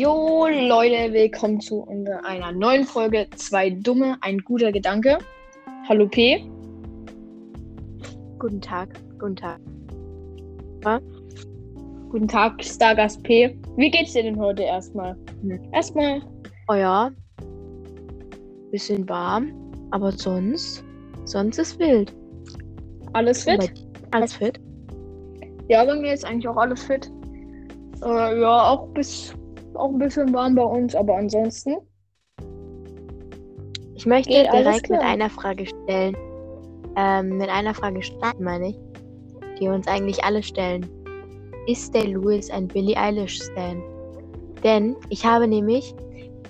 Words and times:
Jo 0.00 0.48
Leute, 0.48 1.12
willkommen 1.12 1.60
zu 1.60 1.86
einer 2.24 2.52
neuen 2.52 2.84
Folge. 2.84 3.26
Zwei 3.36 3.68
Dumme, 3.68 4.16
ein 4.22 4.38
guter 4.38 4.72
Gedanke. 4.72 5.18
Hallo 5.90 6.08
P. 6.08 6.42
Guten 8.38 8.62
Tag, 8.62 8.88
guten 9.18 9.36
Tag. 9.36 9.60
Guten 12.08 12.26
Tag, 12.26 12.64
Stargast 12.64 13.22
P. 13.24 13.54
Wie 13.76 13.90
geht's 13.90 14.14
dir 14.14 14.22
denn 14.22 14.40
heute 14.40 14.62
erstmal? 14.62 15.14
Hm. 15.42 15.60
Erstmal. 15.74 16.22
Oh 16.68 16.74
ja, 16.76 17.10
bisschen 18.70 19.06
warm, 19.06 19.52
aber 19.90 20.12
sonst, 20.12 20.82
sonst 21.26 21.58
ist 21.58 21.78
wild. 21.78 22.10
Alles 23.12 23.44
fit? 23.44 23.70
Alles 24.12 24.32
fit? 24.32 24.58
Ja, 25.68 25.84
bei 25.84 25.94
mir 25.94 26.14
ist 26.14 26.24
eigentlich 26.24 26.48
auch 26.48 26.56
alles 26.56 26.84
fit. 26.84 27.12
Äh, 28.02 28.40
ja, 28.40 28.70
auch, 28.70 28.88
bis, 28.94 29.34
auch 29.80 29.90
ein 29.90 29.98
bisschen 29.98 30.32
warm 30.32 30.54
bei 30.54 30.62
uns, 30.62 30.94
aber 30.94 31.16
ansonsten. 31.16 31.76
Ich 33.94 34.06
möchte 34.06 34.30
Geht 34.30 34.48
alles 34.48 34.64
direkt 34.64 34.90
mit 34.90 35.00
einer 35.00 35.28
Frage 35.28 35.66
stellen. 35.66 36.16
Ähm, 36.96 37.36
mit 37.36 37.48
einer 37.48 37.74
Frage 37.74 38.02
starten, 38.02 38.44
meine 38.44 38.70
ich. 38.70 38.78
Die 39.60 39.68
uns 39.68 39.86
eigentlich 39.86 40.24
alle 40.24 40.42
stellen. 40.42 40.88
Ist 41.66 41.94
der 41.94 42.08
Louis 42.08 42.50
ein 42.50 42.66
Billie 42.66 42.96
Eilish-Stan? 42.96 43.82
Denn 44.64 44.96
ich 45.08 45.24
habe 45.24 45.46
nämlich, 45.46 45.94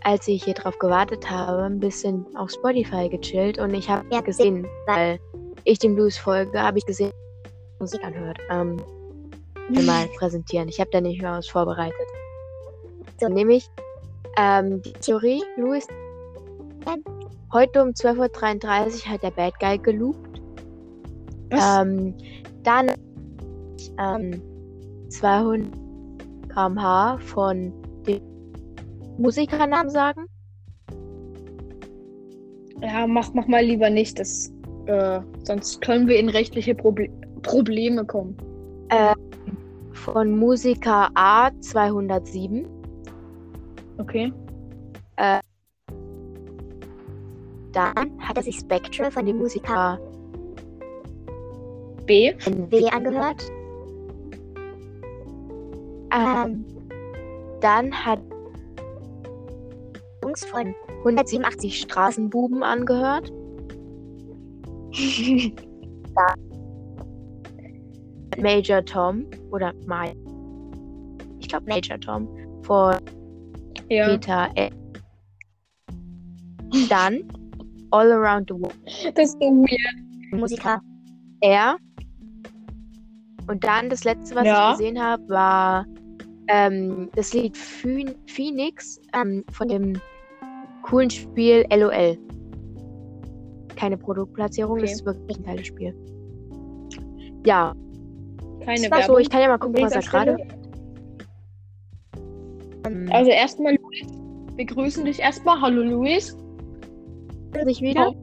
als 0.03 0.29
ich 0.29 0.45
hier 0.45 0.55
drauf 0.55 0.79
gewartet 0.79 1.29
habe, 1.29 1.63
ein 1.63 1.81
bisschen 1.81 2.25
auf 2.37 2.51
Spotify 2.51 3.09
gechillt 3.09 3.59
und 3.59 3.75
ich 3.75 3.89
habe 3.89 4.23
gesehen, 4.23 4.67
weil 4.87 5.19
ich 5.65 5.79
dem 5.79 5.97
Louis 5.97 6.17
folge, 6.17 6.61
habe 6.61 6.79
ich 6.79 6.87
gesehen, 6.87 7.13
Musik 7.81 8.05
anhört. 8.05 8.39
Ähm, 8.51 8.81
mal 9.87 10.07
präsentieren. 10.19 10.69
Ich 10.69 10.81
habe 10.81 10.91
da 10.91 11.01
nicht 11.01 11.21
mehr 11.21 11.33
was 11.33 11.49
vorbereitet. 11.49 11.95
Nämlich 13.29 13.69
ähm, 14.37 14.83
die 14.83 14.93
Theorie, 14.93 15.43
Louis. 15.57 15.87
Heute 17.53 17.83
um 17.83 17.91
12.33 17.91 19.07
Uhr 19.07 19.13
hat 19.13 19.23
der 19.23 19.31
Bad 19.33 19.59
Guy 19.59 19.79
geloopt. 19.79 20.41
Was? 21.51 21.83
Ähm, 21.83 22.15
dann 22.63 22.93
ähm, 23.99 24.41
200 25.09 25.73
km/h 26.49 27.19
von 27.19 27.73
dem 28.07 28.23
Musikernamen 29.19 29.91
sagen. 29.91 30.27
Ja, 32.83 33.07
mach, 33.07 33.35
mach 33.35 33.47
mal 33.47 33.65
lieber 33.65 33.91
nicht. 33.91 34.19
Das, 34.19 34.53
äh, 34.87 35.21
sonst 35.43 35.81
können 35.83 36.07
wir 36.07 36.19
in 36.19 36.29
rechtliche 36.29 36.75
Proble 36.75 37.09
Probleme 37.43 38.05
kommen. 38.05 38.37
Von 39.93 40.37
Musiker 40.39 41.11
A 41.15 41.51
207. 41.61 42.80
Okay. 44.01 44.33
Dann 47.73 48.19
hat 48.19 48.37
er 48.37 48.43
sich 48.43 48.57
Spectral 48.59 49.11
von 49.11 49.27
dem 49.27 49.37
Musiker 49.39 49.99
B. 52.07 52.33
NW 52.47 52.89
angehört. 52.91 53.53
Ähm, 56.13 56.65
dann 57.61 57.93
hat 57.93 58.19
Jungs 60.23 60.45
von 60.47 60.75
187 61.01 61.81
Straßenbuben 61.81 62.63
angehört. 62.63 63.31
Major 68.39 68.85
Tom 68.85 69.27
oder 69.51 69.73
Mai. 69.87 70.17
Ich 71.39 71.49
glaube 71.49 71.67
Major 71.69 72.01
Tom 72.01 72.29
von 72.63 72.97
ja. 73.91 74.09
Peter 74.09 74.49
L. 74.55 74.71
Dann 76.89 77.25
All 77.91 78.11
Around 78.13 78.49
the 78.51 78.55
World 78.55 78.77
Das 79.17 79.31
ist 79.31 79.33
so 79.35 79.41
weird. 79.41 80.33
Musiker 80.41 80.81
R. 81.41 81.77
Und 83.49 83.65
dann 83.65 83.91
das 83.91 84.05
letzte, 84.05 84.37
was 84.37 84.45
Ja. 84.47 84.71
ich 84.73 84.79
gesehen 84.79 85.03
habe, 85.03 85.29
war 85.29 85.85
ähm, 86.47 87.11
das 87.17 87.33
Lied 87.35 87.57
Phoen- 87.57 88.15
Phoenix 88.27 89.01
ähm, 89.13 89.45
von 89.51 89.67
dem 89.69 90.01
coolen 90.83 91.11
Spiel 91.11 91.65
LOL. 91.75 92.17
Keine 93.75 93.97
Produktplatzierung, 93.97 94.73
Okay. 94.73 94.83
das 94.83 94.93
ist 94.93 95.07
wirklich 95.07 95.39
ein 95.39 95.45
geiles 95.45 95.67
Spiel. 95.67 95.95
Ja, 97.45 97.75
Keine 98.65 98.91
war 98.91 99.03
so. 99.03 99.09
Werbung. 99.09 99.21
Ich 99.21 99.31
kann 99.31 99.41
ja 99.41 99.49
mal 99.49 99.59
gucken, 99.59 99.83
was 99.83 99.93
er 99.93 100.03
gerade. 100.03 100.37
Also 103.11 103.31
erstmal, 103.31 103.77
wir 104.57 104.65
grüßen 104.65 105.05
dich 105.05 105.21
erstmal. 105.21 105.61
Hallo 105.61 105.83
Luis. 105.83 106.37
sich 107.65 107.81
wieder. 107.81 108.15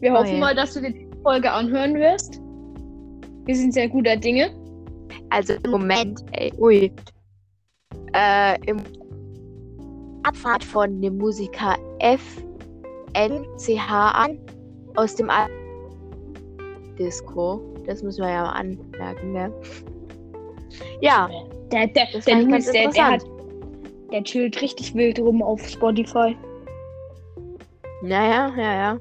Wir 0.00 0.12
Oh 0.12 0.16
hoffen 0.18 0.34
je. 0.34 0.40
mal, 0.40 0.54
dass 0.54 0.74
du 0.74 0.80
dir 0.80 0.92
die 0.92 1.08
Folge 1.22 1.50
anhören 1.50 1.94
wirst. 1.94 2.40
Wir 3.46 3.56
sind 3.56 3.72
sehr 3.72 3.88
guter 3.88 4.16
Dinge. 4.16 4.50
Also 5.30 5.54
im 5.64 5.70
Moment, 5.70 6.20
ey, 6.32 6.52
ui. 6.58 6.92
Äh, 8.14 8.58
im 8.66 8.78
Abfahrt 10.22 10.62
von 10.64 11.00
dem 11.00 11.16
Musiker 11.18 11.76
FNCH 12.00 13.90
an 13.90 14.38
aus 14.96 15.14
dem 15.14 15.30
Al 15.30 15.48
Disco. 16.98 17.60
Das 17.86 18.02
müssen 18.02 18.22
wir 18.22 18.30
ja 18.30 18.42
mal 18.42 18.52
anmerken, 18.52 19.32
ne? 19.32 19.52
Ja, 21.00 21.28
Der, 21.72 21.86
der, 21.88 22.06
der 22.26 22.42
Luis, 22.42 22.70
der, 22.70 22.90
der, 22.90 23.06
hat. 23.12 23.24
Der 24.12 24.22
chillt 24.24 24.60
richtig 24.60 24.94
wild 24.94 25.18
rum 25.18 25.42
auf 25.42 25.66
Spotify. 25.68 26.36
naja, 28.02 28.52
ja, 28.56 28.74
ja. 28.74 28.98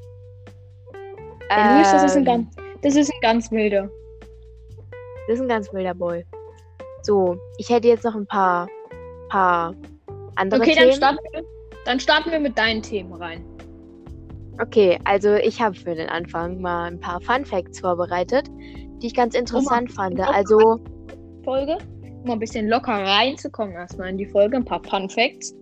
Der 1.49 1.75
Luis, 1.75 1.91
das 1.91 2.03
ist 2.03 2.15
ein 2.17 2.19
Ähm, 2.19 2.25
ganz, 2.25 2.55
das 2.81 2.95
ist 2.95 3.11
ein 3.11 3.19
ganz 3.21 3.51
wilder. 3.51 3.89
Das 5.27 5.35
ist 5.35 5.41
ein 5.41 5.47
ganz 5.47 5.71
wilder 5.73 5.93
Boy. 5.93 6.25
So, 7.03 7.37
ich 7.57 7.69
hätte 7.69 7.87
jetzt 7.87 8.03
noch 8.03 8.15
ein 8.15 8.27
paar, 8.27 8.67
paar 9.29 9.73
andere 10.35 10.61
Okay, 10.61 10.73
dann 10.75 10.83
Themen. 10.83 10.93
starten, 10.93 11.19
wir, 11.31 11.43
dann 11.85 11.99
starten 11.99 12.31
wir 12.31 12.39
mit 12.39 12.57
deinen 12.57 12.81
Themen 12.81 13.13
rein. 13.13 13.45
Okay, 14.61 14.99
also 15.05 15.35
ich 15.35 15.61
habe 15.61 15.75
für 15.75 15.95
den 15.95 16.09
Anfang 16.09 16.59
mal 16.59 16.85
ein 16.85 16.99
paar 16.99 17.21
Fun 17.21 17.45
Facts 17.45 17.79
vorbereitet, 17.79 18.49
die 19.01 19.07
ich 19.07 19.13
ganz 19.15 19.35
interessant 19.35 19.91
fand. 19.91 20.17
locker 20.17 20.33
Also, 20.33 20.79
Folge, 21.43 21.77
um 22.23 22.31
ein 22.31 22.39
bisschen 22.39 22.67
locker 22.67 22.93
reinzukommen 22.93 23.73
erstmal 23.73 24.09
in 24.09 24.17
die 24.17 24.25
Folge. 24.25 24.57
Ein 24.57 24.65
paar 24.65 24.81
Fun 24.83 25.09
Facts. 25.09 25.55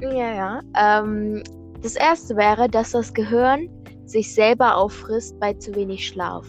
ja, 0.00 0.10
ja. 0.10 0.60
Ähm, 0.78 1.42
das 1.82 1.96
erste 1.96 2.36
wäre, 2.36 2.68
dass 2.68 2.92
das 2.92 3.12
Gehirn 3.12 3.68
sich 4.04 4.32
selber 4.32 4.76
auffrisst 4.76 5.38
bei 5.40 5.52
zu 5.54 5.74
wenig 5.74 6.06
Schlaf. 6.06 6.46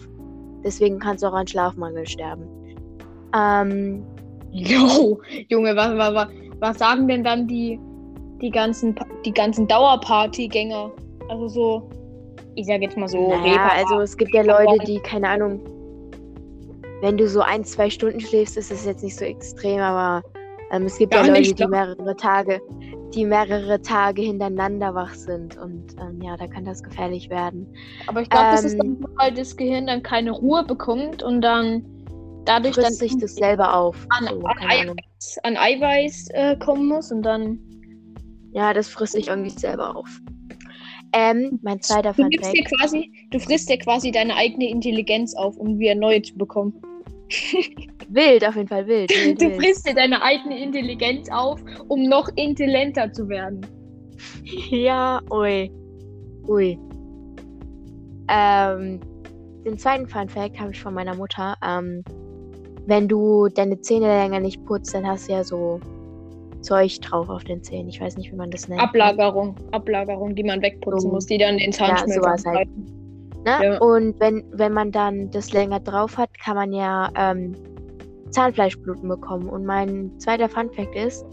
Deswegen 0.64 0.98
kannst 0.98 1.22
du 1.22 1.28
auch 1.28 1.34
an 1.34 1.46
Schlafmangel 1.46 2.06
sterben. 2.06 2.46
Ähm, 3.34 4.04
Jo, 4.50 5.20
Junge, 5.48 5.76
was, 5.76 5.96
was, 5.96 6.28
was, 6.58 6.78
sagen 6.78 7.06
denn 7.06 7.22
dann 7.22 7.46
die, 7.46 7.78
die 8.40 8.50
ganzen, 8.50 8.96
die 9.24 9.32
ganzen 9.32 9.68
Dauerpartygänger? 9.68 10.90
Also 11.28 11.48
so, 11.48 11.90
ich 12.54 12.66
sag 12.66 12.80
jetzt 12.80 12.96
mal 12.96 13.08
so, 13.08 13.28
naja, 13.28 13.44
Reeper- 13.44 13.72
also 13.76 14.00
es 14.00 14.16
gibt 14.16 14.32
ja 14.34 14.42
Leute, 14.42 14.84
die, 14.86 14.98
keine 15.00 15.28
Ahnung, 15.28 15.60
wenn 17.00 17.16
du 17.16 17.28
so 17.28 17.40
ein, 17.40 17.64
zwei 17.64 17.90
Stunden 17.90 18.20
schläfst, 18.20 18.56
ist 18.56 18.70
es 18.70 18.84
jetzt 18.84 19.02
nicht 19.02 19.16
so 19.16 19.24
extrem, 19.24 19.80
aber 19.80 20.22
ähm, 20.70 20.84
es 20.84 20.98
gibt 20.98 21.14
ja, 21.14 21.20
Gar 21.20 21.28
Leute, 21.28 21.40
nicht, 21.40 21.58
die 21.58 21.66
mehrere 21.66 22.16
Tage, 22.16 22.60
die 23.14 23.24
mehrere 23.24 23.80
Tage 23.80 24.22
hintereinander 24.22 24.94
wach 24.94 25.14
sind 25.14 25.56
und 25.56 25.96
ähm, 26.00 26.20
ja, 26.20 26.36
da 26.36 26.46
kann 26.46 26.64
das 26.64 26.82
gefährlich 26.82 27.30
werden. 27.30 27.66
Aber 28.06 28.20
ich 28.20 28.28
glaube, 28.28 28.48
das 28.50 28.64
ist 28.64 28.74
Ähm, 28.74 29.00
dann, 29.00 29.10
weil 29.16 29.32
das 29.32 29.56
Gehirn 29.56 29.86
dann 29.86 30.02
keine 30.02 30.32
Ruhe 30.32 30.64
bekommt 30.64 31.22
und 31.22 31.40
dann 31.40 31.84
dadurch 32.44 32.74
dann 32.74 32.84
Frisst 32.84 32.98
sich 32.98 33.16
das 33.18 33.34
selber 33.34 33.74
auf. 33.74 34.06
an, 34.10 34.26
So, 34.28 34.42
an. 34.42 34.56
Eiweiß, 34.68 35.38
an 35.42 35.56
Eiweiß 35.56 36.28
äh, 36.32 36.56
kommen 36.56 36.86
muss 36.86 37.10
und 37.12 37.22
dann. 37.22 37.58
Ja, 38.52 38.72
das 38.72 38.88
frisst 38.88 39.12
sich 39.12 39.28
irgendwie 39.28 39.50
selber 39.50 39.96
auf. 39.96 40.08
Ähm, 41.12 41.58
mein 41.62 41.80
zweiter 41.80 42.12
Du, 42.12 42.22
Fun 42.22 42.30
dir 42.30 42.64
quasi, 42.64 43.10
du 43.30 43.38
frisst 43.38 43.70
dir 43.70 43.78
quasi 43.78 44.10
deine 44.10 44.34
eigene 44.36 44.68
Intelligenz 44.68 45.34
auf, 45.34 45.56
um 45.56 45.78
wieder 45.78 45.94
neue 45.94 46.20
zu 46.22 46.36
bekommen. 46.36 46.74
Wild, 48.08 48.46
auf 48.46 48.56
jeden 48.56 48.68
Fall 48.68 48.86
wild. 48.86 49.10
wild, 49.10 49.40
Du 49.40 49.50
frisst 49.60 49.86
dir 49.86 49.94
deine 49.94 50.22
eigene 50.22 50.62
Intelligenz 50.62 51.28
auf, 51.30 51.60
um 51.88 52.04
noch 52.04 52.28
intelligenter 52.36 53.12
zu 53.12 53.28
werden. 53.28 53.60
Ja, 54.70 55.20
ui. 55.30 55.70
Ui. 56.46 56.78
Ähm, 58.28 59.00
den 59.66 59.78
zweiten 59.78 60.08
Fun 60.08 60.28
Fact 60.28 60.58
habe 60.58 60.70
ich 60.70 60.80
von 60.80 60.94
meiner 60.94 61.14
Mutter. 61.14 61.54
Ähm, 61.62 62.02
wenn 62.86 63.08
du 63.08 63.48
deine 63.48 63.80
Zähne 63.80 64.06
länger 64.06 64.40
nicht 64.40 64.64
putzt, 64.64 64.94
dann 64.94 65.06
hast 65.06 65.28
du 65.28 65.32
ja 65.34 65.44
so 65.44 65.78
Zeug 66.62 66.98
drauf 67.02 67.28
auf 67.28 67.44
den 67.44 67.62
Zähnen. 67.62 67.88
Ich 67.88 68.00
weiß 68.00 68.16
nicht, 68.16 68.32
wie 68.32 68.36
man 68.36 68.50
das 68.50 68.68
nennt. 68.68 68.80
Ablagerung, 68.80 69.54
Ablagerung, 69.72 70.34
die 70.34 70.44
man 70.44 70.62
wegputzen 70.62 71.00
So. 71.00 71.08
muss, 71.10 71.26
die 71.26 71.38
dann 71.38 71.58
den 71.58 71.72
Zahnschmelzer 71.72 72.14
sowas 72.22 72.44
halt. 72.46 72.68
Ne? 73.58 73.64
Ja. 73.64 73.78
Und 73.78 74.18
wenn, 74.20 74.44
wenn 74.52 74.72
man 74.72 74.90
dann 74.92 75.30
das 75.30 75.52
länger 75.52 75.80
drauf 75.80 76.16
hat, 76.18 76.30
kann 76.44 76.56
man 76.56 76.72
ja 76.72 77.10
ähm, 77.16 77.54
Zahnfleischbluten 78.30 79.08
bekommen. 79.08 79.48
Und 79.48 79.64
mein 79.64 80.12
zweiter 80.18 80.48
Fun 80.48 80.70
Fact 80.72 80.94
ist, 80.94 81.24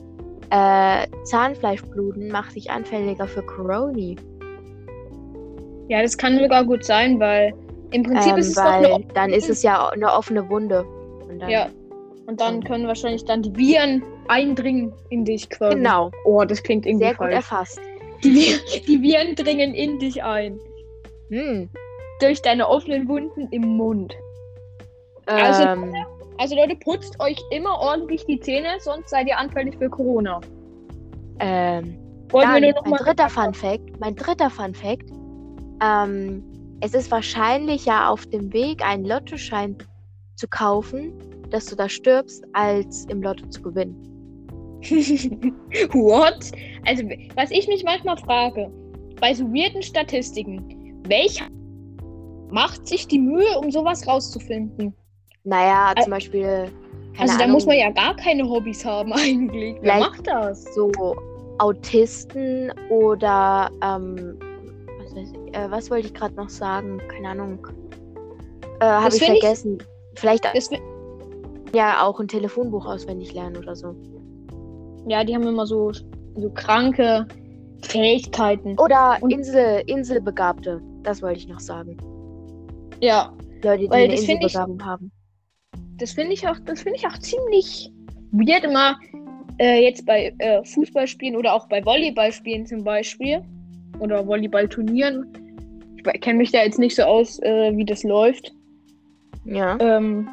Äh, 0.52 1.08
Zahnfleischbluten 1.24 2.28
macht 2.30 2.52
sich 2.52 2.70
anfälliger 2.70 3.28
für 3.28 3.42
Corona. 3.42 4.16
Ja, 5.88 6.02
das 6.04 6.16
kann 6.18 6.38
sogar 6.40 6.64
gut 6.64 6.84
sein, 6.86 7.20
weil 7.20 7.52
im 7.92 8.04
Prinzip 8.04 8.34
Ähm, 8.34 8.38
ist 8.38 8.48
es 8.50 8.56
doch 8.56 8.64
weil 8.64 8.86
eine 8.86 9.06
dann 9.16 9.32
ist 9.32 9.50
es 9.50 9.64
ja 9.64 9.90
eine 9.90 10.12
offene 10.14 10.48
Wunde. 10.50 10.84
Und 11.28 11.40
dann, 11.40 11.50
Ja. 11.50 11.68
Und 12.28 12.40
dann 12.42 12.64
können 12.64 12.88
wahrscheinlich 12.88 13.26
dann 13.26 13.42
die 13.42 13.56
Viren 13.56 14.04
eindringen 14.28 14.94
in 15.10 15.26
dich 15.26 15.50
quasi. 15.50 15.76
Genau, 15.76 16.12
Oh, 16.26 16.44
das 16.44 16.62
klingt 16.64 16.86
irgendwie 16.86 17.06
sehr 17.06 17.14
gut 17.14 17.26
falsch. 17.28 17.36
erfasst. 17.36 17.82
Die, 18.24 18.56
die 18.88 19.02
Viren 19.02 19.36
dringen 19.36 19.74
in 19.76 20.00
dich 20.00 20.24
ein. 20.24 20.60
Hm. 21.30 21.70
Durch 22.20 22.42
deine 22.42 22.68
offenen 22.68 23.08
Wunden 23.08 23.48
im 23.52 23.62
Mund. 23.78 24.16
Also- 25.26 25.64
Ähm, 25.64 25.94
Also 26.38 26.54
Leute, 26.56 26.76
putzt 26.76 27.18
euch 27.22 27.42
immer 27.52 27.80
ordentlich 27.80 28.26
die 28.26 28.38
Zähne, 28.42 28.68
sonst 28.80 29.10
seid 29.10 29.26
ihr 29.28 29.38
anfällig 29.38 29.78
für 29.78 29.90
Corona. 29.90 30.42
ähm, 31.40 31.98
Wollten 32.30 32.62
Dann, 32.62 32.74
mein 32.86 33.00
dritter 33.00 33.30
Fun 33.30 33.54
Fact, 33.54 34.00
mein 34.02 34.16
dritter 34.16 34.50
Fun 34.50 34.74
Fact, 34.74 35.10
ähm, 35.82 36.44
es 36.82 36.94
ist 36.94 37.10
wahrscheinlich 37.12 37.86
ja 37.86 38.10
auf 38.10 38.26
dem 38.28 38.52
Weg, 38.52 38.86
einen 38.86 39.06
Lottoschein 39.06 39.78
zu 40.36 40.48
kaufen, 40.50 41.14
dass 41.52 41.68
du 41.68 41.76
da 41.78 41.88
stirbst, 41.88 42.44
als 42.54 43.06
im 43.06 43.22
Lotto 43.22 43.48
zu 43.48 43.62
gewinnen. 43.62 43.96
What? 45.94 46.52
Also, 46.86 47.04
was 47.36 47.52
ich 47.52 47.68
mich 47.68 47.84
manchmal 47.86 48.18
frage, 48.18 48.70
bei 49.22 49.34
so 49.34 49.46
weirden 49.46 49.82
Statistiken, 49.82 51.02
welcher 51.08 51.48
macht 52.52 52.88
sich 52.88 53.08
die 53.08 53.20
Mühe, 53.20 53.58
um 53.60 53.72
sowas 53.72 54.08
rauszufinden? 54.08 54.94
Naja, 55.44 55.94
zum 56.02 56.12
Beispiel, 56.12 56.70
keine 57.14 57.22
also, 57.22 57.38
da 57.38 57.44
Ahnung, 57.44 57.54
muss 57.54 57.66
man 57.66 57.78
ja 57.78 57.90
gar 57.92 58.16
keine 58.16 58.48
Hobbys 58.50 58.84
haben 58.86 59.14
eigentlich. 59.14 59.78
Wer 59.82 60.00
macht 60.00 60.26
das? 60.28 60.64
so 60.74 60.92
Autisten 61.60 62.72
oder, 62.90 63.70
ähm, 63.82 64.38
was, 65.00 65.14
ich, 65.14 65.56
äh, 65.56 65.70
was 65.72 65.90
wollte 65.92 66.08
ich 66.08 66.14
gerade 66.14 66.36
noch 66.36 66.50
sagen? 66.50 67.00
Keine 67.10 67.30
Ahnung. 67.30 67.66
Äh, 68.80 68.86
Habe 68.86 69.16
ich 69.16 69.24
find 69.24 69.36
ich- 69.38 69.42
vergessen. 69.42 69.78
Vielleicht 70.16 70.46
ja 71.74 72.04
auch 72.06 72.20
ein 72.22 72.28
Telefonbuch 72.28 72.86
auswendig 72.86 73.34
lernen 73.34 73.58
oder 73.58 73.76
so. 73.76 73.94
ja, 75.08 75.24
die 75.24 75.36
haben 75.36 75.46
immer 75.48 75.66
so, 75.68 75.92
so 76.36 76.50
kranke 76.54 77.28
Fähigkeiten. 77.84 78.78
Oder 78.80 79.18
Und- 79.22 79.32
Insel, 79.32 79.84
Inselbegabte. 79.86 80.82
Das 81.04 81.22
wollte 81.22 81.40
ich 81.40 81.48
noch 81.48 81.60
sagen. 81.60 81.98
Ja, 83.02 83.34
Leute, 83.64 83.84
die 83.84 83.90
Weil 83.90 84.04
eine 84.06 84.16
das 84.16 84.24
find 84.26 84.38
ich- 84.40 84.44
Inselbegabung 84.56 84.86
haben. 84.86 85.12
das 85.98 86.12
finde 86.14 86.34
ich 86.34 86.48
auch, 86.48 86.58
das 86.66 86.82
finde 86.82 86.98
ich 87.00 87.08
auch 87.08 87.18
ziemlich 87.20 87.92
weird 88.32 88.64
immer 88.64 88.98
äh, 89.60 89.84
jetzt 89.84 90.06
bei 90.06 90.34
äh, 90.40 90.64
Fußballspielen 90.64 91.36
oder 91.38 91.54
auch 91.54 91.68
bei 91.70 91.84
Volleyballspielen 91.86 92.66
zum 92.66 92.84
Beispiel 92.84 93.42
oder 94.00 94.26
Volleyballturnieren. 94.28 95.26
Ich 96.14 96.22
kenne 96.22 96.40
mich 96.40 96.52
da 96.52 96.64
jetzt 96.64 96.78
nicht 96.80 96.96
so 96.96 97.04
aus, 97.04 97.40
äh, 97.42 97.76
wie 97.76 97.86
das 97.86 98.04
läuft. 98.04 98.52
Ja. 99.46 99.78
Ähm, 99.80 100.28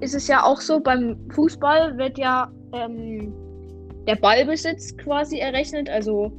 ist 0.00 0.14
es 0.14 0.26
ja 0.28 0.42
auch 0.42 0.60
so, 0.60 0.80
beim 0.80 1.16
Fußball 1.30 1.96
wird 1.96 2.18
ja 2.18 2.50
ähm, 2.72 3.32
der 4.06 4.16
Ballbesitz 4.16 4.96
quasi 4.96 5.38
errechnet. 5.38 5.88
Also 5.88 6.32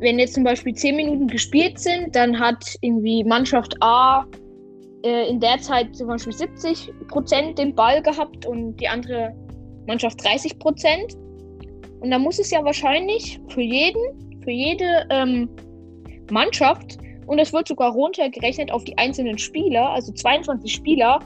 wenn 0.00 0.18
jetzt 0.18 0.34
zum 0.34 0.44
Beispiel 0.44 0.74
10 0.74 0.96
Minuten 0.96 1.26
gespielt 1.26 1.78
sind, 1.78 2.14
dann 2.14 2.38
hat 2.38 2.76
irgendwie 2.82 3.24
Mannschaft 3.24 3.74
A 3.80 4.26
äh, 5.02 5.28
in 5.28 5.40
der 5.40 5.58
Zeit 5.58 5.94
zum 5.96 6.08
Beispiel 6.08 6.32
70 6.32 6.92
Prozent 7.08 7.58
den 7.58 7.74
Ball 7.74 8.02
gehabt 8.02 8.46
und 8.46 8.76
die 8.76 8.88
andere 8.88 9.34
Mannschaft 9.86 10.22
30 10.24 10.58
Prozent. 10.58 11.14
Und 12.00 12.10
da 12.10 12.18
muss 12.18 12.38
es 12.38 12.50
ja 12.50 12.62
wahrscheinlich 12.62 13.40
für 13.48 13.62
jeden, 13.62 14.40
für 14.42 14.50
jede 14.50 15.06
ähm, 15.10 15.48
Mannschaft, 16.30 16.98
und 17.26 17.40
es 17.40 17.52
wird 17.52 17.66
sogar 17.68 17.92
runtergerechnet 17.92 18.70
auf 18.70 18.84
die 18.84 18.96
einzelnen 18.98 19.36
Spieler, 19.36 19.90
also 19.90 20.12
22 20.12 20.72
Spieler, 20.72 21.18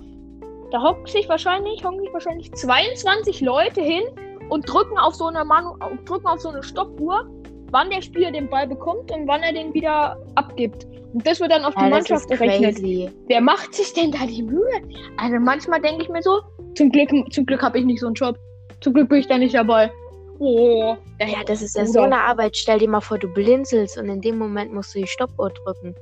da 0.71 0.83
hocken 0.83 1.07
sich 1.07 1.29
wahrscheinlich, 1.29 1.85
hocken 1.85 2.01
sich 2.01 2.13
wahrscheinlich 2.13 2.53
22 2.53 3.41
Leute 3.41 3.83
hin 3.83 4.03
und 4.49 4.69
drücken 4.69 4.97
auf 4.99 5.15
so 5.15 5.27
eine 5.27 5.45
Manu 5.45 5.77
drücken 6.07 6.27
auf 6.27 6.41
so 6.41 6.49
eine 6.49 6.63
Stoppuhr, 6.63 7.29
wann 7.71 7.91
der 7.91 8.03
Spieler 8.03 8.31
den 8.31 8.49
Ball 8.49 8.67
bekommt 8.67 9.11
und 9.13 9.27
wann 9.27 9.43
er 9.43 9.53
den 9.53 9.73
wieder 9.75 10.17
abgibt. 10.35 10.87
Und 11.13 11.27
das 11.27 11.41
wird 11.41 11.51
dann 11.51 11.65
auf 11.65 11.75
die 11.75 11.81
ja 11.81 11.91
das 11.91 12.09
Mannschaft 12.09 12.31
ist 12.31 12.39
gerechnet. 12.39 12.77
crazy. 12.77 13.11
Wer 13.27 13.41
macht 13.41 13.75
sich 13.75 13.93
denn 13.93 14.13
da 14.13 14.27
die 14.27 14.43
Mühe? 14.43 14.83
Also 15.17 15.37
manchmal 15.41 15.81
denke 15.81 16.03
ich 16.03 16.09
mir 16.09 16.23
so, 16.23 16.41
zum 16.75 16.91
Glück, 16.91 17.11
zum 17.33 17.47
Glück 17.47 17.63
habe 17.63 17.79
ich 17.79 17.85
nicht 17.85 18.01
so 18.01 18.07
einen 18.07 18.15
Job. 18.15 18.39
Zum 18.81 18.95
Glück 18.95 19.09
bin 19.09 19.19
ich 19.19 19.27
da 19.27 19.37
nicht 19.37 19.55
dabei. 19.55 19.91
Oh, 20.39 20.97
Ja, 21.21 21.45
das 21.45 21.61
ist 21.61 21.77
ja 21.77 21.85
so 21.85 22.01
eine 22.01 22.19
Arbeit. 22.19 22.57
Stell 22.57 22.79
dir 22.79 22.89
mal 22.89 23.01
vor, 23.01 23.19
du 23.19 23.29
blinzelst 23.29 23.99
und 23.99 24.09
in 24.09 24.21
dem 24.23 24.39
Moment 24.39 24.73
musst 24.73 24.95
du 24.95 25.01
die 25.01 25.07
Stoppuhr 25.07 25.51
drücken. 25.51 25.95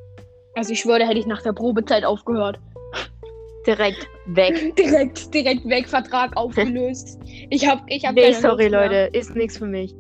Also 0.55 0.73
ich 0.73 0.81
schwöre, 0.81 1.01
da 1.01 1.07
hätte 1.07 1.19
ich 1.19 1.27
nach 1.27 1.43
der 1.43 1.53
Probezeit 1.53 2.05
aufgehört. 2.05 2.61
Direkt 3.67 4.09
weg. 4.27 4.77
direkt, 4.79 5.35
direkt 5.35 5.69
weg, 5.69 5.89
Vertrag 5.89 6.37
aufgelöst. 6.37 7.19
Ich 7.51 7.69
hab, 7.69 7.83
ich 7.89 8.05
hab 8.05 8.15
nee, 8.15 8.33
sorry. 8.33 8.69
Leute. 8.69 9.11
Ist 9.13 9.35
nichts 9.35 9.59
für 9.59 9.67
mich. 9.67 9.95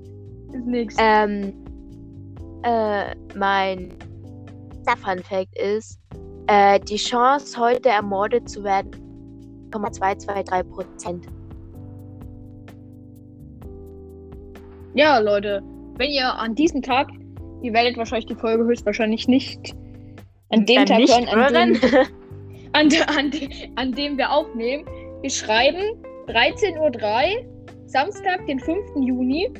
Ist 0.52 0.66
nix. 0.66 0.96
Ähm, 0.98 1.54
äh, 2.62 3.14
mein 3.36 3.90
Fun 4.96 5.18
Fact 5.18 5.56
ist, 5.58 6.00
äh, 6.46 6.80
die 6.80 6.96
Chance, 6.96 7.58
heute 7.58 7.90
ermordet 7.90 8.48
zu 8.48 8.64
werden, 8.64 8.90
0,223 9.70 10.72
Prozent. 10.72 11.26
Ja, 14.94 15.18
Leute, 15.18 15.62
wenn 15.96 16.10
ihr 16.10 16.32
an 16.34 16.54
diesem 16.54 16.82
Tag, 16.82 17.08
ihr 17.62 17.72
werdet 17.72 17.96
wahrscheinlich 17.96 18.26
die 18.26 18.34
Folge 18.34 18.64
höchstwahrscheinlich 18.64 19.28
nicht 19.28 19.74
an 20.50 20.64
dem 20.64 20.86
Dann 20.86 21.06
Tag 21.06 21.08
hören, 21.08 21.28
an 21.28 21.74
dem, 21.74 21.80
an, 22.72 22.88
an, 23.16 23.32
an 23.76 23.92
dem 23.92 24.16
wir 24.16 24.30
aufnehmen. 24.30 24.84
Wir 25.20 25.30
schreiben 25.30 25.82
13.03 26.28 26.78
Uhr, 26.78 27.86
Samstag, 27.86 28.46
den 28.46 28.58
5. 28.58 28.78
Juni. 28.96 29.50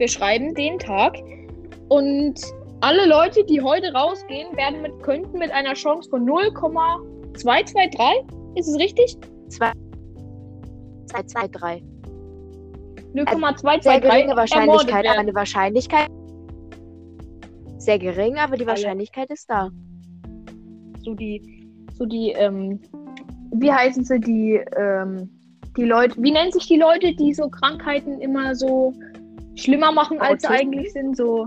Wir 0.00 0.08
schreiben 0.08 0.54
den 0.54 0.78
Tag. 0.78 1.18
Und 1.90 2.40
alle 2.80 3.06
Leute, 3.06 3.44
die 3.44 3.60
heute 3.60 3.92
rausgehen, 3.92 4.56
werden 4.56 4.80
mit, 4.80 4.98
könnten 5.02 5.38
mit 5.38 5.52
einer 5.52 5.74
Chance 5.74 6.08
von 6.08 6.24
0,223, 6.24 8.00
ist 8.54 8.68
es 8.68 8.78
richtig? 8.78 9.18
223. 9.50 11.84
0,223 13.12 13.82
Sehr 13.82 14.00
geringe 14.00 14.34
Wahrscheinlichkeit, 14.36 15.06
aber 15.06 15.18
eine 15.18 15.34
Wahrscheinlichkeit. 15.34 16.08
Sehr 17.76 17.98
gering, 17.98 18.38
aber 18.38 18.56
die 18.56 18.62
ja. 18.62 18.68
Wahrscheinlichkeit 18.68 19.28
ist 19.28 19.50
da. 19.50 19.68
so 21.02 21.14
die, 21.14 21.68
so 21.92 22.06
die, 22.06 22.30
ähm, 22.30 22.80
wie 23.52 23.70
heißen 23.70 24.04
sie, 24.04 24.18
die, 24.18 24.64
ähm, 24.78 25.28
die 25.76 25.84
Leute, 25.84 26.14
wie 26.22 26.30
nennen 26.30 26.52
sich 26.52 26.68
die 26.68 26.78
Leute, 26.78 27.14
die 27.14 27.34
so 27.34 27.50
Krankheiten 27.50 28.22
immer 28.22 28.54
so 28.54 28.94
schlimmer 29.56 29.92
machen, 29.92 30.20
als 30.20 30.42
sie 30.42 30.48
Autisten? 30.48 30.68
eigentlich 30.68 30.92
sind, 30.92 31.16
so. 31.16 31.46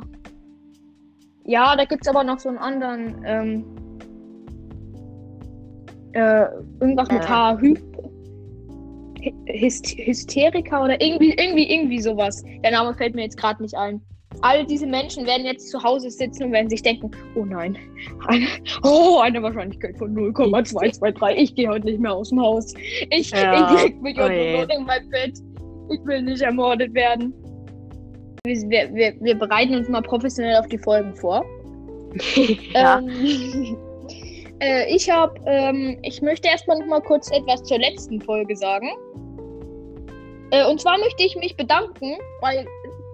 Ja, 1.46 1.76
da 1.76 1.86
gibt 1.86 2.04
es 2.04 2.08
aber 2.08 2.24
noch 2.24 2.40
so 2.40 2.50
einen 2.50 2.58
anderen, 2.58 3.16
ähm, 3.26 3.66
äh, 6.14 6.46
irgendwas 6.80 7.10
mit 7.12 7.24
Äh. 7.24 7.28
H, 7.28 7.58
Hy 7.62 7.76
Hy- 9.22 9.34
Hyst 9.48 9.88
Hysteriker 9.98 10.84
oder 10.84 11.02
irgendwie, 11.02 11.34
irgendwie, 11.38 11.72
irgendwie 11.74 12.00
sowas. 12.02 12.44
Der 12.64 12.72
Name 12.72 12.94
fällt 12.94 13.16
mir 13.16 13.24
jetzt 13.24 13.38
gerade 13.38 13.62
nicht 13.62 13.76
ein. 13.76 14.02
All 14.42 14.66
diese 14.66 14.88
Menschen 14.88 15.26
werden 15.28 15.46
jetzt 15.46 15.70
zu 15.70 15.82
Hause 15.82 16.10
sitzen 16.10 16.46
und 16.46 16.52
werden 16.52 16.70
sich 16.70 16.82
denken, 16.82 17.12
oh 17.36 17.46
nein, 17.46 17.78
eine, 18.28 18.48
oh, 18.84 19.20
eine 19.22 19.42
Wahrscheinlichkeit 19.44 19.98
von 19.98 20.14
0,223. 20.14 21.38
Ich 21.42 21.56
gehe 21.56 21.70
heute 21.70 21.86
nicht 21.86 22.00
mehr 22.00 22.14
aus 22.14 22.30
dem 22.30 22.42
Haus. 22.42 22.74
Ich, 23.12 23.30
Ja, 23.32 23.76
ich 23.76 23.84
leg 23.84 24.02
mich 24.02 24.18
nur 24.18 24.28
noch 24.30 24.70
in 24.70 24.86
mein 24.86 25.10
Bett. 25.10 25.38
Ich 25.92 26.06
will 26.06 26.24
nicht 26.24 26.42
ermordet 26.42 26.94
werden. 26.94 27.34
Wir, 28.46 28.94
wir, 28.94 29.14
wir 29.22 29.36
bereiten 29.36 29.74
uns 29.74 29.88
mal 29.88 30.02
professionell 30.02 30.58
auf 30.58 30.68
die 30.68 30.78
Folgen 30.78 31.16
vor. 31.16 31.46
ja. 32.74 33.00
Ähm, 33.00 33.78
äh, 34.60 34.94
ich 34.94 35.10
habe, 35.10 35.40
ähm, 35.46 35.98
ich 36.02 36.22
möchte 36.22 36.50
erstmal 36.50 36.78
noch 36.80 36.88
mal 36.88 37.00
kurz 37.00 37.32
etwas 37.32 37.64
zur 37.64 37.80
letzten 37.80 38.20
Folge 38.20 38.54
sagen. 38.58 38.90
Äh, 40.52 40.66
und 40.70 40.82
zwar 40.82 40.98
möchte 40.98 41.24
ich 41.24 41.38
mich 41.38 41.56
bedanken, 41.56 42.18
weil 42.42 42.68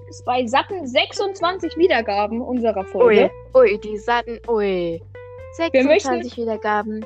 es 0.10 0.24
bei 0.24 0.48
satten 0.48 0.88
26 0.88 1.78
Wiedergaben 1.78 2.42
unserer 2.42 2.84
Folge. 2.86 3.30
Ui, 3.54 3.62
ui, 3.62 3.78
die 3.78 3.98
satten, 4.00 4.40
ui. 4.48 5.00
Wir 5.72 5.84
möchten- 5.84 6.24
26 6.24 6.38
Wiedergaben. 6.38 7.06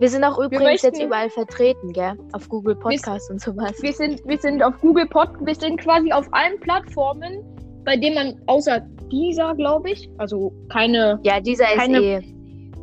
Wir 0.00 0.08
sind 0.08 0.24
auch 0.24 0.38
übrigens 0.38 0.82
jetzt 0.82 0.94
möchten- 0.94 1.06
überall 1.06 1.30
vertreten, 1.30 1.92
gell? 1.92 2.14
Auf 2.32 2.48
Google 2.48 2.74
Podcast 2.76 3.30
und 3.30 3.40
sowas. 3.40 3.80
Wir 3.80 3.92
sind, 3.92 4.20
wir 4.26 4.38
sind 4.38 4.62
auf 4.62 4.74
Google 4.80 5.06
Pod, 5.06 5.28
wir 5.40 5.54
sind 5.54 5.80
quasi 5.80 6.12
auf 6.12 6.26
allen 6.32 6.58
Plattformen, 6.60 7.42
bei 7.84 7.96
denen 7.96 8.14
man 8.14 8.42
außer 8.46 8.80
dieser, 9.12 9.54
glaube 9.54 9.90
ich, 9.90 10.10
also 10.18 10.52
keine, 10.70 11.20
Ja, 11.22 11.40
dieser 11.40 11.70
ist 11.72 11.78
keine- 11.78 12.00
eh 12.00 12.20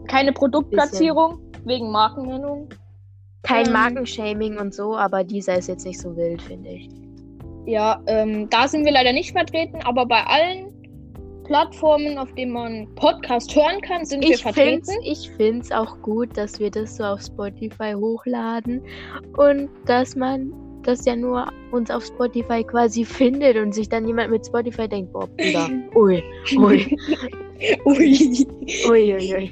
keine 0.08 0.32
Produktplatzierung 0.34 1.40
wegen 1.66 1.92
Markennennung. 1.92 2.70
kein 3.44 3.68
ähm, 3.68 3.74
Markenshaming 3.74 4.58
und 4.60 4.74
so, 4.74 4.96
aber 4.96 5.24
dieser 5.24 5.58
ist 5.58 5.68
jetzt 5.68 5.86
nicht 5.86 6.00
so 6.00 6.16
wild, 6.16 6.42
finde 6.42 6.70
ich. 6.70 6.90
Ja, 7.66 8.02
ähm, 8.08 8.50
da 8.50 8.68
sind 8.68 8.86
wir 8.86 8.92
leider 8.92 9.14
nicht 9.14 9.32
vertreten, 9.32 9.80
aber 9.84 10.06
bei 10.06 10.24
allen 10.26 10.71
Plattformen, 11.52 12.18
auf 12.18 12.32
denen 12.36 12.54
man 12.54 12.88
Podcast 12.96 13.54
hören 13.54 13.82
kann, 13.82 14.06
sind 14.06 14.24
wir 14.24 14.36
Ich 14.36 14.42
vertreten. 14.42 14.86
find's, 14.86 14.98
ich 15.04 15.30
find's 15.36 15.70
auch 15.74 16.02
gut, 16.02 16.30
dass 16.38 16.62
wir 16.62 16.72
das 16.72 16.96
so 16.96 17.04
auf 17.04 17.20
Spotify 17.22 17.92
hochladen 17.94 18.82
und 19.36 19.70
dass 19.86 20.16
man 20.16 20.54
das 20.84 21.04
ja 21.04 21.14
nur 21.14 21.52
uns 21.72 21.92
auf 21.92 22.06
Spotify 22.06 22.64
quasi 22.64 23.04
findet 23.04 23.58
und 23.58 23.74
sich 23.74 23.90
dann 23.90 24.08
jemand 24.08 24.32
mit 24.32 24.46
Spotify 24.46 24.88
denkt, 24.88 25.12
boah, 25.12 25.28
Bruder, 25.28 25.70
ui, 25.96 26.24
ui, 26.56 26.98
Ui. 27.86 28.48
ui, 28.88 29.14
ui, 29.14 29.34
ui. 29.36 29.52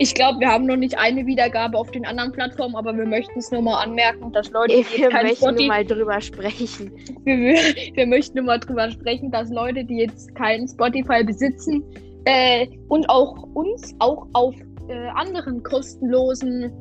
Ich 0.00 0.14
glaube, 0.14 0.40
wir 0.40 0.48
haben 0.48 0.66
noch 0.66 0.76
nicht 0.76 0.96
eine 0.96 1.26
Wiedergabe 1.26 1.76
auf 1.76 1.90
den 1.90 2.06
anderen 2.06 2.30
Plattformen, 2.32 2.76
aber 2.76 2.96
wir 2.96 3.06
möchten 3.06 3.38
es 3.38 3.50
nur 3.50 3.62
mal 3.62 3.82
anmerken, 3.82 4.32
dass 4.32 4.50
Leute, 4.50 4.74
die 4.74 4.98
Wir 4.98 5.10
möchten 5.10 5.44
nur 5.44 5.52
Spotify, 5.52 5.68
mal 5.68 5.84
drüber 5.84 6.20
sprechen. 6.20 6.92
wir, 7.24 7.36
wir, 7.36 7.56
wir 7.94 8.06
möchten 8.06 8.36
nur 8.38 8.46
mal 8.46 8.60
drüber 8.60 8.90
sprechen, 8.90 9.30
dass 9.30 9.50
Leute, 9.50 9.84
die 9.84 9.98
jetzt 9.98 10.34
kein 10.36 10.68
Spotify 10.68 11.24
besitzen 11.24 11.82
äh, 12.26 12.68
und 12.88 13.08
auch 13.10 13.42
uns 13.54 13.94
auch 13.98 14.26
auf 14.34 14.54
äh, 14.88 15.08
anderen 15.14 15.62
kostenlosen 15.64 16.72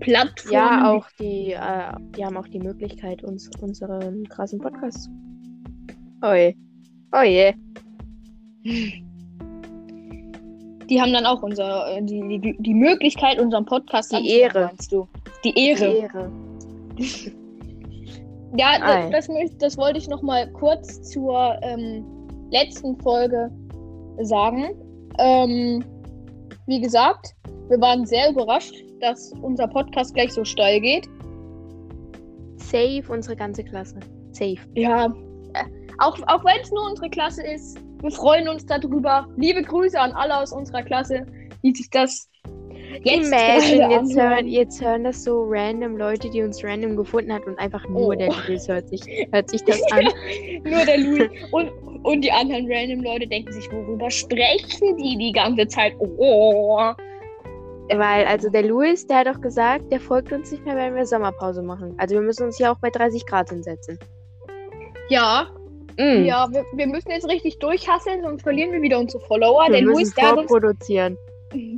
Plattformen. 0.00 0.52
Ja, 0.52 0.90
auch 0.90 1.06
die, 1.20 1.52
äh, 1.52 1.92
die 2.16 2.24
haben 2.24 2.36
auch 2.36 2.48
die 2.48 2.60
Möglichkeit, 2.60 3.22
uns 3.22 3.48
unseren 3.60 4.24
krassen 4.24 4.58
Podcast 4.58 5.04
zu. 5.04 5.10
Oi. 6.22 6.56
Oh 7.12 7.22
je. 7.22 7.54
Die 10.88 11.00
haben 11.00 11.12
dann 11.12 11.26
auch 11.26 11.42
unser, 11.42 11.96
äh, 11.96 12.02
die, 12.02 12.38
die, 12.38 12.56
die 12.58 12.74
Möglichkeit, 12.74 13.40
unseren 13.40 13.64
Podcast 13.64 14.12
Die 14.12 14.28
Ehre. 14.38 14.66
meinst 14.66 14.92
du? 14.92 15.08
Die 15.44 15.58
Ehre. 15.58 15.86
Ehre. 15.86 16.32
Ja, 18.56 18.78
Ei. 18.80 19.10
das, 19.10 19.26
das, 19.26 19.58
das 19.58 19.76
wollte 19.76 19.98
ich 19.98 20.08
noch 20.08 20.22
mal 20.22 20.50
kurz 20.52 21.02
zur 21.10 21.58
ähm, 21.62 22.04
letzten 22.50 22.96
Folge 23.00 23.50
sagen. 24.22 24.70
Ähm, 25.18 25.84
wie 26.66 26.80
gesagt, 26.80 27.34
wir 27.68 27.80
waren 27.80 28.06
sehr 28.06 28.30
überrascht, 28.30 28.74
dass 29.00 29.32
unser 29.42 29.66
Podcast 29.68 30.14
gleich 30.14 30.32
so 30.32 30.44
steil 30.44 30.80
geht. 30.80 31.06
Safe 32.56 33.02
unsere 33.08 33.36
ganze 33.36 33.62
Klasse. 33.62 33.98
Safe. 34.32 34.56
Ja, 34.74 35.06
äh, 35.06 35.64
auch, 35.98 36.16
auch 36.26 36.44
wenn 36.44 36.60
es 36.62 36.70
nur 36.70 36.88
unsere 36.88 37.10
Klasse 37.10 37.42
ist, 37.42 37.78
wir 38.00 38.10
freuen 38.10 38.48
uns 38.48 38.66
darüber. 38.66 39.26
Liebe 39.36 39.62
Grüße 39.62 39.98
an 39.98 40.12
alle 40.12 40.38
aus 40.38 40.52
unserer 40.52 40.82
Klasse, 40.82 41.26
die 41.62 41.72
sich 41.72 41.88
das 41.90 42.28
jetzt 43.04 43.28
Imagine, 43.28 43.90
jetzt 43.90 44.16
hören, 44.16 44.48
jetzt 44.48 44.82
hören 44.82 45.04
das 45.04 45.24
so 45.24 45.44
random 45.48 45.96
Leute, 45.96 46.30
die 46.30 46.42
uns 46.42 46.62
random 46.62 46.96
gefunden 46.96 47.32
hat 47.32 47.46
und 47.46 47.58
einfach 47.58 47.86
nur 47.88 48.08
Oh. 48.08 48.12
der 48.12 48.28
Louis 48.28 48.68
hört 48.68 48.88
sich, 48.88 49.02
hört 49.32 49.50
sich 49.50 49.62
das 49.64 49.80
an. 49.92 50.08
Nur 50.64 50.84
der 50.84 50.98
Louis 50.98 51.28
und, 51.52 51.70
und 52.04 52.20
die 52.22 52.30
anderen 52.30 52.66
random 52.70 53.02
Leute 53.02 53.26
denken 53.26 53.52
sich, 53.52 53.70
worüber 53.72 54.10
sprechen 54.10 54.96
die 54.96 55.16
die 55.16 55.32
ganze 55.32 55.66
Zeit? 55.68 55.94
Oh. 55.98 56.92
Weil, 57.88 58.26
also 58.26 58.50
der 58.50 58.64
Louis, 58.64 59.06
der 59.06 59.18
hat 59.18 59.26
doch 59.28 59.40
gesagt, 59.40 59.90
der 59.92 60.00
folgt 60.00 60.32
uns 60.32 60.50
nicht 60.50 60.64
mehr, 60.64 60.76
wenn 60.76 60.94
wir 60.94 61.06
Sommerpause 61.06 61.62
machen. 61.62 61.94
Also 61.98 62.16
wir 62.16 62.22
müssen 62.22 62.44
uns 62.44 62.56
hier 62.56 62.72
auch 62.72 62.78
bei 62.78 62.90
30 62.90 63.24
Grad 63.26 63.50
hinsetzen. 63.50 63.98
Ja, 65.08 65.48
Mm. 65.98 66.24
ja, 66.26 66.46
wir, 66.52 66.64
wir 66.74 66.86
müssen 66.86 67.10
jetzt 67.10 67.28
richtig 67.28 67.58
durchhasseln, 67.58 68.22
sonst 68.22 68.42
verlieren 68.42 68.72
wir 68.72 68.82
wieder 68.82 68.98
unsere 68.98 69.22
Follower. 69.24 69.64
wir 69.68 69.72
der 69.72 69.82
müssen 69.82 69.94
Luis, 69.94 70.14
der 70.14 70.28
hat, 70.28 70.38
uns, 70.38 70.50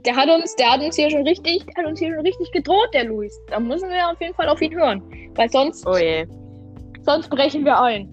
der 0.04 0.16
hat 0.16 0.28
uns, 0.28 0.56
der 0.56 0.70
hat 0.72 0.80
uns 0.82 0.96
hier 0.96 1.10
schon 1.10 1.22
richtig, 1.26 1.64
hat 1.76 1.86
uns 1.86 1.98
hier 2.00 2.12
schon 2.14 2.24
richtig 2.26 2.50
gedroht, 2.52 2.88
der 2.92 3.04
Luis. 3.04 3.40
Da 3.48 3.60
müssen 3.60 3.88
wir 3.88 4.10
auf 4.10 4.20
jeden 4.20 4.34
Fall 4.34 4.48
auf 4.48 4.60
ihn 4.60 4.74
hören. 4.74 5.02
Weil 5.34 5.48
sonst, 5.50 5.86
Oh 5.86 5.96
je. 5.96 6.26
sonst 7.02 7.28
brechen 7.30 7.64
wir 7.64 7.80
ein. 7.80 8.08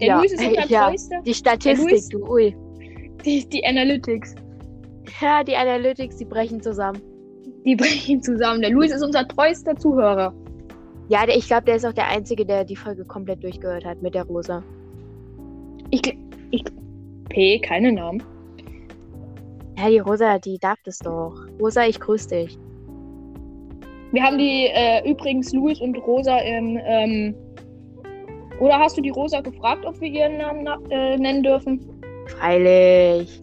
Der 0.00 0.08
Ja, 0.08 0.18
Luis 0.18 0.32
ist 0.32 0.44
unser 0.44 0.66
ja. 0.68 0.88
treuster. 0.90 1.16
Die 1.22 1.28
Luis- 1.30 1.38
Statistik, 1.38 2.10
du, 2.10 2.26
ui. 2.30 2.56
Die, 3.24 3.48
die 3.48 3.64
Analytics. 3.64 4.34
Ja, 5.20 5.42
die 5.44 5.54
Analytics, 5.56 6.16
die 6.16 6.24
brechen 6.24 6.60
zusammen. 6.60 7.00
Die 7.64 7.76
brechen 7.76 8.20
zusammen. 8.22 8.60
Der 8.60 8.70
Luis 8.70 8.90
ist 8.92 9.02
unser 9.02 9.26
treuster 9.28 9.76
Zuhörer. 9.76 10.34
Ja, 11.08 11.26
der, 11.26 11.36
ich 11.36 11.46
glaube, 11.46 11.64
der 11.64 11.76
ist 11.76 11.84
auch 11.84 11.92
der 11.92 12.08
Einzige, 12.08 12.46
der 12.46 12.64
die 12.64 12.76
Folge 12.76 13.04
komplett 13.04 13.42
durchgehört 13.42 13.84
hat 13.84 14.00
mit 14.02 14.14
der 14.14 14.24
Rosa. 14.24 14.62
Ich, 15.90 16.02
ich, 16.50 16.64
P, 17.28 17.58
keine 17.58 17.92
Namen. 17.92 18.22
Ja, 19.78 19.88
die 19.88 19.98
Rosa, 19.98 20.38
die 20.38 20.58
darf 20.58 20.78
das 20.84 20.98
doch. 20.98 21.34
Rosa, 21.60 21.86
ich 21.86 21.98
grüße 21.98 22.28
dich. 22.28 22.58
Wir 24.12 24.22
haben 24.22 24.38
die 24.38 24.66
äh, 24.66 25.10
übrigens 25.10 25.52
Luis 25.52 25.80
und 25.80 25.96
Rosa 25.98 26.38
im. 26.38 26.78
Ähm, 26.84 27.34
oder 28.60 28.78
hast 28.78 28.96
du 28.96 29.00
die 29.00 29.10
Rosa 29.10 29.40
gefragt, 29.40 29.84
ob 29.84 30.00
wir 30.00 30.08
ihren 30.08 30.36
Namen 30.36 30.64
na 30.64 30.78
äh, 30.90 31.16
nennen 31.16 31.42
dürfen? 31.42 31.80
Freilich. 32.26 33.42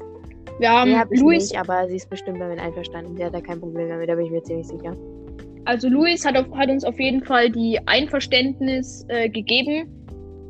Wir 0.59 0.69
haben 0.69 0.91
Nee, 0.91 1.19
Luis, 1.19 1.51
nicht, 1.51 1.59
aber 1.59 1.87
sie 1.87 1.95
ist 1.95 2.09
bestimmt 2.09 2.39
damit 2.39 2.59
einverstanden. 2.59 3.17
Sie 3.17 3.25
hat 3.25 3.33
da 3.33 3.41
kein 3.41 3.59
Problem 3.59 3.89
damit, 3.89 4.09
da 4.09 4.15
bin 4.15 4.25
ich 4.25 4.31
mir 4.31 4.43
ziemlich 4.43 4.67
sicher. 4.67 4.95
Also 5.65 5.87
Luis 5.89 6.25
hat, 6.25 6.35
auf, 6.37 6.45
hat 6.55 6.69
uns 6.69 6.83
auf 6.83 6.99
jeden 6.99 7.23
Fall 7.23 7.49
die 7.51 7.79
Einverständnis 7.85 9.05
äh, 9.09 9.29
gegeben, 9.29 9.87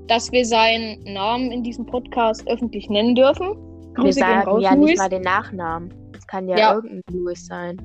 dass 0.08 0.32
wir 0.32 0.46
seinen 0.46 1.04
Namen 1.04 1.51
in 1.51 1.63
diesem 1.63 1.86
Podcast 1.86 2.48
öffentlich 2.48 2.89
nennen 2.89 3.16
dürfen. 3.16 3.48
Wir 3.50 3.94
Grüße 4.06 4.20
gehen 4.20 4.28
sagen 4.30 4.50
raus, 4.50 4.63
ja 4.63 4.75
nicht 4.75 4.88
Luis. 4.89 4.98
mal 5.00 5.10
den 5.10 5.22
Nachnamen. 5.24 5.94
Es 6.16 6.25
kann 6.28 6.48
ja, 6.48 6.58
Ja. 6.58 6.74
irgendein 6.75 7.01
Louis 7.12 7.46
sein. 7.46 7.78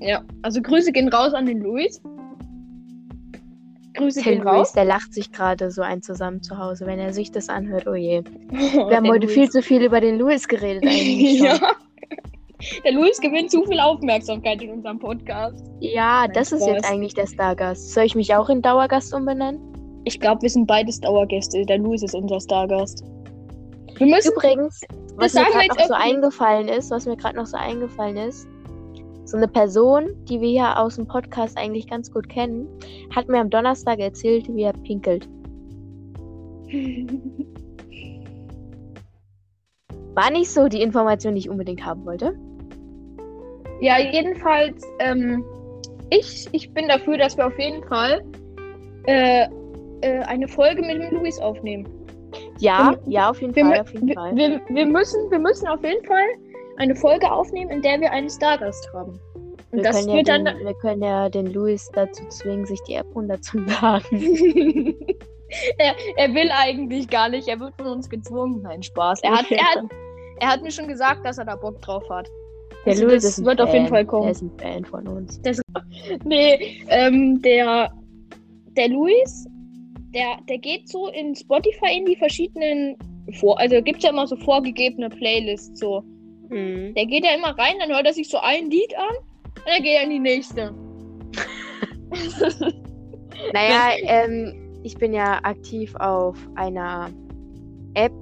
Ja, 0.00 0.22
also 0.42 0.60
Grüße 0.60 0.92
gehen 0.92 1.08
raus 1.08 1.32
an 1.32 1.46
den 1.46 1.60
Luis. 1.60 2.00
Grüße 3.94 4.22
Der 4.22 4.32
gehen 4.34 4.42
Louis, 4.44 4.52
raus. 4.54 4.72
der 4.74 4.84
lacht 4.84 5.14
sich 5.14 5.32
gerade 5.32 5.70
so 5.70 5.80
ein 5.82 6.02
zusammen 6.02 6.42
zu 6.42 6.58
Hause, 6.58 6.86
wenn 6.86 6.98
er 6.98 7.12
sich 7.14 7.30
das 7.32 7.48
anhört. 7.48 7.86
Oh 7.86 7.94
je. 7.94 8.22
Wir 8.50 8.50
Wir 8.90 8.96
haben 8.96 9.08
heute 9.08 9.26
viel 9.26 9.48
zu 9.48 9.62
viel 9.62 9.82
über 9.82 10.00
den 10.00 10.18
Louis 10.18 10.46
geredet 10.48 10.84
eigentlich 10.86 11.38
schon. 11.38 11.46
ja. 11.46 11.58
Der 12.84 12.92
Luis 12.92 13.20
gewinnt 13.20 13.50
zu 13.50 13.64
viel 13.64 13.78
Aufmerksamkeit 13.80 14.62
in 14.62 14.70
unserem 14.70 14.98
Podcast. 14.98 15.62
Ja, 15.80 16.22
Nein, 16.22 16.32
das 16.34 16.52
ist 16.52 16.62
Spaß. 16.62 16.74
jetzt 16.74 16.90
eigentlich 16.90 17.14
der 17.14 17.26
Stargast. 17.26 17.92
Soll 17.92 18.04
ich 18.04 18.14
mich 18.14 18.34
auch 18.34 18.48
in 18.48 18.62
Dauergast 18.62 19.12
umbenennen? 19.12 19.60
Ich 20.04 20.20
glaube, 20.20 20.42
wir 20.42 20.50
sind 20.50 20.66
beides 20.66 21.00
Dauergäste. 21.00 21.64
Der 21.66 21.78
Luis 21.78 22.02
ist 22.02 22.14
unser 22.14 22.40
Stargast. 22.40 23.04
Wir 23.96 24.06
müssen. 24.06 24.32
Übrigens, 24.32 24.80
was 25.16 25.34
mir 25.34 25.44
gerade 25.44 25.68
noch 25.68 25.86
so 25.86 25.94
eingefallen 25.94 26.68
ist, 26.68 26.90
was 26.90 27.06
mir 27.06 27.16
gerade 27.16 27.36
noch 27.36 27.46
so 27.46 27.56
eingefallen 27.56 28.16
ist, 28.16 28.46
so 29.24 29.36
eine 29.36 29.48
Person, 29.48 30.10
die 30.28 30.40
wir 30.40 30.48
hier 30.48 30.78
aus 30.78 30.96
dem 30.96 31.06
Podcast 31.06 31.58
eigentlich 31.58 31.88
ganz 31.88 32.12
gut 32.12 32.28
kennen, 32.28 32.68
hat 33.14 33.28
mir 33.28 33.40
am 33.40 33.50
Donnerstag 33.50 33.98
erzählt, 33.98 34.48
wie 34.54 34.62
er 34.62 34.72
pinkelt. 34.72 35.28
War 40.14 40.30
nicht 40.30 40.50
so 40.50 40.68
die 40.68 40.80
Information, 40.80 41.34
die 41.34 41.40
ich 41.40 41.50
unbedingt 41.50 41.84
haben 41.84 42.06
wollte. 42.06 42.38
Ja, 43.80 43.98
jedenfalls, 43.98 44.82
ähm, 45.00 45.44
ich, 46.10 46.48
ich 46.52 46.72
bin 46.72 46.88
dafür, 46.88 47.18
dass 47.18 47.36
wir 47.36 47.46
auf 47.46 47.58
jeden 47.58 47.82
Fall 47.84 48.22
äh, 49.06 49.46
äh, 50.02 50.20
eine 50.24 50.48
Folge 50.48 50.82
mit 50.82 51.00
dem 51.02 51.10
Luis 51.18 51.38
aufnehmen. 51.38 51.88
Ja, 52.58 52.96
Wir- 53.04 53.12
ja, 53.12 53.30
auf 53.30 53.40
jeden 53.40 53.54
Wir, 53.54 53.64
Fall, 53.64 53.80
auf 53.80 53.92
jeden 53.92 54.08
wir, 54.08 54.14
Fall. 54.14 54.36
wir, 54.36 54.60
wir, 54.68 54.86
müssen, 54.86 55.30
wir 55.30 55.38
müssen 55.38 55.66
auf 55.68 55.82
jeden 55.82 56.04
Fall 56.04 56.26
eine 56.76 56.94
Folge 56.94 57.30
aufnehmen, 57.30 57.70
in 57.70 57.82
der 57.82 58.00
wir 58.00 58.10
einen 58.12 58.28
Stargast 58.28 58.88
haben. 58.92 59.18
Und 59.72 59.82
Wir 59.82 59.90
können, 59.90 60.08
ja 60.08 60.22
den, 60.22 60.44
dann. 60.44 60.58
wir 60.60 60.74
können 60.74 61.02
ja 61.02 61.28
den 61.28 61.52
Louis 61.52 61.88
dazu 61.92 62.26
zwingen, 62.28 62.66
sich 62.66 62.80
die 62.82 62.94
App 62.94 63.06
runterzuladen. 63.14 64.10
er, 65.78 65.94
er 66.16 66.34
will 66.34 66.50
eigentlich 66.52 67.08
gar 67.08 67.28
nicht, 67.28 67.48
er 67.48 67.58
wird 67.58 67.74
von 67.76 67.86
uns 67.86 68.08
gezwungen. 68.08 68.62
Nein, 68.62 68.82
Spaß. 68.82 69.22
Er 69.22 69.32
hat, 69.32 69.50
er, 69.50 69.58
hat, 69.64 69.84
er 70.40 70.48
hat 70.48 70.62
mir 70.62 70.70
schon 70.70 70.88
gesagt, 70.88 71.24
dass 71.26 71.38
er 71.38 71.44
da 71.46 71.56
Bock 71.56 71.80
drauf 71.82 72.04
hat. 72.10 72.28
Der 72.86 72.92
Also 72.92 73.06
Louis 73.06 73.22
das 73.22 73.44
wird 73.44 73.58
Fan. 73.58 73.68
auf 73.68 73.74
jeden 73.74 73.88
Fall 73.88 74.04
kommen. 74.06 74.22
Der 74.22 74.32
ist 74.32 74.42
ein 74.42 74.52
Fan 74.58 74.84
von 74.84 75.06
uns. 75.08 75.40
Nee, 76.24 76.82
ähm, 76.88 77.42
der, 77.42 77.92
der 78.76 78.88
Luis, 78.88 79.46
der, 80.14 80.38
der 80.48 80.58
geht 80.58 80.88
so 80.88 81.08
in 81.08 81.34
Spotify 81.34 81.98
in 81.98 82.04
die 82.06 82.16
verschiedenen 82.16 82.96
vor, 83.40 83.58
also 83.58 83.82
gibt's 83.82 84.04
ja 84.04 84.10
immer 84.10 84.26
so 84.26 84.36
vorgegebene 84.36 85.08
Playlists 85.10 85.80
so. 85.80 86.02
Mhm. 86.48 86.94
Der 86.94 87.06
geht 87.06 87.24
ja 87.24 87.34
immer 87.34 87.58
rein, 87.58 87.74
dann 87.80 87.90
hört 87.90 88.06
er 88.06 88.12
sich 88.12 88.28
so 88.28 88.38
ein 88.38 88.70
Lied 88.70 88.96
an 88.96 89.16
und 89.56 89.66
dann 89.66 89.82
geht 89.82 89.96
er 89.96 90.04
in 90.04 90.10
die 90.10 90.18
nächste. 90.20 90.72
Naja, 93.52 93.90
ähm, 94.04 94.54
ich 94.82 94.96
bin 94.96 95.12
ja 95.12 95.40
aktiv 95.42 95.94
auf 95.96 96.38
einer 96.54 97.10
App, 97.94 98.12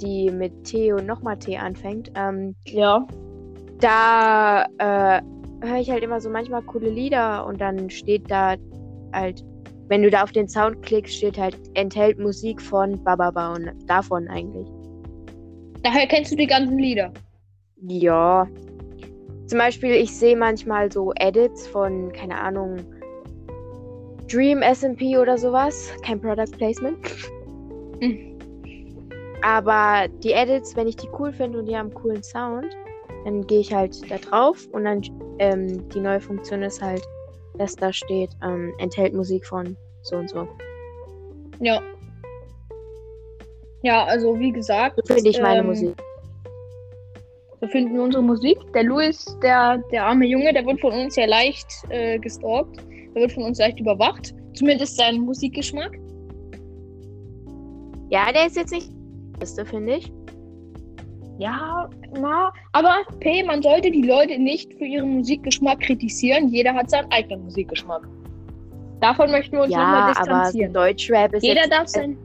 die 0.00 0.30
mit 0.30 0.64
T 0.64 0.92
und 0.92 1.06
nochmal 1.06 1.36
T 1.38 1.56
anfängt. 1.56 2.12
Ähm, 2.14 2.54
Ja. 2.66 3.06
Da 3.80 4.64
äh, 4.78 5.22
höre 5.66 5.78
ich 5.78 5.90
halt 5.90 6.02
immer 6.02 6.20
so 6.20 6.30
manchmal 6.30 6.62
coole 6.62 6.90
Lieder 6.90 7.46
und 7.46 7.60
dann 7.60 7.90
steht 7.90 8.30
da 8.30 8.56
halt, 9.12 9.44
wenn 9.88 10.02
du 10.02 10.10
da 10.10 10.22
auf 10.22 10.32
den 10.32 10.48
Sound 10.48 10.82
klickst, 10.82 11.16
steht 11.16 11.38
halt, 11.38 11.58
enthält 11.74 12.18
Musik 12.18 12.60
von 12.60 13.02
Bababa 13.04 13.54
und 13.54 13.70
davon 13.86 14.28
eigentlich. 14.28 14.68
Daher 15.82 16.06
kennst 16.06 16.32
du 16.32 16.36
die 16.36 16.46
ganzen 16.46 16.78
Lieder. 16.78 17.12
Ja. 17.88 18.46
Zum 19.46 19.58
Beispiel, 19.58 19.92
ich 19.92 20.14
sehe 20.14 20.36
manchmal 20.36 20.92
so 20.92 21.12
Edits 21.16 21.66
von, 21.66 22.12
keine 22.12 22.38
Ahnung, 22.38 22.76
Dream 24.30 24.62
SMP 24.62 25.18
oder 25.18 25.36
sowas. 25.36 25.90
Kein 26.04 26.20
Product 26.20 26.56
Placement. 26.56 26.96
Mhm. 28.00 28.38
Aber 29.42 30.06
die 30.22 30.32
Edits, 30.32 30.76
wenn 30.76 30.86
ich 30.86 30.96
die 30.96 31.08
cool 31.18 31.32
finde 31.32 31.58
und 31.58 31.66
die 31.66 31.76
haben 31.76 31.86
einen 31.86 31.94
coolen 31.94 32.22
Sound, 32.22 32.66
dann 33.24 33.46
gehe 33.46 33.60
ich 33.60 33.72
halt 33.72 34.10
da 34.10 34.18
drauf 34.18 34.66
und 34.72 34.84
dann 34.84 35.02
ähm, 35.38 35.88
die 35.90 36.00
neue 36.00 36.20
Funktion 36.20 36.62
ist 36.62 36.80
halt, 36.80 37.02
dass 37.58 37.76
da 37.76 37.92
steht, 37.92 38.30
ähm, 38.42 38.72
enthält 38.78 39.14
Musik 39.14 39.46
von 39.46 39.76
so 40.02 40.16
und 40.16 40.30
so. 40.30 40.48
Ja. 41.60 41.80
Ja, 43.82 44.04
also 44.04 44.38
wie 44.38 44.52
gesagt. 44.52 45.00
So 45.04 45.14
finde 45.14 45.30
ich 45.30 45.40
meine 45.40 45.60
ähm, 45.60 45.66
Musik. 45.66 45.94
So 47.60 47.66
finden 47.68 47.94
wir 47.94 48.02
unsere 48.02 48.22
Musik. 48.22 48.58
Der 48.74 48.84
Louis, 48.84 49.24
der, 49.42 49.78
der 49.92 50.06
arme 50.06 50.26
Junge, 50.26 50.52
der 50.52 50.64
wird 50.64 50.80
von 50.80 50.92
uns 50.92 51.16
ja 51.16 51.26
leicht 51.26 51.66
äh, 51.90 52.18
gestalkt. 52.18 52.78
Der 53.14 53.22
wird 53.22 53.32
von 53.32 53.44
uns 53.44 53.58
leicht 53.58 53.78
überwacht. 53.80 54.34
Zumindest 54.54 54.96
sein 54.96 55.20
Musikgeschmack. 55.20 55.98
Ja, 58.10 58.32
der 58.32 58.46
ist 58.46 58.56
jetzt 58.56 58.72
nicht 58.72 58.90
beste, 59.38 59.64
finde 59.64 59.96
ich. 59.96 60.12
Ja, 61.40 61.88
na, 62.20 62.52
aber 62.72 62.96
P, 63.20 63.42
man 63.42 63.62
sollte 63.62 63.90
die 63.90 64.02
Leute 64.02 64.38
nicht 64.38 64.74
für 64.74 64.84
ihren 64.84 65.16
Musikgeschmack 65.16 65.80
kritisieren. 65.80 66.48
Jeder 66.48 66.74
hat 66.74 66.90
seinen 66.90 67.10
eigenen 67.10 67.44
Musikgeschmack. 67.44 68.06
Davon 69.00 69.30
möchten 69.30 69.56
wir 69.56 69.62
uns 69.62 69.72
Ja, 69.72 69.78
nochmal 69.78 70.02
aber 70.02 70.08
distanzieren. 70.12 70.74
Deutschrap 70.74 71.32
ist 71.32 71.42
Jeder 71.42 71.62
jetzt 71.62 71.72
darf 71.72 71.88
sein. 71.88 72.18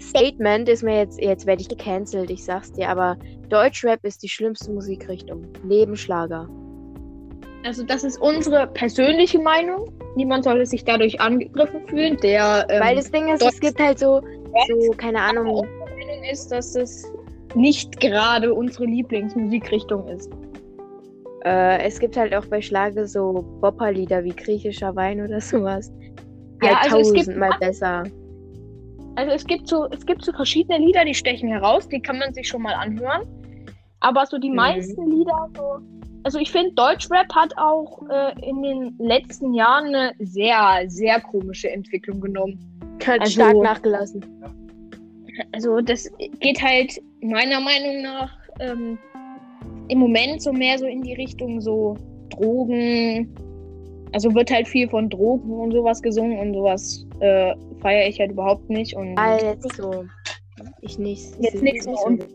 Statement 0.00 0.68
ist 0.70 0.82
mir 0.82 1.00
jetzt, 1.00 1.20
jetzt 1.20 1.46
werde 1.46 1.60
ich 1.60 1.68
gecancelt, 1.68 2.30
ich 2.30 2.42
sag's 2.44 2.72
dir, 2.72 2.88
aber 2.88 3.16
Deutschrap 3.50 4.02
ist 4.04 4.22
die 4.22 4.28
schlimmste 4.28 4.70
Musikrichtung. 4.72 5.44
Neben 5.62 5.94
Schlager. 5.94 6.48
Also, 7.64 7.84
das 7.84 8.02
ist 8.04 8.18
unsere 8.20 8.66
persönliche 8.68 9.38
Meinung. 9.38 9.92
Niemand 10.16 10.44
sollte 10.44 10.64
sich 10.66 10.84
dadurch 10.84 11.20
angegriffen 11.20 11.86
fühlen. 11.86 12.16
Der 12.22 12.66
ähm, 12.70 12.80
Weil 12.82 12.96
das 12.96 13.10
Ding 13.10 13.28
ist, 13.28 13.42
es 13.42 13.48
Deutsch- 13.50 13.60
gibt 13.60 13.78
halt 13.80 13.98
so, 13.98 14.20
so, 14.68 14.90
keine 14.96 15.20
Ahnung, 15.20 15.44
Meinung 15.46 16.24
ist, 16.30 16.48
dass 16.50 16.74
es 16.74 17.04
nicht 17.54 18.00
gerade 18.00 18.52
unsere 18.54 18.84
Lieblingsmusikrichtung 18.86 20.06
ist. 20.08 20.30
äh, 21.44 21.82
es 21.82 21.98
gibt 21.98 22.16
halt 22.16 22.32
auch 22.34 22.46
bei 22.46 22.60
Schlager 22.62 23.04
so 23.08 23.44
Bopperlieder 23.60 24.22
wie 24.22 24.30
griechischer 24.30 24.94
Wein 24.94 25.20
oder 25.20 25.40
sowas. 25.40 25.92
Ja, 26.62 26.80
Halt 26.80 26.92
also 26.92 26.98
es 26.98 27.12
gibt- 27.12 27.26
tausendmal 27.26 27.58
besser. 27.58 28.04
Also 29.16 29.32
es 29.32 29.44
gibt 29.44 29.66
so, 29.68 29.86
es 29.90 30.06
gibt 30.06 30.24
so 30.24 30.30
verschiedene 30.32 30.78
Lieder, 30.78 31.04
die 31.04 31.14
stechen 31.14 31.48
heraus, 31.48 31.88
die 31.88 32.00
kann 32.00 32.18
man 32.20 32.32
sich 32.32 32.46
schon 32.46 32.62
mal 32.62 32.74
anhören. 32.74 33.22
Aber 34.00 34.24
so 34.24 34.38
die 34.38 34.50
Mhm. 34.50 34.54
meisten 34.56 35.10
Lieder, 35.10 35.48
so, 35.56 35.78
also 36.22 36.38
ich 36.38 36.52
finde, 36.52 36.72
Deutschrap 36.74 37.26
hat 37.34 37.52
auch 37.58 38.00
äh, 38.08 38.48
in 38.48 38.62
den 38.62 38.94
letzten 38.98 39.52
Jahren 39.52 39.86
eine 39.88 40.12
sehr, 40.20 40.84
sehr 40.86 41.20
komische 41.20 41.70
Entwicklung 41.70 42.20
genommen. 42.20 42.58
Hat 43.04 43.20
Also- 43.20 43.32
stark 43.32 43.56
nachgelassen. 43.56 44.24
Also 45.52 45.80
das 45.80 46.08
geht 46.40 46.62
halt 46.62 47.00
meiner 47.22 47.60
Meinung 47.60 48.02
nach 48.02 48.36
ähm, 48.60 48.98
im 49.88 49.98
Moment 49.98 50.42
so 50.42 50.52
mehr 50.52 50.78
so 50.78 50.86
in 50.86 51.02
die 51.02 51.14
Richtung 51.14 51.60
so 51.60 51.96
Drogen. 52.30 53.34
Also 54.12 54.34
wird 54.34 54.50
halt 54.50 54.68
viel 54.68 54.88
von 54.88 55.08
Drogen 55.08 55.50
und 55.52 55.72
sowas 55.72 56.02
gesungen 56.02 56.38
und 56.38 56.54
sowas 56.54 57.06
äh, 57.20 57.54
feiere 57.80 58.08
ich 58.08 58.20
halt 58.20 58.32
überhaupt 58.32 58.68
nicht. 58.68 58.94
Und 58.94 59.16
Ah, 59.18 59.38
jetzt 59.38 59.74
so. 59.76 60.04
Ich 60.82 60.98
nicht. 60.98 61.24
Jetzt 61.40 61.54
ich- 61.56 61.62
nicht 61.62 61.82
so 61.82 61.92
und- 62.04 62.26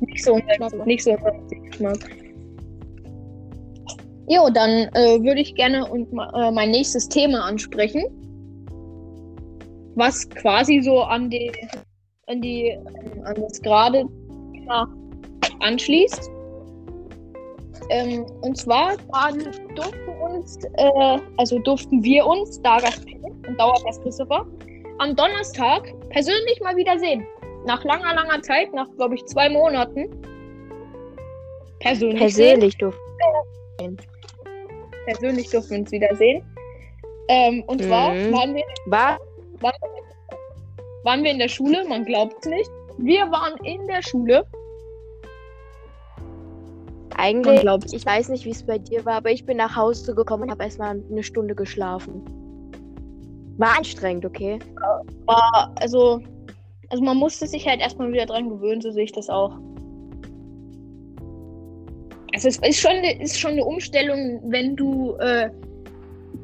nicht 0.00 0.22
so 0.24 0.34
unser, 0.34 0.84
nicht 0.84 1.02
so 1.02 1.12
unser 1.12 1.30
Musikgeschmack. 1.32 1.98
Jo, 4.28 4.48
dann 4.52 4.88
äh, 4.94 5.22
würde 5.22 5.40
ich 5.40 5.54
gerne 5.54 5.90
und, 5.90 6.08
äh, 6.34 6.50
mein 6.50 6.70
nächstes 6.70 7.08
Thema 7.08 7.44
ansprechen. 7.46 8.04
Was 9.94 10.28
quasi 10.28 10.80
so 10.80 11.00
an 11.00 11.30
die, 11.30 11.50
an 12.28 12.40
die, 12.40 12.68
ähm, 12.68 13.24
an 13.24 13.34
das 13.36 13.60
gerade 13.60 14.04
Thema 14.52 14.88
anschließt. 15.60 16.30
Ähm, 17.90 18.26
und 18.42 18.56
zwar 18.56 18.96
waren, 19.12 19.38
durften 19.74 20.08
uns, 20.22 20.58
äh, 20.76 21.18
also 21.38 21.58
durften 21.60 22.02
wir 22.02 22.26
uns, 22.26 22.60
Dagas 22.62 23.00
und 23.46 23.58
Dauergast 23.58 24.02
Christopher, 24.02 24.46
am 24.98 25.16
Donnerstag 25.16 25.82
persönlich 26.10 26.60
mal 26.62 26.76
wieder 26.76 26.98
sehen. 26.98 27.26
Nach 27.66 27.82
langer, 27.84 28.14
langer 28.14 28.42
Zeit, 28.42 28.72
nach, 28.74 28.88
glaube 28.96 29.14
ich, 29.14 29.24
zwei 29.26 29.48
Monaten. 29.48 30.08
Persönlich. 31.80 32.18
Persönlich 32.18 32.76
durfte. 32.78 33.00
Persönlich 35.06 35.48
durften 35.50 35.70
wir 35.70 35.78
uns 35.80 35.92
wiedersehen. 35.92 36.44
Ähm, 37.28 37.62
und 37.66 37.82
zwar 37.82 38.14
Mhm. 38.14 38.32
waren 38.32 38.54
wir, 38.54 38.64
War 38.86 39.18
waren 39.60 39.74
wir 39.80 39.97
in 41.04 41.38
der 41.38 41.48
Schule, 41.48 41.84
man 41.88 42.04
glaubt 42.04 42.34
es 42.40 42.46
nicht. 42.50 42.70
Wir 42.98 43.30
waren 43.30 43.56
in 43.64 43.86
der 43.86 44.02
Schule. 44.02 44.44
Eigentlich, 47.16 47.92
ich 47.92 48.06
weiß 48.06 48.28
nicht, 48.28 48.44
wie 48.44 48.50
es 48.50 48.62
bei 48.64 48.78
dir 48.78 49.04
war, 49.04 49.14
aber 49.14 49.30
ich 49.30 49.44
bin 49.44 49.56
nach 49.56 49.74
Hause 49.74 50.14
gekommen 50.14 50.44
und 50.44 50.50
habe 50.50 50.62
erstmal 50.64 51.02
eine 51.10 51.22
Stunde 51.22 51.54
geschlafen. 51.54 52.22
War 53.56 53.76
anstrengend, 53.76 54.24
okay? 54.24 54.58
War, 55.26 55.74
also, 55.80 56.20
also 56.90 57.02
man 57.02 57.16
musste 57.16 57.48
sich 57.48 57.66
halt 57.66 57.80
erstmal 57.80 58.12
wieder 58.12 58.26
dran 58.26 58.48
gewöhnen, 58.48 58.80
so 58.80 58.92
sehe 58.92 59.04
ich 59.04 59.12
das 59.12 59.28
auch. 59.28 59.58
Also 62.34 62.48
es 62.48 62.58
ist 62.58 62.80
schon, 62.80 62.92
eine- 62.92 63.20
ist 63.20 63.40
schon 63.40 63.52
eine 63.52 63.64
Umstellung, 63.64 64.40
wenn 64.44 64.76
du 64.76 65.16
äh, 65.16 65.50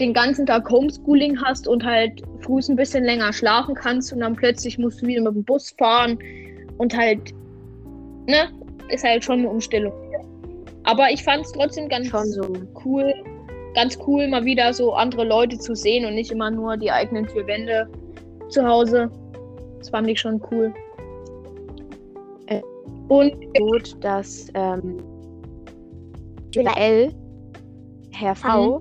den 0.00 0.12
ganzen 0.12 0.46
Tag 0.46 0.68
Homeschooling 0.70 1.40
hast 1.40 1.68
und 1.68 1.84
halt 1.84 2.22
früh 2.40 2.60
ein 2.68 2.76
bisschen 2.76 3.04
länger 3.04 3.32
schlafen 3.32 3.74
kannst 3.74 4.12
und 4.12 4.20
dann 4.20 4.34
plötzlich 4.34 4.78
musst 4.78 5.02
du 5.02 5.06
wieder 5.06 5.22
mit 5.22 5.34
dem 5.34 5.44
Bus 5.44 5.74
fahren 5.78 6.18
und 6.78 6.96
halt, 6.96 7.32
ne, 8.26 8.50
ist 8.90 9.04
halt 9.04 9.24
schon 9.24 9.40
eine 9.40 9.48
Umstellung. 9.48 9.92
Aber 10.84 11.10
ich 11.10 11.22
fand 11.22 11.46
es 11.46 11.52
trotzdem 11.52 11.88
ganz 11.88 12.08
Schon 12.08 12.26
so. 12.26 12.52
cool, 12.84 13.12
ganz 13.74 13.98
cool, 14.06 14.28
mal 14.28 14.44
wieder 14.44 14.72
so 14.72 14.92
andere 14.92 15.24
Leute 15.24 15.58
zu 15.58 15.74
sehen 15.74 16.04
und 16.04 16.14
nicht 16.14 16.30
immer 16.30 16.50
nur 16.50 16.76
die 16.76 16.90
eigenen 16.90 17.26
vier 17.28 17.46
Wände 17.46 17.88
zu 18.48 18.66
Hause. 18.66 19.10
Das 19.78 19.88
fand 19.90 20.08
ich 20.08 20.20
schon 20.20 20.42
cool. 20.50 20.74
Äh. 22.46 22.60
Und 23.08 23.34
Gut, 23.56 23.96
dass 24.00 24.48
ähm, 24.54 24.98
L, 26.54 27.12
Herr 28.12 28.34
V, 28.34 28.78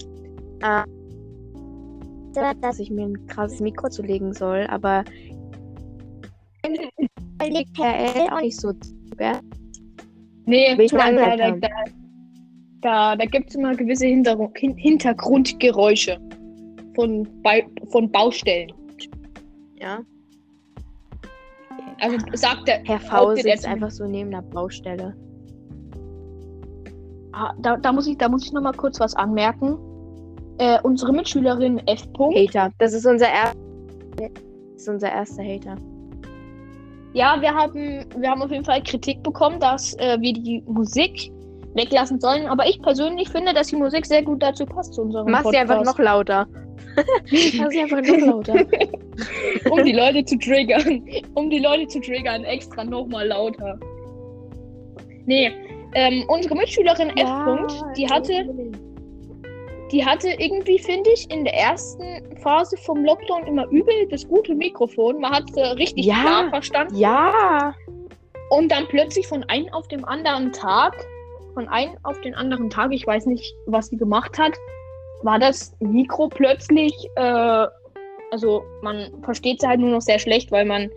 äh, 0.61 0.83
dass 2.33 2.79
ich 2.79 2.89
mir 2.89 3.05
ein 3.05 3.27
krasses 3.27 3.59
Mikro 3.59 3.89
zulegen 3.89 4.33
soll, 4.33 4.65
aber 4.67 5.03
liegt 7.43 7.77
Herr 7.77 8.15
L 8.15 8.29
auch 8.29 8.41
nicht 8.41 8.59
so 8.59 8.73
zu, 8.73 8.93
gell? 9.17 9.39
nee, 10.45 10.73
ich 10.73 10.91
da, 10.91 10.99
einen 10.99 11.61
da, 11.61 11.69
da, 12.81 13.15
da, 13.15 13.25
gibt 13.25 13.49
es 13.49 13.55
immer 13.55 13.75
gewisse 13.75 14.07
Hintergrund, 14.07 14.57
Hin 14.57 14.75
Hintergrundgeräusche 14.75 16.19
von, 16.95 17.27
von 17.89 18.11
Baustellen. 18.11 18.71
Ja. 19.79 20.01
Also 21.99 22.17
sagt 22.33 22.67
der 22.67 22.83
Herr 22.83 22.99
V 22.99 23.35
sitzt 23.35 23.65
einfach 23.65 23.91
so 23.91 24.05
neben 24.05 24.33
einer 24.33 24.41
Baustelle. 24.41 25.15
Ah, 27.31 27.53
da, 27.59 27.77
da 27.77 27.91
muss 27.91 28.07
ich, 28.07 28.17
da 28.17 28.29
muss 28.29 28.45
ich 28.45 28.53
noch 28.53 28.61
mal 28.61 28.73
kurz 28.73 28.99
was 28.99 29.15
anmerken. 29.15 29.77
Äh, 30.59 30.79
unsere 30.83 31.13
Mitschülerin 31.13 31.81
F. 31.87 32.03
Hater. 32.17 32.71
Das 32.77 32.93
ist 32.93 33.05
unser 33.05 33.27
erster. 33.27 33.57
Das 34.17 34.29
ist 34.75 34.89
unser 34.89 35.11
erster 35.11 35.43
Hater. 35.43 35.75
Ja, 37.13 37.39
wir 37.41 37.53
haben, 37.53 38.05
wir 38.17 38.29
haben 38.29 38.41
auf 38.41 38.51
jeden 38.51 38.65
Fall 38.65 38.81
Kritik 38.83 39.21
bekommen, 39.23 39.59
dass 39.59 39.93
äh, 39.99 40.17
wir 40.19 40.33
die 40.33 40.63
Musik 40.65 41.31
weglassen 41.75 42.19
sollen. 42.19 42.47
Aber 42.47 42.67
ich 42.67 42.81
persönlich 42.81 43.29
finde, 43.29 43.53
dass 43.53 43.67
die 43.67 43.75
Musik 43.75 44.05
sehr 44.05 44.23
gut 44.23 44.41
dazu 44.41 44.65
passt 44.65 44.93
zu 44.93 45.01
unserem 45.01 45.31
Mach 45.31 45.45
sie 45.45 45.57
einfach 45.57 45.83
noch 45.83 45.97
lauter. 45.99 46.47
Mach 47.57 47.69
sie 47.69 47.81
einfach 47.81 48.01
noch 48.01 48.17
lauter. 48.17 48.55
um 49.69 49.83
die 49.83 49.93
Leute 49.93 50.25
zu 50.25 50.37
triggern. 50.37 51.03
Um 51.35 51.49
die 51.49 51.59
Leute 51.59 51.87
zu 51.87 51.99
triggern, 51.99 52.43
extra 52.43 52.83
nochmal 52.83 53.27
lauter. 53.27 53.79
Nee, 55.25 55.51
ähm, 55.93 56.25
unsere 56.27 56.55
Mitschülerin 56.55 57.09
F. 57.09 57.29
-Punkt, 57.29 57.95
die 57.95 58.07
hatte, 58.09 58.45
die 59.93 60.03
hatte 60.03 60.29
irgendwie, 60.39 60.79
finde 60.79 61.11
ich, 61.11 61.29
in 61.31 61.43
der 61.43 61.53
ersten 61.53 62.35
Phase 62.39 62.75
vom 62.77 63.05
Lockdown 63.05 63.45
immer 63.45 63.67
übel 63.67 64.07
das 64.09 64.27
gute 64.27 64.55
Mikrofon. 64.55 65.21
Man 65.21 65.31
hat 65.31 65.53
sie 65.53 65.61
richtig 65.77 66.05
Ja. 66.05 66.15
klar 66.15 66.49
verstanden. 66.49 66.95
Ja. 66.95 67.75
Und 68.49 68.71
dann 68.71 68.87
plötzlich 68.87 69.27
von 69.27 69.43
einem 69.45 69.71
auf 69.71 69.87
dem 69.87 70.03
anderen 70.03 70.51
Tag, 70.51 70.95
von 71.53 71.67
einem 71.67 71.95
auf 72.01 72.19
den 72.21 72.33
anderen 72.33 72.71
Tag, 72.71 72.91
ich 72.91 73.05
weiß 73.05 73.27
nicht, 73.27 73.55
was 73.67 73.87
sie 73.87 73.97
gemacht 73.97 74.37
hat, 74.39 74.53
war 75.21 75.37
das 75.37 75.75
Mikro 75.79 76.27
plötzlich, 76.27 76.93
äh, 77.15 77.67
also 78.31 78.63
man 78.81 79.11
versteht 79.21 79.61
sie 79.61 79.67
halt 79.67 79.79
nur 79.79 79.91
noch 79.91 80.01
sehr 80.01 80.17
schlecht, 80.17 80.51
weil 80.51 80.65
man 80.65 80.89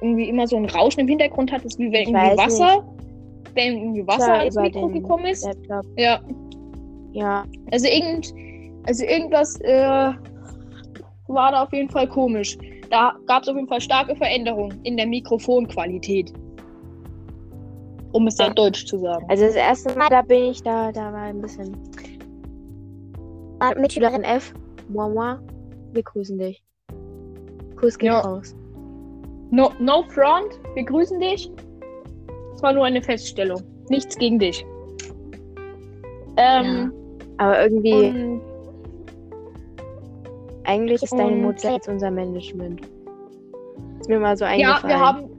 irgendwie 0.00 0.30
immer 0.30 0.46
so 0.46 0.56
ein 0.56 0.64
Rauschen 0.64 1.00
im 1.00 1.08
Hintergrund 1.08 1.52
hat, 1.52 1.58
das 1.58 1.74
ist 1.74 1.78
wie 1.78 1.92
wenn 1.92 2.08
irgendwie 2.08 2.38
Wasser, 2.38 2.84
wenn 3.54 3.76
irgendwie 3.76 4.06
Wasser 4.06 4.24
Klar, 4.24 4.44
ins 4.44 4.56
Mikro 4.56 4.88
gekommen 4.88 5.26
ist. 5.26 5.44
Laptop. 5.44 5.84
Ja, 5.98 6.20
Ja. 7.12 7.44
also 7.72 7.86
irgend, 7.86 8.32
also 8.86 9.04
irgendwas 9.04 9.60
äh, 9.62 10.12
war 11.28 11.52
da 11.52 11.62
auf 11.64 11.72
jeden 11.72 11.90
Fall 11.90 12.08
komisch. 12.08 12.56
da 12.90 13.14
gab 13.26 13.42
es 13.42 13.48
auf 13.48 13.56
jeden 13.56 13.68
Fall 13.68 13.80
starke 13.80 14.14
Veränderungen 14.16 14.80
in 14.84 14.96
der 14.96 15.06
Mikrofonqualität. 15.06 16.32
Um 18.12 18.26
es 18.26 18.34
dann 18.34 18.54
deutsch 18.56 18.86
zu 18.86 18.98
sagen. 18.98 19.24
Also 19.28 19.44
das 19.44 19.54
erste 19.54 19.96
Mal, 19.96 20.08
da 20.08 20.22
bin 20.22 20.44
ich 20.50 20.62
da, 20.62 20.90
da 20.90 21.12
war 21.12 21.22
ein 21.22 21.40
bisschen. 21.40 21.76
Mitschülerin 23.78 24.24
F, 24.24 24.52
moi, 24.88 25.08
moi, 25.08 25.36
wir 25.92 26.02
grüßen 26.02 26.36
dich. 26.38 26.62
Kuss 27.76 27.96
geht 27.98 28.08
Ja. 28.08 28.20
raus. 28.20 28.56
No, 29.52 29.70
no 29.78 30.02
front, 30.08 30.58
wir 30.74 30.84
grüßen 30.84 31.20
dich. 31.20 31.50
Es 32.54 32.62
war 32.62 32.72
nur 32.72 32.84
eine 32.84 33.02
Feststellung. 33.02 33.62
Nichts 33.88 34.16
gegen 34.18 34.38
dich. 34.38 34.64
Ähm, 36.36 36.92
Aber 37.40 37.62
irgendwie, 37.62 38.10
und, 38.10 38.42
eigentlich 40.64 41.02
ist 41.02 41.14
deine 41.14 41.36
Mutter 41.36 41.72
jetzt 41.72 41.88
unser 41.88 42.10
Management. 42.10 42.82
Ist 43.98 44.10
mir 44.10 44.20
mal 44.20 44.36
so 44.36 44.44
ja, 44.44 44.74
eingefallen. 44.74 44.88
wir 44.88 45.00
haben, 45.00 45.30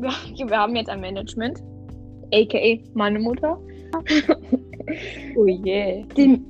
wir, 0.00 0.10
wir 0.50 0.58
haben 0.58 0.74
jetzt 0.74 0.90
ein 0.90 1.00
Management, 1.00 1.62
aka 2.34 2.78
meine 2.94 3.20
Mutter. 3.20 3.58
Oh 5.36 5.46
je. 5.46 6.04
Den, 6.16 6.44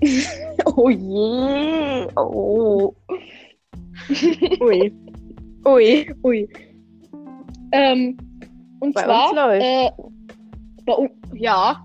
oh 0.76 0.88
je, 0.88 2.06
oh. 2.16 2.94
Ui. 4.62 4.92
Ui. 5.66 6.14
Ui. 6.24 6.48
Ähm, 7.72 8.16
und 8.80 8.94
Bei 8.94 9.02
zwar, 9.02 9.28
uns 9.28 9.36
läuft. 9.36 9.62
Äh, 9.62 9.90
bei 10.86 11.10
ja, 11.34 11.84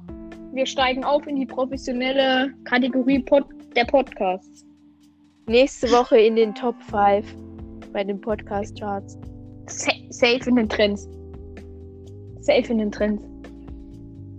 wir 0.51 0.65
steigen 0.65 1.03
auf 1.03 1.25
in 1.27 1.35
die 1.35 1.45
professionelle 1.45 2.53
Kategorie 2.63 3.19
Pod 3.19 3.45
der 3.75 3.85
Podcasts. 3.85 4.65
Nächste 5.47 5.87
Woche 5.91 6.17
in 6.19 6.35
den 6.35 6.53
Top 6.55 6.75
5 6.83 7.35
bei 7.93 8.03
den 8.03 8.19
Podcast-Charts. 8.21 9.17
Sa 9.67 9.91
safe 10.09 10.49
in 10.49 10.55
den 10.55 10.69
Trends. 10.69 11.07
Safe 12.41 12.71
in 12.71 12.79
den 12.79 12.91
Trends. 12.91 13.23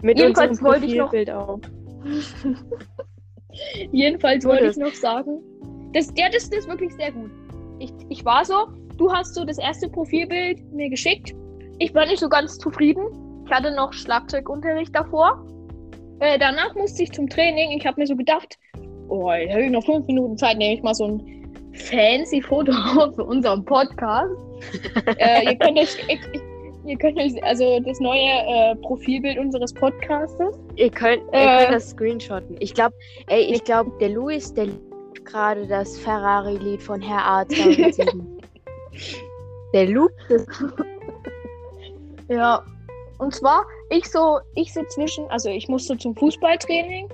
Mit 0.02 0.18
Jedenfalls 0.18 0.50
unserem 0.50 0.68
wollte 0.68 0.86
ich 0.86 0.94
noch- 0.94 1.10
Profilbild 1.10 1.30
auch. 1.30 1.60
Jedenfalls 3.92 4.44
wollte 4.44 4.66
ich 4.66 4.76
noch 4.76 4.94
sagen, 4.94 5.40
das, 5.92 6.12
ja, 6.16 6.28
das, 6.32 6.48
das 6.48 6.60
ist 6.60 6.68
wirklich 6.68 6.94
sehr 6.94 7.12
gut. 7.12 7.30
Ich, 7.80 7.92
ich 8.08 8.24
war 8.24 8.44
so, 8.44 8.68
du 8.96 9.12
hast 9.12 9.34
so 9.34 9.44
das 9.44 9.58
erste 9.58 9.88
Profilbild 9.88 10.72
mir 10.72 10.88
geschickt. 10.88 11.34
Ich 11.78 11.94
war 11.94 12.06
nicht 12.06 12.20
so 12.20 12.28
ganz 12.28 12.58
zufrieden. 12.58 13.02
Ich 13.46 13.52
hatte 13.52 13.74
noch 13.74 13.92
Schlagzeugunterricht 13.92 14.94
davor. 14.94 15.44
Äh, 16.20 16.38
danach 16.38 16.74
musste 16.74 17.02
ich 17.02 17.12
zum 17.12 17.28
Training. 17.28 17.70
Ich 17.72 17.86
habe 17.86 18.00
mir 18.00 18.06
so 18.06 18.14
gedacht, 18.14 18.58
oh, 19.08 19.32
jetzt 19.32 19.52
habe 19.52 19.64
ich 19.64 19.70
noch 19.70 19.84
fünf 19.84 20.06
Minuten 20.06 20.36
Zeit, 20.36 20.58
nehme 20.58 20.74
ich 20.74 20.82
mal 20.82 20.94
so 20.94 21.06
ein 21.06 21.52
fancy 21.74 22.42
Foto 22.42 22.72
auf 22.98 23.14
für 23.14 23.24
unseren 23.24 23.64
Podcast. 23.64 24.34
äh, 25.18 25.44
ihr 25.44 25.56
könnt 25.56 25.78
euch, 25.78 25.96
ihr, 26.08 26.18
ihr 26.84 26.98
könnt 26.98 27.18
euch, 27.18 27.42
also 27.42 27.80
das 27.80 27.98
neue 28.00 28.20
äh, 28.20 28.76
Profilbild 28.76 29.38
unseres 29.38 29.72
Podcastes. 29.72 30.58
Ihr 30.76 30.90
könnt, 30.90 31.22
ihr 31.32 31.40
Äh. 31.40 31.58
könnt 31.64 31.74
das 31.74 31.90
screenshotten. 31.90 32.56
Ich 32.60 32.74
glaube, 32.74 32.94
ey, 33.28 33.42
ich 33.42 33.64
glaube, 33.64 33.90
der 34.00 34.10
Luis, 34.10 34.52
der 34.52 34.66
liebt 34.66 35.24
gerade 35.24 35.66
das 35.66 35.98
Ferrari-Lied 35.98 36.82
von 36.82 37.00
Herr 37.00 37.24
A 37.24 37.48
207. 37.48 38.38
der 39.72 39.86
Luke, 39.86 40.14
das 40.28 40.46
Ja. 42.28 42.62
Und 43.20 43.34
zwar, 43.34 43.66
ich 43.90 44.06
so, 44.06 44.38
ich 44.54 44.72
so 44.72 44.82
zwischen, 44.84 45.28
also 45.28 45.50
ich 45.50 45.68
musste 45.68 45.96
zum 45.98 46.16
Fußballtraining, 46.16 47.06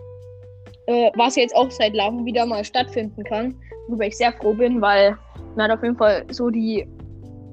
äh, 0.87 1.11
was 1.17 1.35
jetzt 1.35 1.55
auch 1.57 1.69
seit 1.69 1.95
langem 1.95 2.25
wieder 2.25 2.47
mal 2.47 2.65
stattfinden 2.65 3.25
kann, 3.25 3.57
worüber 3.89 4.07
ich 4.07 4.17
sehr 4.17 4.33
froh 4.33 4.55
bin, 4.55 4.81
weil 4.81 5.19
man 5.57 5.69
hat 5.69 5.79
auf 5.79 5.83
jeden 5.83 5.97
Fall 5.97 6.25
so 6.31 6.49
die, 6.49 6.87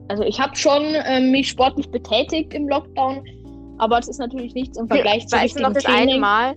also 0.08 0.22
ich 0.22 0.40
habe 0.40 0.56
schon 0.56 0.84
ähm, 1.06 1.32
mich 1.32 1.50
sportlich 1.50 1.90
betätigt 1.90 2.54
im 2.54 2.68
Lockdown, 2.68 3.26
aber 3.80 3.98
es 3.98 4.08
ist 4.08 4.20
natürlich 4.20 4.54
nichts 4.54 4.78
im 4.78 4.88
Vergleich 4.88 5.26
zu 5.28 5.36
weißt 5.36 5.58
du 5.58 5.64
noch 5.64 5.74
das 5.74 5.86
eine 5.86 5.96
Training. 5.96 6.22
Mal, 6.22 6.56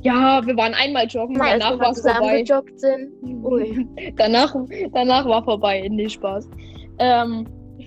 Ja, 0.00 0.44
wir 0.44 0.56
waren 0.56 0.74
einmal 0.74 1.06
joggen, 1.06 1.40
als 1.40 1.62
danach 1.62 1.78
war 1.78 1.92
es 1.92 2.00
vorbei. 2.00 2.44
sind? 2.74 3.12
Ui. 3.44 3.86
danach, 4.16 4.52
danach 4.92 5.26
war 5.26 5.44
vorbei, 5.44 5.86
nee, 5.88 6.08
Spaß. 6.08 6.50
Ähm, 6.98 7.46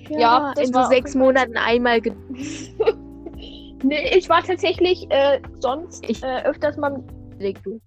Ja, 0.10 0.54
das 0.56 0.68
in 0.68 0.74
so 0.74 0.84
sechs 0.84 1.16
Monaten 1.16 1.58
einmal 1.58 2.00
nee, 3.84 4.18
ich 4.18 4.30
war 4.30 4.42
tatsächlich 4.44 5.08
äh, 5.10 5.40
sonst 5.60 6.10
Ich- 6.10 6.24
äh, 6.24 6.44
öfters 6.44 6.78
mal 6.78 7.04
Leg 7.40 7.62
du. 7.64 7.82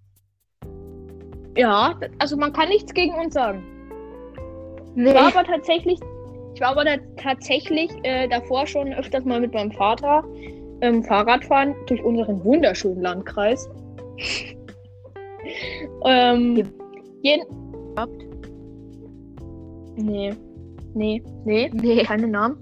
Ja, 1.57 1.99
also 2.19 2.37
man 2.37 2.53
kann 2.53 2.69
nichts 2.69 2.93
gegen 2.93 3.15
uns 3.15 3.35
sagen. 3.35 3.65
Nee. 4.95 5.11
Ich 5.11 5.15
war 5.15 5.29
aber 5.29 5.45
tatsächlich, 5.45 5.99
ich 6.55 6.61
war 6.61 6.77
aber 6.77 6.85
tatsächlich 7.17 7.91
äh, 8.03 8.29
davor 8.29 8.67
schon 8.67 8.93
öfters 8.93 9.25
mal 9.25 9.41
mit 9.41 9.55
meinem 9.55 9.73
Vater 9.73 10.23
ähm, 10.81 11.03
Fahrradfahren 11.03 11.75
durch 11.87 12.03
unseren 12.05 12.45
wunderschönen 12.45 13.01
Landkreis. 13.01 13.69
ähm, 16.05 16.57
Ja. 16.57 16.65
jeden, 17.23 17.47
nee, 19.97 20.35
nee, 20.95 21.23
nee, 21.45 21.71
Nee. 21.73 22.03
keine 22.05 22.29
Namen. 22.29 22.57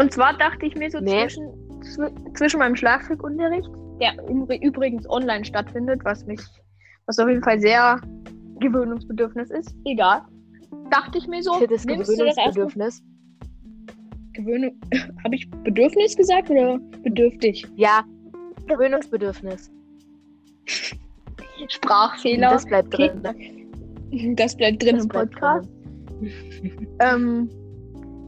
Und 0.00 0.12
zwar 0.12 0.36
dachte 0.36 0.66
ich 0.66 0.74
mir 0.76 0.90
so 0.90 0.98
Nee. 1.00 1.22
zwischen, 1.22 1.48
zw 1.82 2.08
zwischen 2.34 2.58
meinem 2.58 2.76
Schlagzeugunterricht, 2.76 3.68
der 4.00 4.14
übrigens 4.62 5.08
online 5.08 5.44
stattfindet, 5.44 6.04
was 6.04 6.24
mich, 6.26 6.40
was 7.06 7.18
auf 7.18 7.28
jeden 7.28 7.42
Fall 7.42 7.60
sehr 7.60 8.00
gewöhnungsbedürfnis 8.60 9.50
ist, 9.50 9.74
egal. 9.84 10.22
Dachte 10.90 11.18
ich 11.18 11.26
mir 11.26 11.42
so, 11.42 11.52
das 11.66 11.86
Gewöhnungsbedürfnis. 11.86 13.02
Gewöhnung. 14.32 14.80
Habe 15.24 15.34
ich 15.34 15.50
Bedürfnis 15.64 16.16
gesagt 16.16 16.50
oder 16.50 16.78
bedürftig? 17.02 17.66
Ja, 17.76 18.04
Gewöhnungsbedürfnis. 18.66 19.70
Sprachfehler. 21.68 22.50
Das 22.50 22.64
bleibt 22.66 22.96
drin. 22.96 23.22
Das 24.36 24.56
bleibt 24.56 24.82
drin 24.82 24.96
Das 24.96 25.04
im 25.04 25.08
Podcast. 25.10 25.68
Ähm, 27.00 27.48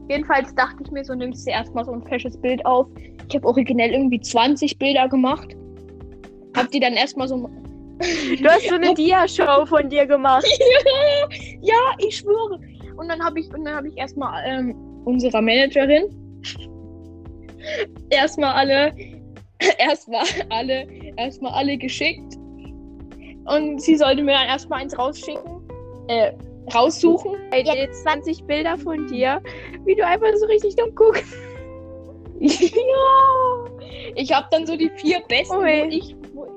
jedenfalls 0.09 0.55
dachte 0.55 0.77
ich 0.85 0.91
mir 0.91 1.03
so, 1.03 1.13
nimmst 1.13 1.45
du 1.45 1.51
erstmal 1.51 1.83
so 1.83 1.91
ein 1.91 2.03
fesches 2.03 2.37
Bild 2.37 2.65
auf. 2.65 2.87
Ich 3.27 3.35
habe 3.35 3.45
originell 3.45 3.91
irgendwie 3.91 4.19
20 4.19 4.77
Bilder 4.77 5.09
gemacht. 5.09 5.55
Hab 6.55 6.69
die 6.71 6.79
dann 6.79 6.93
erstmal 6.93 7.27
so. 7.27 7.49
Du 7.97 8.45
hast 8.49 8.67
so 8.67 8.75
eine 8.75 8.93
Dia-Show 8.95 9.65
von 9.65 9.89
dir 9.89 10.05
gemacht. 10.05 10.47
ja, 11.61 11.75
ich 11.99 12.17
schwöre. 12.17 12.59
Und 12.95 13.09
dann 13.09 13.21
habe 13.23 13.39
ich, 13.39 13.53
und 13.53 13.65
dann 13.65 13.75
habe 13.75 13.89
ich 13.89 13.97
erstmal 13.97 14.41
ähm, 14.45 14.75
unserer 15.05 15.41
Managerin 15.41 16.05
erstmal 18.09 18.53
alle, 18.53 18.93
erstmal 19.77 20.25
alle, 20.49 20.87
erstmal 21.17 21.53
alle 21.53 21.77
geschickt. 21.77 22.35
Und 23.45 23.81
sie 23.81 23.95
sollte 23.95 24.23
mir 24.23 24.33
dann 24.33 24.47
erstmal 24.47 24.81
eins 24.81 24.97
rausschicken, 24.97 25.61
äh, 26.07 26.31
raussuchen. 26.73 27.35
Ey, 27.51 27.63
jetzt 27.63 28.03
20 28.03 28.45
Bilder 28.45 28.77
von 28.77 29.07
dir, 29.07 29.41
wie 29.85 29.95
du 29.95 30.05
einfach 30.05 30.27
so 30.35 30.45
richtig 30.47 30.75
dumm 30.75 30.93
guckst. 30.95 31.33
ja. 32.39 33.65
Ich 34.15 34.33
habe 34.33 34.47
dann 34.51 34.65
so 34.65 34.75
die 34.75 34.89
vier 34.95 35.21
besten, 35.27 35.57
wo 35.57 35.61
Ui. 35.61 35.87
ich, 35.89 36.15
wo, 36.33 36.47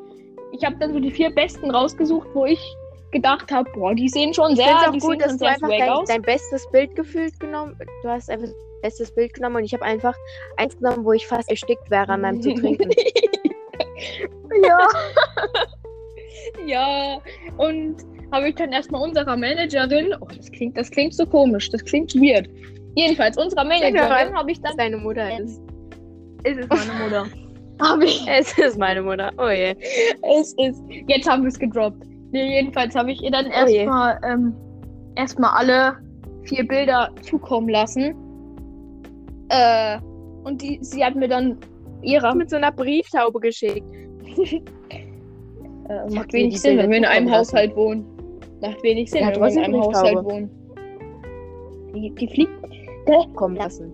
ich 0.53 0.65
habe 0.65 0.77
dann 0.79 0.93
so 0.93 1.01
die 1.01 1.11
vier 1.11 1.31
besten 1.31 1.71
rausgesucht, 1.71 2.29
wo 2.33 2.47
ich 2.47 2.61
gedacht 3.11 3.53
habe, 3.53 3.71
boah, 3.73 3.95
die 3.95 4.09
sehen 4.09 4.35
schon 4.35 4.57
sehr, 4.57 4.67
es 4.67 4.91
die 4.91 4.99
auch 4.99 5.09
gut, 5.09 5.23
dass 5.23 5.37
du 5.37 5.47
einfach 5.47 5.69
dein, 5.69 6.05
dein 6.07 6.23
bestes 6.23 6.69
Bild 6.71 6.95
gefühlt 6.97 7.39
genommen 7.39 7.79
Du 8.03 8.09
hast 8.09 8.29
einfach 8.29 8.49
bestes 8.83 9.15
Bild 9.15 9.33
genommen 9.33 9.57
und 9.57 9.65
ich 9.65 9.73
habe 9.73 9.85
einfach 9.85 10.15
eins 10.57 10.77
genommen, 10.77 11.05
wo 11.05 11.13
ich 11.13 11.27
fast 11.27 11.49
erstickt 11.49 11.91
wäre 11.91 12.09
an 12.09 12.21
meinem 12.21 12.43
zu 12.43 12.53
trinken. 12.55 12.91
ja. 14.63 14.89
ja. 16.67 17.21
Und 17.57 17.97
habe 18.33 18.49
ich 18.49 18.55
dann 18.55 18.73
erstmal 18.73 19.03
unserer 19.03 19.37
Managerin, 19.37 20.15
oh, 20.21 20.29
das 20.37 20.51
klingt, 20.51 20.77
das 20.77 20.91
klingt 20.91 21.15
so 21.15 21.27
komisch, 21.27 21.71
das 21.71 21.85
klingt 21.85 22.15
weird. 22.15 22.49
Jedenfalls, 22.97 23.37
unserer 23.37 23.65
Managerin 23.65 24.35
habe 24.35 24.51
ich 24.51 24.61
dann, 24.61 24.77
Deine 24.77 24.97
Mutter 24.97 25.39
ist. 25.39 25.61
ist 26.45 26.59
es 26.59 26.69
meine 26.69 27.05
Mutter. 27.05 27.27
habe 27.83 28.05
ich, 28.05 28.27
Es 28.29 28.57
ist 28.59 28.79
meine 28.79 29.03
Mutter. 29.03 29.31
Oh 29.39 29.49
je. 29.49 29.75
es 30.39 30.55
ist, 30.59 30.83
jetzt 31.09 31.29
haben 31.29 31.43
wir 31.43 31.49
es 31.49 31.59
gedroppt. 31.59 32.05
Nee, 32.33 32.61
jedenfalls 32.61 32.95
habe 32.95 33.13
ich 33.13 33.23
ihr 33.23 33.31
dann 33.31 33.47
Oh 33.47 33.67
erstmal, 33.67 34.21
ähm, 34.25 34.55
erstmal 35.17 35.51
alle 35.51 35.97
vier 36.45 36.67
Bilder 36.67 37.11
zukommen 37.23 37.69
lassen. 37.69 38.15
Äh, 39.49 39.99
und 40.45 40.63
die, 40.63 40.79
sie 40.83 41.05
hat 41.05 41.15
mir 41.15 41.29
dann 41.29 41.59
ihrer, 42.03 42.35
Mit 42.35 42.51
so 42.51 42.57
einer 42.57 42.73
Brieftaube 42.73 43.41
geschickt. 43.41 43.87
Äh, 45.87 46.15
macht 46.15 46.33
wenig 46.33 46.59
Sinn, 46.59 46.79
wenn 46.79 46.89
wir 46.89 46.97
in 46.97 47.05
einem. 47.05 47.31
Haushalt 47.31 47.77
wohnen. 47.77 48.07
Macht 48.65 48.83
wenig 48.83 49.11
Sinn, 49.11 49.21
Ja, 49.23 49.29
wenn 49.35 49.41
wir 49.43 49.49
in 49.51 49.59
einem. 49.59 49.83
Haushalt 49.83 50.25
wohnen. 50.25 50.51
Die, 51.95 52.11
die 52.15 52.29
fliegt. 52.29 52.53
Kommen 53.35 53.57
lassen. 53.57 53.93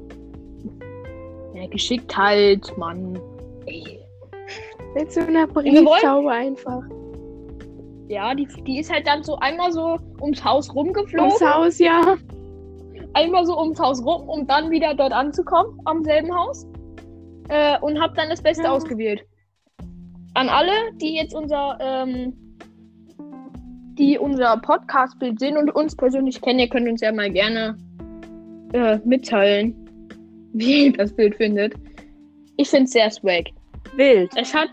Ja, 1.55 1.67
geschickt 1.67 2.17
halt, 2.17 2.77
Mann. 2.79 3.19
Ey. 3.67 3.99
Mit 4.95 5.13
so 5.13 5.21
einer 5.21 5.47
Brieftaube 5.47 6.31
einfach. 6.31 6.83
Ja, 8.09 8.35
die, 8.35 8.47
die 8.67 8.79
ist 8.79 8.93
halt 8.93 9.07
dann 9.07 9.23
so 9.23 9.37
einmal 9.37 9.73
so 9.73 9.97
ums 10.21 10.45
Haus 10.45 10.73
rumgeflogen. 10.75 11.29
Ums 11.29 11.45
Haus, 11.45 11.79
ja. 11.79 12.17
einmal 13.15 13.45
so 13.47 13.59
ums 13.59 13.79
Haus 13.81 14.05
rum, 14.05 14.29
um 14.29 14.47
dann 14.47 14.71
wieder 14.71 14.95
dort 14.95 15.13
anzukommen, 15.13 15.79
am 15.85 16.05
selben 16.05 16.33
Haus. 16.35 16.67
Äh, 17.49 17.79
und 17.81 18.01
habe 18.01 18.15
dann 18.15 18.29
das 18.29 18.43
Beste 18.43 18.65
Ja. 18.65 18.73
ausgewählt. 18.73 19.25
An 20.35 20.49
alle, 20.49 20.73
die 21.01 21.17
jetzt 21.17 21.35
unser, 21.35 21.77
ähm, 21.81 22.50
die 24.01 24.19
unser 24.19 24.57
Podcast-Bild 24.57 25.39
sehen 25.39 25.59
und 25.59 25.75
uns 25.77 25.95
persönlich 25.95 26.41
kennen, 26.41 26.59
ihr 26.59 26.69
könnt 26.69 26.89
uns 26.89 27.03
ja 27.03 27.13
mal 27.13 27.31
gerne 27.31 27.77
äh, 28.73 28.99
mitteilen, 29.05 29.75
wie 30.55 30.87
ihr 30.87 30.93
das 30.95 31.13
Bild 31.13 31.37
findet. 31.37 31.75
Ich 32.57 32.71
finde 32.71 32.85
es 32.85 32.93
sehr 32.93 33.11
swag. 33.11 33.45
Wild. 33.97 34.31
Es 34.37 34.55
hat, 34.55 34.71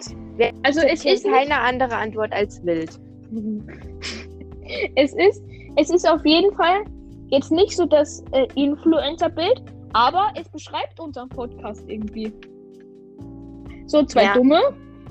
also 0.64 0.80
es 0.80 1.04
ist 1.04 1.26
keine 1.26 1.60
andere 1.60 1.94
Antwort 1.96 2.32
als 2.32 2.66
wild. 2.66 2.90
es 4.96 5.14
ist, 5.14 5.44
es 5.76 5.90
ist 5.90 6.10
auf 6.10 6.26
jeden 6.26 6.56
Fall 6.56 6.86
jetzt 7.28 7.52
nicht 7.52 7.76
so 7.76 7.86
das 7.86 8.24
äh, 8.32 8.48
Influencer-Bild, 8.56 9.62
aber 9.92 10.32
es 10.36 10.48
beschreibt 10.50 11.00
unseren 11.02 11.28
Podcast 11.28 11.84
irgendwie. 11.90 12.32
So 13.88 14.04
zwei 14.04 14.24
Ja. 14.24 14.34
Dumme, 14.36 14.62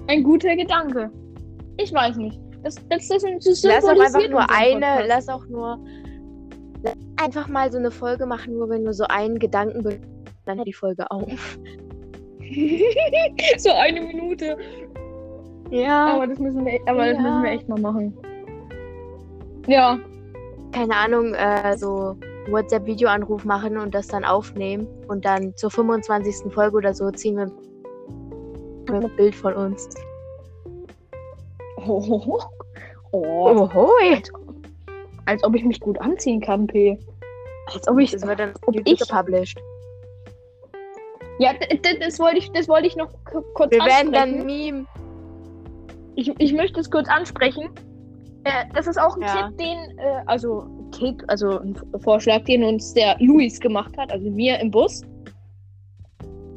ein 0.07 0.23
guter 0.23 0.57
Gedanke. 0.57 1.11
Ich 1.77 1.93
weiß 1.93 2.17
nicht. 2.17 2.39
Das, 2.67 2.75
das, 2.89 3.07
das, 3.07 3.23
das 3.45 3.63
Lass 3.63 3.85
auch 3.85 3.91
einfach 3.91 4.29
nur 4.29 4.51
eine, 4.51 4.81
Podcast. 4.81 5.09
lass 5.09 5.29
auch 5.29 5.47
nur 5.47 5.79
lass 6.83 6.95
einfach 7.23 7.47
mal 7.47 7.71
so 7.71 7.79
eine 7.79 7.93
Folge 7.93 8.27
machen, 8.27 8.55
nur 8.59 8.69
wenn 8.69 8.85
du 8.85 8.93
so 8.93 9.05
einen 9.05 9.39
Gedanken 9.39 9.85
dann 10.47 10.57
hört 10.59 10.67
die 10.67 10.73
Folge 10.73 11.09
auf. 11.09 11.29
so 13.59 13.71
eine 13.71 14.01
Minute. 14.01 14.57
Ja. 15.71 16.15
Aber 16.15 16.27
das 16.27 16.41
müssen 16.41 16.67
wir, 16.67 16.81
aber 16.87 17.07
das 17.07 17.17
Ja. 17.17 17.23
müssen 17.23 17.43
wir 17.45 17.51
echt 17.53 17.69
mal 17.69 17.81
machen. 17.81 18.17
Ja, 19.69 20.01
Keine 20.73 20.97
Ahnung, 20.97 21.35
äh, 21.35 21.77
so 21.79 22.17
WhatsApp-Videoanruf 22.51 23.45
machen 23.45 23.79
und 23.79 23.95
das 23.95 24.09
dann 24.09 24.25
aufnehmen 24.25 24.89
und 25.07 25.25
dann 25.25 25.57
zur 25.57 25.71
25. 25.71 26.53
Folge 26.53 26.79
oder 26.79 26.93
so 26.95 27.13
ziehen 27.13 27.37
wir 27.37 27.47
ein 28.93 29.17
Bild 29.17 29.37
von 29.37 29.55
uns. 29.55 29.89
oh, 31.87 32.41
oh. 33.13 33.49
Ohoi. 33.63 34.23
Als 35.27 35.43
ob 35.45 35.55
ich 35.57 35.65
mich 35.65 35.81
gut 35.81 36.01
anziehen 36.01 36.41
kann, 36.41 36.67
P. 36.67 36.99
Als 37.73 37.87
ob 37.89 37.99
ich. 37.99 38.13
Das 38.13 38.27
wird 38.27 38.39
dann 38.39 38.53
Ob 38.67 38.77
ich- 38.85 38.99
gepublished. 39.01 39.59
Ja, 41.39 41.53
das 42.01 42.19
wollte 42.19 42.39
ich, 42.39 42.51
das 42.53 42.67
wollte 42.69 42.87
ich 42.87 42.97
noch 42.97 43.11
kurz 43.55 43.71
Wir 43.71 43.81
werden 43.81 44.15
ansprechen. 44.15 44.39
dann 44.39 44.47
Meme. 44.47 44.87
ich, 46.15 46.33
ich 46.39 46.53
möchte 46.55 46.81
es 46.81 46.91
kurz 46.91 47.09
ansprechen. 47.09 47.69
Äh, 48.45 48.65
das 48.75 48.87
ist 48.87 48.99
auch 48.99 49.17
ein 49.17 49.23
Ja. 49.23 49.49
Tipp, 49.49 49.59
den, 49.59 49.99
äh, 49.99 50.23
also 50.27 50.67
Tipp, 50.93 51.23
also 51.29 51.59
ein 51.59 51.77
Vorschlag, 51.99 52.45
den 52.45 52.63
uns 52.65 52.95
der 52.95 53.17
Luis 53.19 53.61
gemacht 53.61 53.95
hat, 53.99 54.11
also 54.13 54.31
mir 54.31 54.59
im 54.61 54.71
Bus. 54.71 55.03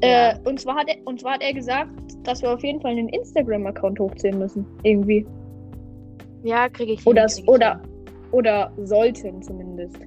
Ja. 0.01 0.29
Äh, 0.31 0.39
und, 0.45 0.61
zwar 0.61 0.75
hat 0.75 0.87
er, 0.87 0.95
und 1.05 1.19
zwar 1.19 1.33
hat 1.33 1.41
er 1.41 1.53
gesagt, 1.53 1.89
dass 2.23 2.41
wir 2.41 2.53
auf 2.53 2.63
jeden 2.63 2.79
Fall 2.79 2.91
einen 2.91 3.09
Instagram-Account 3.09 3.99
hochziehen 3.99 4.37
müssen. 4.39 4.65
Irgendwie. 4.83 5.25
Ja, 6.43 6.69
kriege 6.69 6.93
ich. 6.93 7.05
Oder, 7.05 7.21
hin, 7.23 7.29
krieg 7.29 7.43
ich 7.43 7.47
oder, 7.49 7.79
hin. 7.79 7.89
oder 8.31 8.71
sollten 8.83 9.41
zumindest. 9.41 9.97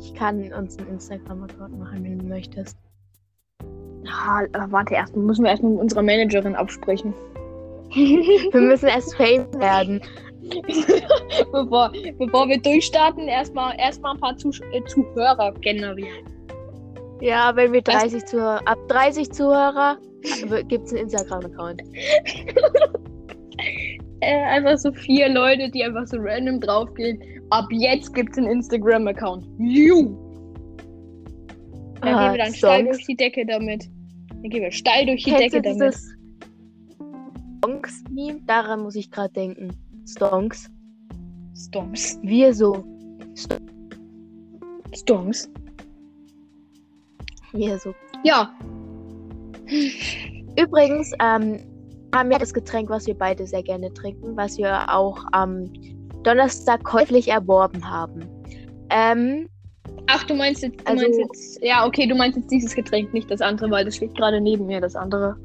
Ich 0.00 0.14
kann 0.14 0.52
uns 0.52 0.78
einen 0.78 0.88
Instagram-Account 0.88 1.78
machen, 1.78 2.04
wenn 2.04 2.18
du 2.18 2.26
möchtest. 2.26 2.76
Ah, 4.08 4.42
äh, 4.44 4.70
warte, 4.70 4.94
erst 4.94 5.16
müssen 5.16 5.42
wir 5.42 5.50
erstmal 5.50 5.72
mit 5.72 5.80
unserer 5.80 6.02
Managerin 6.02 6.54
absprechen. 6.54 7.12
Wir 7.92 8.60
müssen 8.60 8.88
erst 8.88 9.14
Fame 9.14 9.46
werden. 9.54 10.00
bevor, 11.52 11.92
bevor 12.18 12.48
wir 12.48 12.60
durchstarten, 12.60 13.26
erstmal 13.28 13.74
erstmal 13.78 14.14
ein 14.14 14.20
paar 14.20 14.36
Zusch 14.36 14.60
äh, 14.72 14.82
Zuhörer 14.84 15.52
generieren. 15.60 16.24
Ja, 17.20 17.54
wenn 17.54 17.72
wir 17.72 17.82
Das- 17.82 18.02
30 18.02 18.24
Zuhörer, 18.26 18.60
ab 18.66 18.78
30 18.88 19.30
Zuhörer 19.32 19.98
gibt 20.68 20.86
es 20.86 20.92
einen 20.92 21.02
Instagram-Account. 21.02 21.82
Äh, 24.26 24.42
einfach 24.44 24.76
so 24.76 24.92
vier 24.92 25.28
Leute, 25.28 25.70
die 25.70 25.84
einfach 25.84 26.04
so 26.06 26.16
random 26.18 26.60
draufgehen. 26.60 27.22
Ab 27.50 27.66
jetzt 27.70 28.12
gibt's 28.12 28.36
einen 28.38 28.48
Instagram-Account. 28.48 29.46
Ju! 29.60 30.16
Dann 32.00 32.14
Ah, 32.14 32.24
gehen 32.24 32.32
wir 32.38 32.44
dann 32.44 32.54
steil 32.54 32.80
Songs. 32.84 32.96
durch 32.96 33.06
die 33.06 33.16
Decke 33.16 33.46
damit. 33.46 33.88
Dann 34.30 34.50
gehen 34.50 34.62
wir 34.62 34.72
steil 34.72 35.06
durch 35.06 35.22
die 35.22 35.30
Kennst 35.30 35.54
Decke 35.54 35.62
damit. 35.62 35.96
Stonks-Meme? 37.58 38.40
Daran 38.46 38.80
muss 38.80 38.96
ich 38.96 39.10
gerade 39.12 39.32
denken. 39.32 39.72
Stonks. 40.08 40.68
Stonks. 41.56 42.18
Wir 42.22 42.52
so. 42.52 42.84
Stonks. 44.92 45.48
Wir 47.52 47.78
so. 47.78 47.94
Ja. 48.24 48.52
Übrigens, 50.60 51.12
ähm, 51.20 51.60
haben 52.16 52.30
wir 52.30 52.38
das 52.38 52.52
Getränk, 52.54 52.90
was 52.90 53.06
wir 53.06 53.14
beide 53.16 53.46
sehr 53.46 53.62
gerne 53.62 53.92
trinken, 53.92 54.36
was 54.36 54.58
wir 54.58 54.92
auch 54.92 55.24
am 55.32 55.70
Donnerstag 56.22 56.82
käuflich 56.84 57.28
erworben 57.28 57.88
haben. 57.88 58.20
Ähm, 58.90 59.48
Ach, 60.08 60.24
du 60.24 60.34
meinst 60.34 60.62
jetzt, 60.62 60.80
du 60.80 60.86
Also- 60.86 61.02
meinst 61.04 61.18
jetzt. 61.20 61.58
Ja, 61.62 61.86
okay, 61.86 62.06
du 62.06 62.14
meinst 62.14 62.36
jetzt 62.36 62.50
dieses 62.50 62.74
Getränk, 62.74 63.12
nicht 63.12 63.30
das 63.30 63.40
andere, 63.40 63.70
weil 63.70 63.84
das 63.84 63.96
steht 63.96 64.14
gerade 64.16 64.40
neben 64.40 64.66
mir, 64.66 64.80
das 64.80 64.94
andere. 64.96 65.36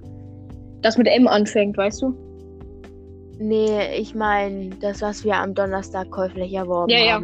Das 0.82 0.98
mit 0.98 1.08
M 1.08 1.28
anfängt, 1.28 1.78
weißt 1.78 2.02
du? 2.02 2.16
nee, 3.42 3.96
ich 3.98 4.14
meine 4.14 4.70
das, 4.82 5.02
was 5.02 5.24
wir 5.24 5.36
am 5.36 5.56
Donnerstag 5.56 6.12
käuflich 6.12 6.54
erworben 6.54 6.92
Ja, 6.92 7.00
ja. 7.00 7.22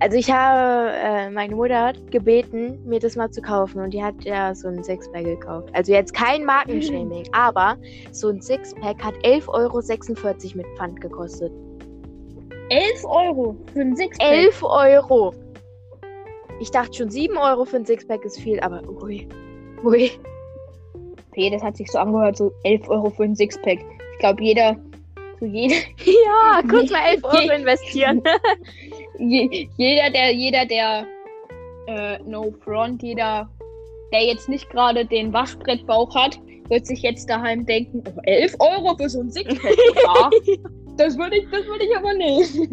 Also 0.00 0.16
ich 0.16 0.30
habe, 0.30 0.92
äh, 0.92 1.28
meine 1.28 1.54
Mutter 1.54 1.78
hat 1.88 2.10
gebeten, 2.10 2.82
mir 2.86 2.98
das 3.00 3.16
mal 3.16 3.30
zu 3.30 3.42
kaufen 3.42 3.82
und 3.82 3.92
die 3.92 4.02
hat 4.02 4.14
ja 4.24 4.54
so 4.54 4.68
ein 4.68 4.82
Sixpack 4.82 5.24
gekauft. 5.24 5.68
Also 5.74 5.92
jetzt 5.92 6.14
kein 6.14 6.46
Markenshaming, 6.46 7.28
aber 7.32 7.76
so 8.10 8.28
ein 8.28 8.40
Sixpack 8.40 9.02
hat 9.04 9.14
11,46 9.16 9.46
Euro 9.48 10.56
mit 10.56 10.66
Pfand 10.78 11.00
gekostet. 11.02 11.52
11 12.70 13.04
Euro 13.04 13.56
für 13.74 13.80
ein 13.80 13.94
Sixpack. 13.94 14.26
11 14.26 14.62
Euro! 14.62 15.34
Ich 16.60 16.70
dachte 16.70 16.94
schon 16.94 17.10
7 17.10 17.36
Euro 17.36 17.66
für 17.66 17.76
ein 17.76 17.84
Sixpack 17.84 18.24
ist 18.24 18.40
viel, 18.40 18.58
aber 18.60 18.82
ui. 19.02 19.28
Ui. 19.84 20.10
Okay, 21.30 21.50
das 21.50 21.62
hat 21.62 21.76
sich 21.76 21.90
so 21.90 21.98
angehört, 21.98 22.38
so 22.38 22.52
11 22.64 22.88
Euro 22.88 23.10
für 23.10 23.24
ein 23.24 23.36
Sixpack. 23.36 23.80
Ich 24.14 24.18
glaube, 24.18 24.42
jeder, 24.42 24.76
so 25.40 25.44
jeder, 25.44 25.74
Ja, 26.04 26.62
kurz 26.70 26.90
mal 26.90 27.04
11 27.06 27.24
Euro 27.24 27.52
investieren. 27.52 28.22
Je, 29.20 29.68
jeder, 29.76 30.10
der, 30.10 30.32
jeder, 30.32 30.66
der, 30.66 31.06
äh, 31.86 32.18
no 32.26 32.52
front, 32.64 33.02
jeder, 33.02 33.48
der 34.12 34.24
jetzt 34.24 34.48
nicht 34.48 34.68
gerade 34.70 35.04
den 35.04 35.32
Waschbrettbauch 35.32 36.14
hat, 36.14 36.38
wird 36.68 36.86
sich 36.86 37.02
jetzt 37.02 37.28
daheim 37.28 37.66
denken, 37.66 38.02
oh, 38.06 38.20
11 38.24 38.56
Euro 38.60 38.96
für 38.96 39.08
so 39.08 39.20
ein 39.20 39.30
Sixpack. 39.30 39.60
Ja, 40.04 40.30
das 40.96 41.16
würde 41.18 41.38
ich, 41.38 41.44
das 41.50 41.66
würde 41.66 41.84
ich 41.84 41.96
aber 41.96 42.12
nicht. 42.14 42.70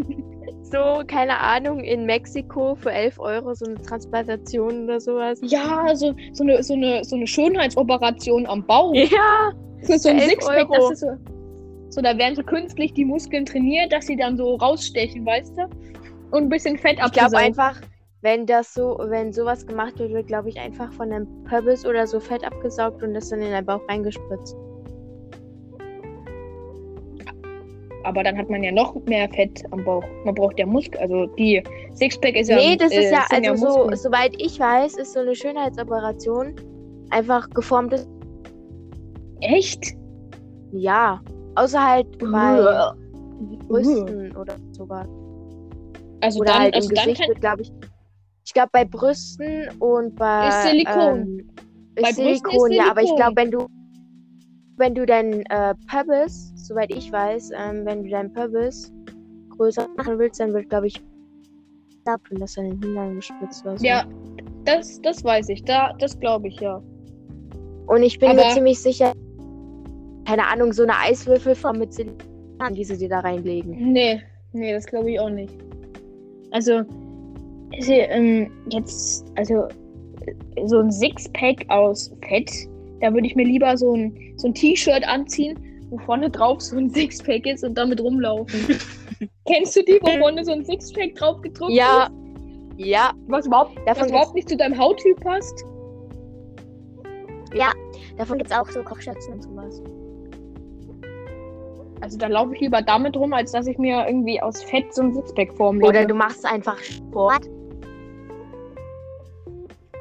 So, 0.69 1.01
keine 1.07 1.39
Ahnung, 1.39 1.79
in 1.79 2.05
Mexiko 2.05 2.75
für 2.75 2.91
11 2.91 3.19
Euro 3.19 3.53
so 3.53 3.65
eine 3.65 3.81
Transplantation 3.81 4.83
oder 4.83 4.99
sowas. 4.99 5.39
Ja, 5.41 5.95
so, 5.95 6.13
so, 6.33 6.43
eine, 6.43 6.61
so, 6.61 6.73
eine, 6.73 7.05
so 7.05 7.15
eine 7.15 7.25
Schönheitsoperation 7.25 8.45
am 8.45 8.65
Bauch. 8.65 8.93
Ja, 8.93 9.53
Für 9.83 9.97
so 9.97 10.09
ein 10.09 10.19
11 10.19 10.29
Sixpack, 10.29 10.69
Euro. 10.69 10.89
das 10.89 10.91
ist 10.91 10.99
so. 11.01 11.07
So, 11.89 12.01
da 12.01 12.17
werden 12.17 12.35
so 12.35 12.43
künstlich 12.43 12.93
die 12.93 13.05
Muskeln 13.05 13.45
trainiert, 13.45 13.93
dass 13.93 14.07
sie 14.07 14.17
dann 14.17 14.35
so 14.35 14.55
rausstechen, 14.55 15.25
weißt 15.25 15.57
du? 15.57 15.69
Und 16.31 16.43
ein 16.43 16.49
bisschen 16.49 16.77
Fett 16.77 16.99
ich 17.03 17.11
glaube 17.11 17.37
einfach, 17.37 17.79
wenn 18.21 18.45
das 18.45 18.73
so, 18.73 18.97
wenn 19.07 19.31
sowas 19.31 19.65
gemacht 19.65 19.99
wird, 19.99 20.11
wird, 20.11 20.27
glaube 20.27 20.49
ich, 20.49 20.59
einfach 20.59 20.91
von 20.93 21.11
einem 21.11 21.27
Pöbbis 21.43 21.85
oder 21.85 22.07
so 22.07 22.19
Fett 22.19 22.43
abgesaugt 22.43 23.03
und 23.03 23.13
das 23.13 23.29
dann 23.29 23.41
in 23.41 23.51
deinen 23.51 23.65
Bauch 23.65 23.81
reingespritzt. 23.87 24.55
Aber 28.03 28.23
dann 28.23 28.37
hat 28.37 28.49
man 28.49 28.63
ja 28.63 28.71
noch 28.71 28.95
mehr 29.05 29.29
Fett 29.29 29.61
am 29.71 29.83
Bauch. 29.83 30.03
Man 30.23 30.33
braucht 30.33 30.57
ja 30.57 30.65
Muskel. 30.65 30.99
Also 30.99 31.25
die 31.37 31.61
Sixpack 31.93 32.35
ist 32.37 32.49
ja. 32.49 32.55
nee, 32.55 32.77
das 32.77 32.91
äh, 32.91 33.03
ist 33.03 33.11
ja, 33.11 33.25
also 33.29 33.55
so, 33.55 33.65
Muskeln. 33.65 33.97
soweit 33.97 34.41
ich 34.41 34.59
weiß, 34.59 34.97
ist 34.97 35.13
so 35.13 35.19
eine 35.19 35.35
Schönheitsoperation 35.35 36.55
einfach 37.09 37.49
geformtes. 37.49 38.07
Echt? 39.41 39.93
Ja. 40.71 41.21
Außer 41.55 41.85
halt 41.85 42.17
bei. 42.19 42.93
Brüsten 43.67 44.35
oder 44.35 44.55
sowas. 44.71 45.07
Also 46.21 46.39
Oder 46.39 46.53
dann, 46.53 46.61
halt 46.63 46.75
also 46.75 46.89
im 46.89 46.95
Gesicht 46.95 47.19
kann, 47.21 47.27
wird, 47.29 47.41
glaube 47.41 47.61
ich. 47.61 47.71
Ich 48.45 48.53
glaube 48.53 48.69
bei 48.71 48.85
Brüsten 48.85 49.69
und 49.79 50.15
bei. 50.15 50.47
Ist 50.49 50.63
Silikon. 50.63 50.95
Ähm, 50.95 51.49
Bei 51.95 52.09
ist 52.09 52.17
Brüsten 52.17 52.27
ist 52.27 52.43
Silikon, 52.43 52.71
ja, 52.71 52.89
aber 52.89 53.01
ich 53.01 53.07
Silikon. 53.09 53.33
glaube, 53.35 53.35
wenn 53.41 53.51
du. 53.51 53.67
Wenn 54.79 54.93
du 54.93 55.05
deinen 55.07 55.41
äh, 55.47 55.73
Pubis, 55.89 56.51
soweit 56.55 56.93
ich 56.93 57.11
weiß, 57.11 57.49
ähm, 57.57 57.83
wenn 57.85 58.03
du 58.03 58.09
deinen 58.11 58.31
Pubis 58.31 58.93
größer 59.57 59.87
machen 59.97 60.19
willst, 60.19 60.39
dann 60.39 60.53
wird, 60.53 60.69
glaube 60.69 60.85
ich, 60.87 61.01
ab 62.05 62.21
und 62.29 62.39
das 62.39 62.53
dann 62.53 62.65
in 62.65 62.79
den 62.79 62.89
Hintern 62.89 63.15
gespritzt 63.15 63.63
so. 63.65 63.73
ja, 63.83 64.05
das, 64.65 65.01
das 65.01 65.23
weiß 65.23 65.49
ich. 65.49 65.63
Da, 65.65 65.93
das 65.97 66.19
glaube 66.19 66.47
ich 66.49 66.59
ja. 66.59 66.79
Und 67.87 68.03
ich 68.03 68.19
bin 68.19 68.35
mir 68.35 68.43
Aber- 68.43 68.53
ziemlich 68.53 68.79
sicher, 68.79 69.13
keine 70.27 70.45
Ahnung, 70.47 70.73
so 70.73 70.83
eine 70.83 70.95
Eiswürfelform 70.99 71.79
mit 71.79 71.93
Silikon, 71.93 72.75
die 72.75 72.83
sie 72.83 72.97
dir 72.97 73.09
da 73.09 73.21
reinlegen. 73.21 73.91
Nee, 73.93 74.21
nee, 74.53 74.73
das 74.73 74.85
glaube 74.85 75.09
ich 75.11 75.19
auch 75.19 75.29
nicht. 75.31 75.53
Also, 76.51 76.81
Also, 77.77 77.91
ähm, 77.91 78.51
jetzt, 78.69 79.25
also 79.35 79.65
äh, 80.25 80.33
so 80.65 80.79
ein 80.79 80.91
Sixpack 80.91 81.65
aus 81.69 82.11
Fett, 82.27 82.49
da 83.01 83.13
würde 83.13 83.27
ich 83.27 83.35
mir 83.35 83.45
lieber 83.45 83.75
so 83.77 83.93
ein, 83.93 84.33
so 84.37 84.47
ein 84.47 84.53
T-Shirt 84.53 85.07
anziehen, 85.07 85.59
wo 85.89 85.97
vorne 85.99 86.29
drauf 86.29 86.61
so 86.61 86.77
ein 86.77 86.89
Sixpack 86.89 87.45
ist 87.45 87.63
und 87.63 87.77
damit 87.77 88.01
rumlaufen. 88.01 88.59
Kennst 89.45 89.75
du 89.75 89.83
die, 89.83 89.99
wo 90.01 90.17
vorne 90.19 90.43
so 90.43 90.51
ein 90.53 90.63
Sixpack 90.65 91.15
drauf 91.15 91.41
gedruckt 91.41 91.71
Ja. 91.73 92.03
ist? 92.05 92.11
Ja, 92.79 93.11
Was 93.27 93.47
überhaupt, 93.47 93.75
Davon 93.87 94.03
was 94.03 94.09
überhaupt 94.09 94.35
nicht 94.35 94.47
zu 94.49 94.55
deinem 94.55 94.77
Hauttyp 94.77 95.19
passt? 95.19 95.63
davon 98.17 98.37
gibt 98.37 98.51
es 98.51 98.57
auch 98.57 98.69
so 98.69 98.83
Kochschürzen 98.83 99.33
und 99.33 99.43
sowas. 99.43 99.81
Also 102.01 102.17
da 102.17 102.27
laufe 102.27 102.53
ich 102.53 102.61
lieber 102.61 102.81
damit 102.81 103.17
rum, 103.17 103.33
als 103.33 103.51
dass 103.51 103.67
ich 103.67 103.77
mir 103.77 104.05
irgendwie 104.07 104.41
aus 104.41 104.63
Fett 104.63 104.93
so 104.93 105.01
ein 105.01 105.13
Sixpack 105.13 105.53
formlege. 105.53 105.87
Oder 105.87 106.05
du 106.05 106.13
machst 106.13 106.45
einfach 106.45 106.77
Sport. 106.79 107.47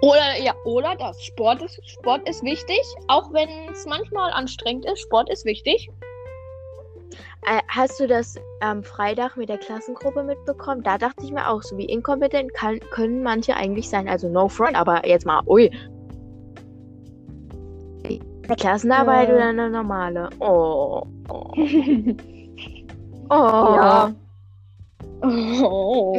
Oder 0.03 0.39
ja, 0.41 0.55
oder 0.65 0.95
das. 0.97 1.23
Sport 1.25 1.63
ist, 1.63 1.81
Sport 1.89 2.29
ist 2.29 2.43
wichtig, 2.43 2.81
auch 3.09 3.33
wenn 3.33 3.49
es 3.71 3.87
manchmal 3.87 4.31
anstrengend 4.31 4.85
ist. 4.85 5.01
Sport 5.01 5.31
ist 5.31 5.45
wichtig. 5.47 5.91
Äh, 7.47 7.61
hast 7.69 7.99
du 8.01 8.07
das 8.07 8.37
am 8.61 8.83
Freitag 8.83 9.37
mit 9.37 9.49
der 9.49 9.59
Klassengruppe 9.59 10.23
mitbekommen? 10.23 10.83
Da 10.83 10.99
dachte 10.99 11.25
ich 11.25 11.33
mir 11.33 11.49
auch, 11.49 11.63
so 11.63 11.79
wie 11.79 11.85
inkompetent 11.85 12.53
kann, 12.55 12.81
können 12.91 13.23
manche 13.23 13.57
eigentlich 13.57 13.89
sein. 13.89 14.09
Also 14.09 14.29
no 14.29 14.49
front, 14.49 14.77
aber 14.77 15.07
jetzt 15.07 15.25
mal, 15.25 15.43
ui. 15.47 15.71
Eine 18.47 18.57
Klassenarbeit 18.57 19.29
Ja. 19.29 19.35
oder 19.35 19.45
eine 19.49 19.71
normale? 19.71 20.31
Oh. 20.41 21.03
Oh. 21.29 21.53
oh. 23.31 23.31
Ja. 23.31 24.13
Oh. 25.23 26.15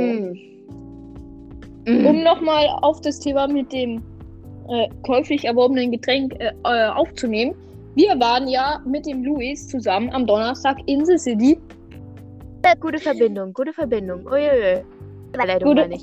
Mm. 1.85 2.05
Um 2.05 2.23
nochmal 2.23 2.67
auf 2.81 2.99
das 3.01 3.19
Thema 3.19 3.47
mit 3.47 3.71
dem 3.71 4.01
äh, 4.69 4.89
käuflich 5.03 5.45
erworbenen 5.45 5.91
Getränk 5.91 6.33
äh, 6.39 6.51
äh, 6.65 6.89
aufzunehmen. 6.89 7.55
Wir 7.95 8.19
waren 8.19 8.47
ja 8.47 8.81
mit 8.85 9.05
dem 9.05 9.23
Luis 9.23 9.67
zusammen 9.69 10.09
am 10.13 10.27
Donnerstag 10.27 10.77
in 10.85 11.05
the 11.05 11.17
City. 11.17 11.57
Gute 12.81 12.99
Verbindung, 12.99 13.53
gute 13.53 13.71
Verbindung. 13.71 14.25
Uiuiui. 14.27 14.83
Überleitung 15.33 15.69
Gute- 15.69 15.81
meine 15.83 15.95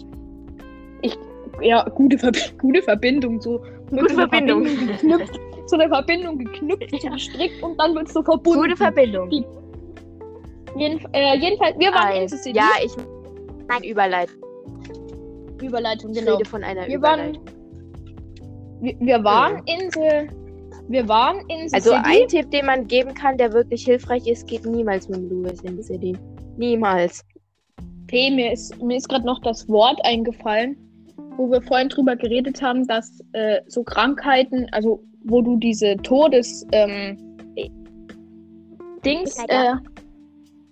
ich. 1.03 1.19
Ja, 1.61 1.85
gute, 1.95 2.17
Ver 2.17 2.33
gute 2.59 2.81
Verbindung. 2.83 3.41
So, 3.41 3.61
Gute 3.91 4.01
einer 4.11 4.29
Verbindung. 4.29 4.67
so 5.67 5.77
eine 5.77 5.89
Verbindung 5.89 6.39
geknüpft, 6.39 6.91
so 7.01 7.09
gestrickt 7.11 7.63
und 7.63 7.79
dann 7.81 7.95
wird 7.95 8.09
es 8.09 8.15
so 8.15 8.23
verbunden. 8.23 8.61
Gute 8.63 8.77
Verbindung. 8.77 9.31
Jeden, 10.77 10.99
äh, 11.13 11.37
jedenfalls, 11.37 11.79
wir 11.79 11.93
waren 11.93 12.23
in 12.23 12.29
the 12.29 12.37
City. 12.37 12.57
Ja, 12.59 12.69
ich. 12.85 12.93
Nein, 13.69 13.85
Überleitung. 13.85 14.37
Überleitung, 15.63 16.11
Ich 16.13 16.19
genau. 16.19 16.37
rede 16.37 16.49
von 16.49 16.63
einer 16.65 16.87
Wir 16.87 17.01
waren, 17.01 17.35
Überleitung. 17.35 17.45
wir, 18.81 18.97
wir 19.01 19.25
waren 19.25 19.63
in 19.67 19.91
the, 19.93 20.29
wir 20.89 21.09
waren 21.09 21.39
in 21.49 21.69
the 21.69 21.75
Also 21.77 21.91
City. 21.91 22.03
ein 22.05 22.29
Tipp, 22.29 22.51
den 22.51 22.67
man 22.67 22.87
geben 22.87 23.15
kann, 23.15 23.39
der 23.39 23.53
wirklich 23.53 23.85
hilfreich 23.85 24.27
ist, 24.27 24.47
geht 24.49 24.67
niemals 24.67 25.09
mit 25.09 25.21
Louis 25.31 25.61
in 25.63 25.77
die 25.77 25.83
City. 25.83 26.17
Niemals. 26.57 27.25
P, 28.09 28.31
mir 28.31 28.53
ist, 28.53 28.81
mir 28.83 28.97
ist 28.99 29.09
gerade 29.09 29.25
noch 29.25 29.41
das 29.41 29.67
Wort 29.69 29.99
eingefallen, 30.05 30.77
wo 31.37 31.51
wir 31.51 31.63
vorhin 31.63 31.89
drüber 31.89 32.17
geredet 32.17 32.61
haben, 32.61 32.87
dass 32.87 33.21
äh, 33.33 33.61
so 33.67 33.83
Krankheiten, 33.83 34.67
also 34.73 35.03
wo 35.25 35.43
du 35.43 35.57
diese 35.57 35.97
Todes 35.99 36.67
ähm, 36.73 37.17
Dings, 39.05 39.39
äh, 39.49 39.55
Ja. 39.65 39.81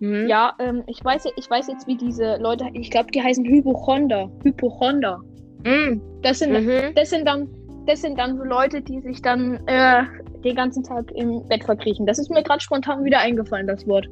Hm? 0.00 0.26
ja, 0.26 0.52
ähm, 0.58 0.82
ich 0.86 1.04
weiß, 1.04 1.24
ich 1.36 1.48
weiß 1.50 1.68
jetzt, 1.68 1.86
wie 1.86 1.96
diese 1.96 2.36
Leute, 2.40 2.64
ich 2.72 2.90
glaube, 2.90 3.10
die 3.12 3.22
heißen 3.22 3.44
Hypochonder. 3.44 4.30
Hypochonder. 4.42 5.20
Mm. 5.64 6.00
Das 6.22 6.40
sind, 6.40 6.52
Mhm. 6.52 6.94
das 6.96 7.10
sind 7.10 7.26
dann, 7.26 7.48
das 7.86 8.00
sind 8.02 8.18
dann 8.18 8.36
so 8.36 8.42
Leute, 8.44 8.80
die 8.82 9.00
sich 9.00 9.22
dann 9.22 9.60
äh, 9.66 10.02
den 10.44 10.56
ganzen 10.56 10.82
Tag 10.82 11.10
im 11.12 11.46
Bett 11.48 11.62
verkriechen. 11.64 12.04
Das 12.06 12.18
ist 12.18 12.30
mir 12.30 12.42
gerade 12.42 12.60
spontan 12.60 13.04
wieder 13.04 13.20
eingefallen, 13.20 13.66
das 13.68 13.86
Wort. 13.86 14.08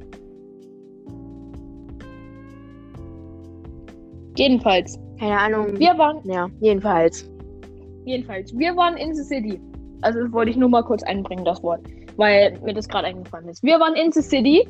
Jedenfalls, 4.37 4.99
Keine 5.19 5.39
Ahnung. 5.39 5.79
wir 5.79 5.99
waren, 5.99 6.19
ja, 6.25 6.49
jedenfalls. 6.61 7.29
jedenfalls, 8.05 8.57
wir 8.57 8.77
waren 8.77 8.97
in 8.97 9.15
the 9.15 9.23
City. 9.23 9.61
Also 10.03 10.21
das 10.21 10.33
wollte 10.33 10.51
ich 10.51 10.57
nur 10.57 10.69
mal 10.69 10.83
kurz 10.83 11.03
einbringen, 11.03 11.45
das 11.45 11.63
Wort, 11.63 11.81
weil 12.17 12.59
mir 12.61 12.75
das 12.75 12.89
gerade 12.89 13.09
eingefallen 13.09 13.49
ist. 13.49 13.63
Wir 13.63 13.79
waren 13.81 13.95
in 13.95 14.13
the 14.13 14.23
City. 14.23 14.67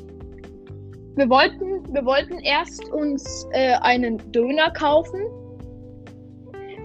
Wir 1.15 1.29
wollten, 1.29 1.93
wir 1.93 2.05
wollten 2.05 2.39
erst 2.39 2.89
uns 2.91 3.47
äh, 3.51 3.73
einen 3.81 4.17
Döner 4.31 4.71
kaufen. 4.71 5.21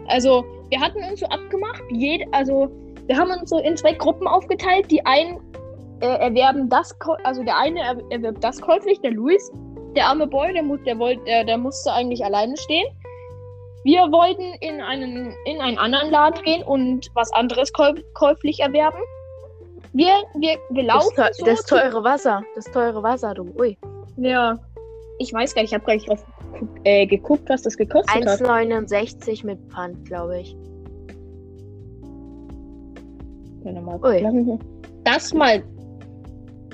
Also 0.09 0.45
wir 0.71 0.81
hatten 0.81 0.99
uns 1.11 1.21
so 1.21 1.27
abgemacht, 1.27 1.83
jed 1.91 2.23
also 2.33 2.69
wir 3.07 3.17
haben 3.17 3.31
uns 3.31 3.51
so 3.51 3.59
in 3.59 3.77
zwei 3.77 3.93
Gruppen 3.93 4.27
aufgeteilt. 4.27 4.91
Die 4.91 5.05
einen 5.07 5.39
äh, 6.01 6.07
erwerben 6.07 6.69
das, 6.69 6.95
also 7.25 7.43
der 7.45 7.57
eine 7.57 7.81
er 7.81 7.97
erwirbt 8.11 8.43
das 8.43 8.61
käuflich, 8.61 9.01
der 9.01 9.13
Luis. 9.13 9.51
Der 9.97 10.09
arme 10.09 10.27
Boy, 10.27 10.53
der, 10.53 10.63
mu 10.63 10.77
der, 10.77 10.99
wollt, 10.99 11.27
der, 11.27 11.45
der 11.45 11.57
musste 11.57 11.93
eigentlich 11.93 12.25
alleine 12.25 12.57
stehen. 12.57 12.87
Wir 13.87 14.01
wollten 14.11 14.43
in 14.61 14.81
einen, 14.81 15.33
in 15.45 15.61
einen 15.61 15.79
anderen 15.79 16.11
Laden 16.11 16.43
gehen 16.43 16.65
und 16.65 17.09
was 17.15 17.33
anderes 17.33 17.73
käu 17.73 17.93
käuflich 18.15 18.59
erwerben. 18.59 18.99
Wir, 19.93 20.11
wir, 20.41 20.59
wir 20.71 20.85
Das, 20.87 20.95
laufen 20.95 21.23
so 21.35 21.45
das 21.47 21.61
zu- 21.63 21.77
teure 21.77 22.03
Wasser. 22.03 22.43
Das 22.57 22.65
teure 22.65 23.01
Wasser, 23.05 23.33
du. 23.35 23.45
Ui. 23.57 23.79
Ja. 24.17 24.59
Ich 25.21 25.33
weiß 25.33 25.55
gar 25.55 25.63
nicht, 25.63 25.71
ich 25.71 25.75
habe 25.75 25.85
gar 25.87 25.95
nicht 25.95 26.09
drauf 26.09 26.25
geguckt, 26.53 26.81
äh, 26.83 27.07
geguckt, 27.07 27.49
was 27.49 27.63
das 27.63 27.77
gekostet 27.77 28.27
hat. 28.27 28.41
1,69 28.41 29.47
mit 29.47 29.61
Pfand, 29.71 30.05
glaube 30.05 30.41
ich. 30.41 30.57
Warte 33.63 33.81
mal, 33.83 34.01
Ui. 34.03 34.59
Das 35.05 35.33
mal. 35.33 35.63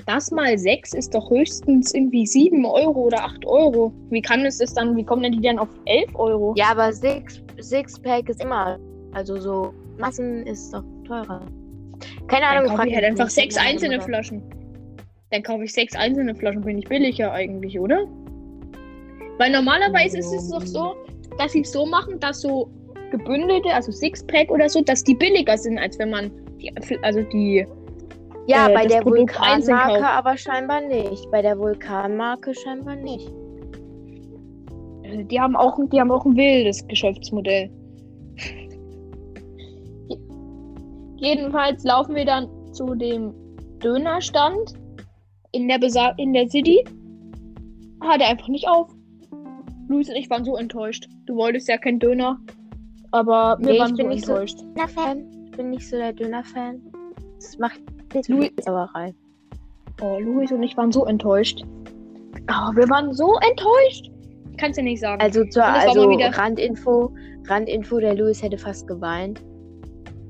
Das 0.05 0.31
mal 0.31 0.57
6 0.57 0.93
ist 0.93 1.15
doch 1.15 1.29
höchstens 1.29 1.93
irgendwie 1.93 2.25
7 2.25 2.65
Euro 2.65 3.03
oder 3.03 3.23
8 3.23 3.45
Euro. 3.45 3.93
Wie 4.09 4.21
kann 4.21 4.45
es 4.45 4.57
das 4.57 4.73
dann, 4.73 4.95
wie 4.97 5.03
kommen 5.03 5.23
denn 5.23 5.31
die 5.33 5.41
dann 5.41 5.59
auf 5.59 5.69
11 5.85 6.15
Euro? 6.15 6.53
Ja, 6.57 6.71
aber 6.71 6.91
Six, 6.91 7.41
Sixpack 7.59 8.27
ist 8.29 8.43
immer. 8.43 8.79
Also 9.13 9.39
so 9.39 9.73
Massen 9.97 10.45
ist 10.45 10.73
doch 10.73 10.83
teurer. 11.07 11.41
Keine 12.27 12.45
dann 12.45 12.57
Ahnung, 12.57 12.65
kaufe 12.65 12.77
frag 12.77 12.87
ich 12.87 12.95
halt 12.95 13.05
einfach. 13.05 13.29
6 13.29 13.55
Keine 13.55 13.69
einzelne 13.69 13.95
Ahnung. 13.95 14.07
Flaschen. 14.07 14.43
Dann 15.31 15.43
kaufe 15.43 15.63
ich 15.63 15.73
6 15.73 15.95
einzelne 15.95 16.35
Flaschen, 16.35 16.63
finde 16.63 16.79
ich 16.79 16.89
billiger 16.89 17.31
eigentlich, 17.31 17.79
oder? 17.79 18.05
Weil 19.37 19.51
normalerweise 19.51 20.19
ist 20.19 20.31
es 20.31 20.49
doch 20.49 20.65
so, 20.65 20.95
dass 21.37 21.53
sie 21.53 21.61
es 21.61 21.71
so 21.71 21.85
machen, 21.85 22.19
dass 22.19 22.41
so 22.41 22.69
gebündelte, 23.11 23.69
also 23.73 23.91
Sixpack 23.91 24.51
oder 24.51 24.67
so, 24.69 24.81
dass 24.81 25.03
die 25.03 25.15
billiger 25.15 25.57
sind, 25.57 25.77
als 25.77 25.97
wenn 25.99 26.09
man 26.09 26.31
die, 26.59 26.71
also 27.03 27.21
die 27.21 27.65
Ja, 28.47 28.67
äh, 28.69 28.73
bei 28.73 28.85
der 28.85 29.01
Produkt 29.01 29.35
Vulkanmarke 29.39 30.07
aber 30.07 30.37
scheinbar 30.37 30.81
nicht. 30.81 31.29
Bei 31.31 31.41
der 31.41 31.57
Vulkanmarke 31.57 32.53
scheinbar 32.53 32.95
nicht. 32.95 33.31
Also 35.05 35.23
die 35.23 35.39
haben 35.39 35.55
auch, 35.55 35.77
die 35.91 35.99
haben 35.99 36.11
auch 36.11 36.25
ein 36.25 36.35
wildes 36.35 36.85
Geschäftsmodell. 36.87 37.69
Jedenfalls 41.17 41.83
laufen 41.83 42.15
wir 42.15 42.25
dann 42.25 42.49
zu 42.73 42.95
dem 42.95 43.33
Dönerstand 43.81 44.73
in 45.51 45.67
der, 45.67 45.79
Besa 45.79 46.09
in 46.17 46.33
der 46.33 46.49
City. 46.49 46.83
Hat 48.01 48.21
er 48.21 48.29
einfach 48.29 48.47
nicht 48.49 48.67
auf. 48.67 48.89
Luis 49.87 50.09
und 50.09 50.15
ich 50.15 50.29
waren 50.29 50.43
so 50.43 50.57
enttäuscht. 50.57 51.07
Du 51.25 51.35
wolltest 51.35 51.67
ja 51.69 51.77
kein 51.77 51.99
Döner. 51.99 52.37
Aber 53.11 53.57
wir 53.59 53.67
Nee, 53.67 53.73
ich 53.75 53.79
waren 53.79 53.95
so 53.95 54.07
nicht 54.07 54.25
so- 54.25 54.33
enttäuscht. 54.33 54.59
Döner-Fan. 54.75 55.25
Ich 55.45 55.51
bin 55.51 55.69
nicht 55.69 55.87
so 55.87 55.97
der 55.97 56.13
Döner-Fan. 56.13 56.81
Das 57.35 57.57
macht 57.57 57.79
nicht 58.13 58.29
Louis- 58.29 58.49
viel 58.49 58.63
Sauerei. 58.63 59.13
Oh, 60.01 60.17
Luis 60.19 60.51
und 60.51 60.63
ich 60.63 60.75
waren 60.75 60.91
so 60.91 61.05
enttäuscht. 61.05 61.63
Oh, 62.49 62.75
wir 62.75 62.89
waren 62.89 63.13
so 63.13 63.35
enttäuscht. 63.47 64.09
Kannst 64.57 64.77
du 64.79 64.83
nicht 64.83 64.99
sagen. 64.99 65.21
Also 65.21 65.43
zur 65.45 65.63
es 65.63 65.87
also 65.87 66.09
wieder- 66.09 66.35
Randinfo. 66.37 67.13
Randinfo, 67.47 67.99
der 67.99 68.15
Louis 68.15 68.41
hätte 68.41 68.57
fast 68.57 68.87
geweint. 68.87 69.41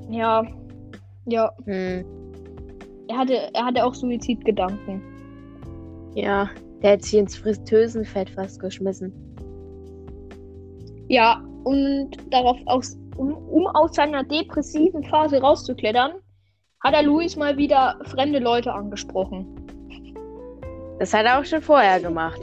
ja. 0.10 0.44
Ja. 1.26 1.50
Hm. 1.66 2.04
Er 3.08 3.18
hatte, 3.18 3.50
er 3.54 3.66
hatte 3.66 3.86
auch 3.86 3.94
Suizidgedanken. 3.94 5.02
Ja, 6.16 6.50
der 6.82 6.94
hat 6.94 7.02
sich 7.04 7.18
ins 7.18 7.38
Fritteusenfett 7.38 8.30
fast 8.30 8.60
geschmissen. 8.60 9.14
Ja, 11.08 11.42
und 11.64 12.12
darauf 12.30 12.58
aus, 12.66 12.98
um, 13.18 13.34
um 13.34 13.68
aus 13.68 13.96
seiner 13.96 14.24
depressiven 14.24 15.04
Phase 15.06 15.40
rauszuklettern, 15.40 16.14
hat 16.84 16.94
er 16.94 17.04
Luis 17.04 17.36
mal 17.36 17.56
wieder 17.58 17.98
fremde 18.06 18.40
Leute 18.40 18.74
angesprochen. 18.74 19.46
Das 21.00 21.14
hat 21.14 21.26
er 21.26 21.40
auch 21.40 21.46
schon 21.46 21.62
vorher 21.62 22.00
gemacht. 22.00 22.42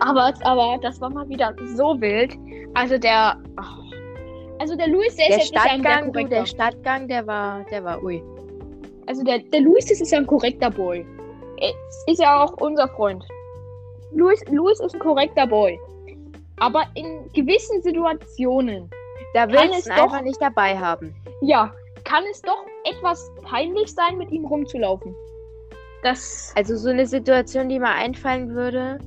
Aber, 0.00 0.32
aber 0.42 0.78
das 0.82 1.00
war 1.00 1.10
mal 1.10 1.28
wieder 1.28 1.54
so 1.74 2.00
wild. 2.00 2.36
Also 2.74 2.98
der. 2.98 3.36
ach. 3.56 3.78
also 4.58 4.76
der 4.76 4.88
Luis, 4.88 5.16
der, 5.16 5.28
Der 5.28 5.38
ist 5.38 5.52
ja, 5.52 5.60
ist 5.60 5.66
ja 5.66 5.72
ein 5.72 5.82
sehr 5.82 5.90
Stadtgang, 5.92 6.04
du, 6.06 6.12
korrekter. 6.12 6.36
der 6.36 6.46
Stadtgang, 6.46 7.08
der 7.08 7.26
war, 7.26 7.64
der 7.70 7.84
war, 7.84 8.02
ui. 8.02 8.22
also 9.06 9.22
der, 9.24 9.38
der 9.40 9.60
Luis, 9.60 9.86
das 9.86 10.00
ist 10.00 10.12
ja 10.12 10.18
ein 10.18 10.26
korrekter 10.26 10.70
Boy. 10.70 11.04
Er 11.58 11.72
ist 12.12 12.20
ja 12.20 12.42
auch 12.44 12.52
unser 12.60 12.86
Freund. 12.88 13.24
Luis, 14.12 14.42
Luis 14.50 14.78
ist 14.80 14.94
ein 14.94 15.00
korrekter 15.00 15.46
Boy. 15.46 15.78
Aber 16.58 16.84
in 16.94 17.30
gewissen 17.32 17.82
Situationen, 17.82 18.90
Da 19.34 19.48
willst 19.48 19.78
es 19.78 19.84
du 19.84 19.90
ihn 19.90 19.98
einfach 19.98 20.18
doch- 20.18 20.24
nicht 20.24 20.40
dabei 20.40 20.78
haben. 20.78 21.14
ja, 21.42 21.72
kann 22.06 22.22
es 22.30 22.40
doch 22.42 22.64
etwas 22.84 23.30
peinlich 23.42 23.92
sein, 23.92 24.16
mit 24.16 24.30
ihm 24.30 24.44
rumzulaufen. 24.44 25.14
Das. 26.02 26.52
Also 26.56 26.76
so 26.76 26.88
eine 26.90 27.06
Situation, 27.06 27.68
die 27.68 27.78
mir 27.78 27.88
einfallen 27.90 28.50
würde, 28.54 28.98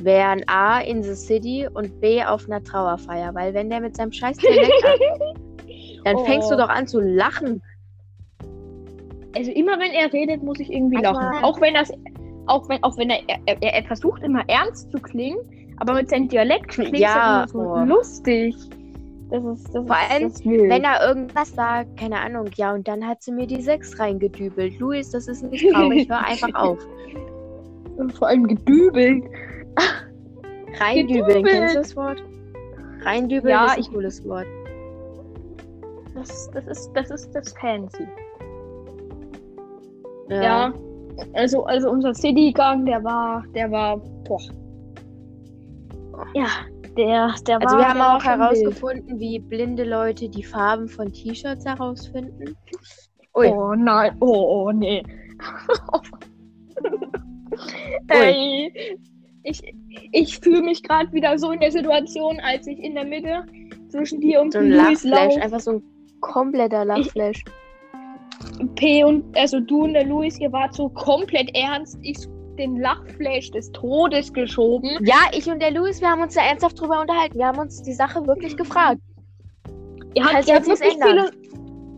wären 0.00 0.42
A 0.48 0.80
in 0.80 1.02
the 1.02 1.14
City 1.14 1.68
und 1.72 2.00
B 2.00 2.22
auf 2.24 2.46
einer 2.46 2.62
Trauerfeier. 2.62 3.34
Weil 3.34 3.52
wenn 3.54 3.68
der 3.70 3.80
mit 3.80 3.96
seinem 3.96 4.12
scheiß 4.12 4.36
Dialekt 4.38 4.84
an, 4.84 5.36
dann 6.04 6.18
fängst 6.24 6.50
du 6.50 6.54
Oh. 6.54 6.58
doch 6.58 6.68
an 6.68 6.86
zu 6.86 7.00
lachen. 7.00 7.62
Also 9.34 9.50
immer 9.50 9.78
wenn 9.78 9.92
er 9.92 10.12
redet, 10.12 10.42
muss 10.42 10.58
ich 10.60 10.72
irgendwie 10.72 10.96
Manchmal- 11.02 11.32
lachen. 11.34 11.44
Auch 11.44 11.60
wenn 11.60 11.74
das, 11.74 11.92
auch 12.46 12.68
wenn, 12.68 12.82
auch 12.82 12.96
wenn 12.96 13.10
er, 13.10 13.20
er, 13.46 13.62
er 13.62 13.84
versucht 13.84 14.22
immer 14.22 14.42
ernst 14.48 14.90
zu 14.90 14.98
klingen, 14.98 15.38
aber 15.78 15.92
mit 15.94 16.08
seinem 16.08 16.28
Dialekt 16.28 16.68
klingt 16.68 16.96
Ja, 16.96 17.42
er 17.42 17.42
immer 17.42 17.48
so 17.48 17.58
oh. 17.58 17.84
lustig. 17.84 18.54
Das 19.30 19.44
ist, 19.44 19.74
das 19.74 19.86
Vor 19.86 19.96
ist, 19.96 20.10
allem, 20.12 20.22
das. 20.28 20.44
Wenn 20.44 20.84
er 20.84 21.08
irgendwas 21.08 21.52
sagt, 21.52 21.96
keine 21.96 22.20
Ahnung, 22.20 22.46
ja, 22.54 22.72
und 22.72 22.86
dann 22.86 23.06
hat 23.06 23.22
sie 23.22 23.32
mir 23.32 23.46
die 23.46 23.60
6 23.60 23.98
reingedübelt. 23.98 24.78
Luis, 24.78 25.10
das 25.10 25.26
ist 25.26 25.42
nicht 25.42 25.68
traurig, 25.72 26.08
hör 26.08 26.24
einfach 26.24 26.54
auf. 26.54 26.78
vor 28.14 28.28
allem 28.28 28.46
gedübelt. 28.46 29.24
Reindübeln, 30.78 31.26
Gedübelt. 31.42 31.46
kennst 31.48 31.74
du 31.74 31.78
das 31.80 31.96
Wort? 31.96 32.22
Reindübeln 33.02 33.50
Ja, 33.50 33.66
ist 33.66 33.72
ein 33.76 33.80
ich- 33.80 33.92
cooles 33.92 34.24
Wort. 34.28 34.46
Das, 36.14 36.50
das 36.52 36.66
ist, 36.66 36.92
das 36.94 37.10
ist 37.10 37.30
das 37.34 37.52
fancy. 37.54 38.06
Ja. 40.30 40.42
Ja. 40.42 40.72
Also, 41.34 41.64
also 41.64 41.90
unser 41.90 42.14
City-Gang, 42.14 42.84
der 42.86 43.02
war, 43.04 43.42
der 43.54 43.70
war, 43.70 43.98
boah. 44.26 44.40
Ja, 46.34 46.46
der, 46.96 47.34
der 47.46 47.60
Also 47.60 47.76
wir 47.76 47.88
haben 47.88 48.00
auch 48.00 48.24
herausgefunden, 48.24 49.18
wie 49.18 49.38
blinde 49.38 49.84
Leute 49.84 50.28
die 50.28 50.42
Farben 50.42 50.88
von 50.88 51.12
T-Shirts 51.12 51.64
herausfinden. 51.64 52.56
Ui. 53.34 53.48
Oh 53.48 53.74
nein, 53.74 54.16
oh, 54.20 54.66
oh 54.66 54.72
nee. 54.72 55.02
Ey, 58.08 58.98
ich 59.42 59.62
ich 60.12 60.38
fühle 60.38 60.62
mich 60.62 60.82
gerade 60.82 61.12
wieder 61.12 61.38
so 61.38 61.50
in 61.50 61.60
der 61.60 61.70
Situation, 61.70 62.40
als 62.40 62.66
ich 62.66 62.78
in 62.78 62.94
der 62.94 63.04
Mitte 63.04 63.44
zwischen 63.88 64.20
dir 64.20 64.40
und 64.40 64.52
So 64.52 64.58
ein 64.58 64.70
Luis 64.70 65.04
Lachflash, 65.04 65.42
einfach 65.42 65.60
so 65.60 65.72
ein 65.72 65.82
kompletter 66.20 66.84
Lachflash. 66.84 67.44
P 68.74 69.04
und 69.04 69.36
also 69.36 69.60
du 69.60 69.84
und 69.84 69.94
der 69.94 70.04
Luis, 70.04 70.38
ihr 70.40 70.52
wart 70.52 70.74
so 70.74 70.88
komplett 70.90 71.54
ernst. 71.54 71.98
Ich 72.02 72.18
so 72.18 72.35
den 72.58 72.78
Lachflash 72.78 73.50
des 73.50 73.70
Todes 73.72 74.32
geschoben. 74.32 74.90
Ja, 75.04 75.30
ich 75.32 75.46
und 75.50 75.60
der 75.60 75.70
Luis, 75.70 76.00
wir 76.00 76.08
haben 76.08 76.22
uns 76.22 76.34
da 76.34 76.42
ernsthaft 76.42 76.80
drüber 76.80 77.00
unterhalten. 77.00 77.38
Wir 77.38 77.46
haben 77.46 77.58
uns 77.58 77.82
die 77.82 77.92
Sache 77.92 78.26
wirklich 78.26 78.56
gefragt. 78.56 79.00
Ihr 80.14 80.24
habt, 80.24 80.32
Falls 80.34 80.48
ihr 80.48 80.54
habt 80.54 80.66
wirklich 80.66 80.92
philo 80.94 81.24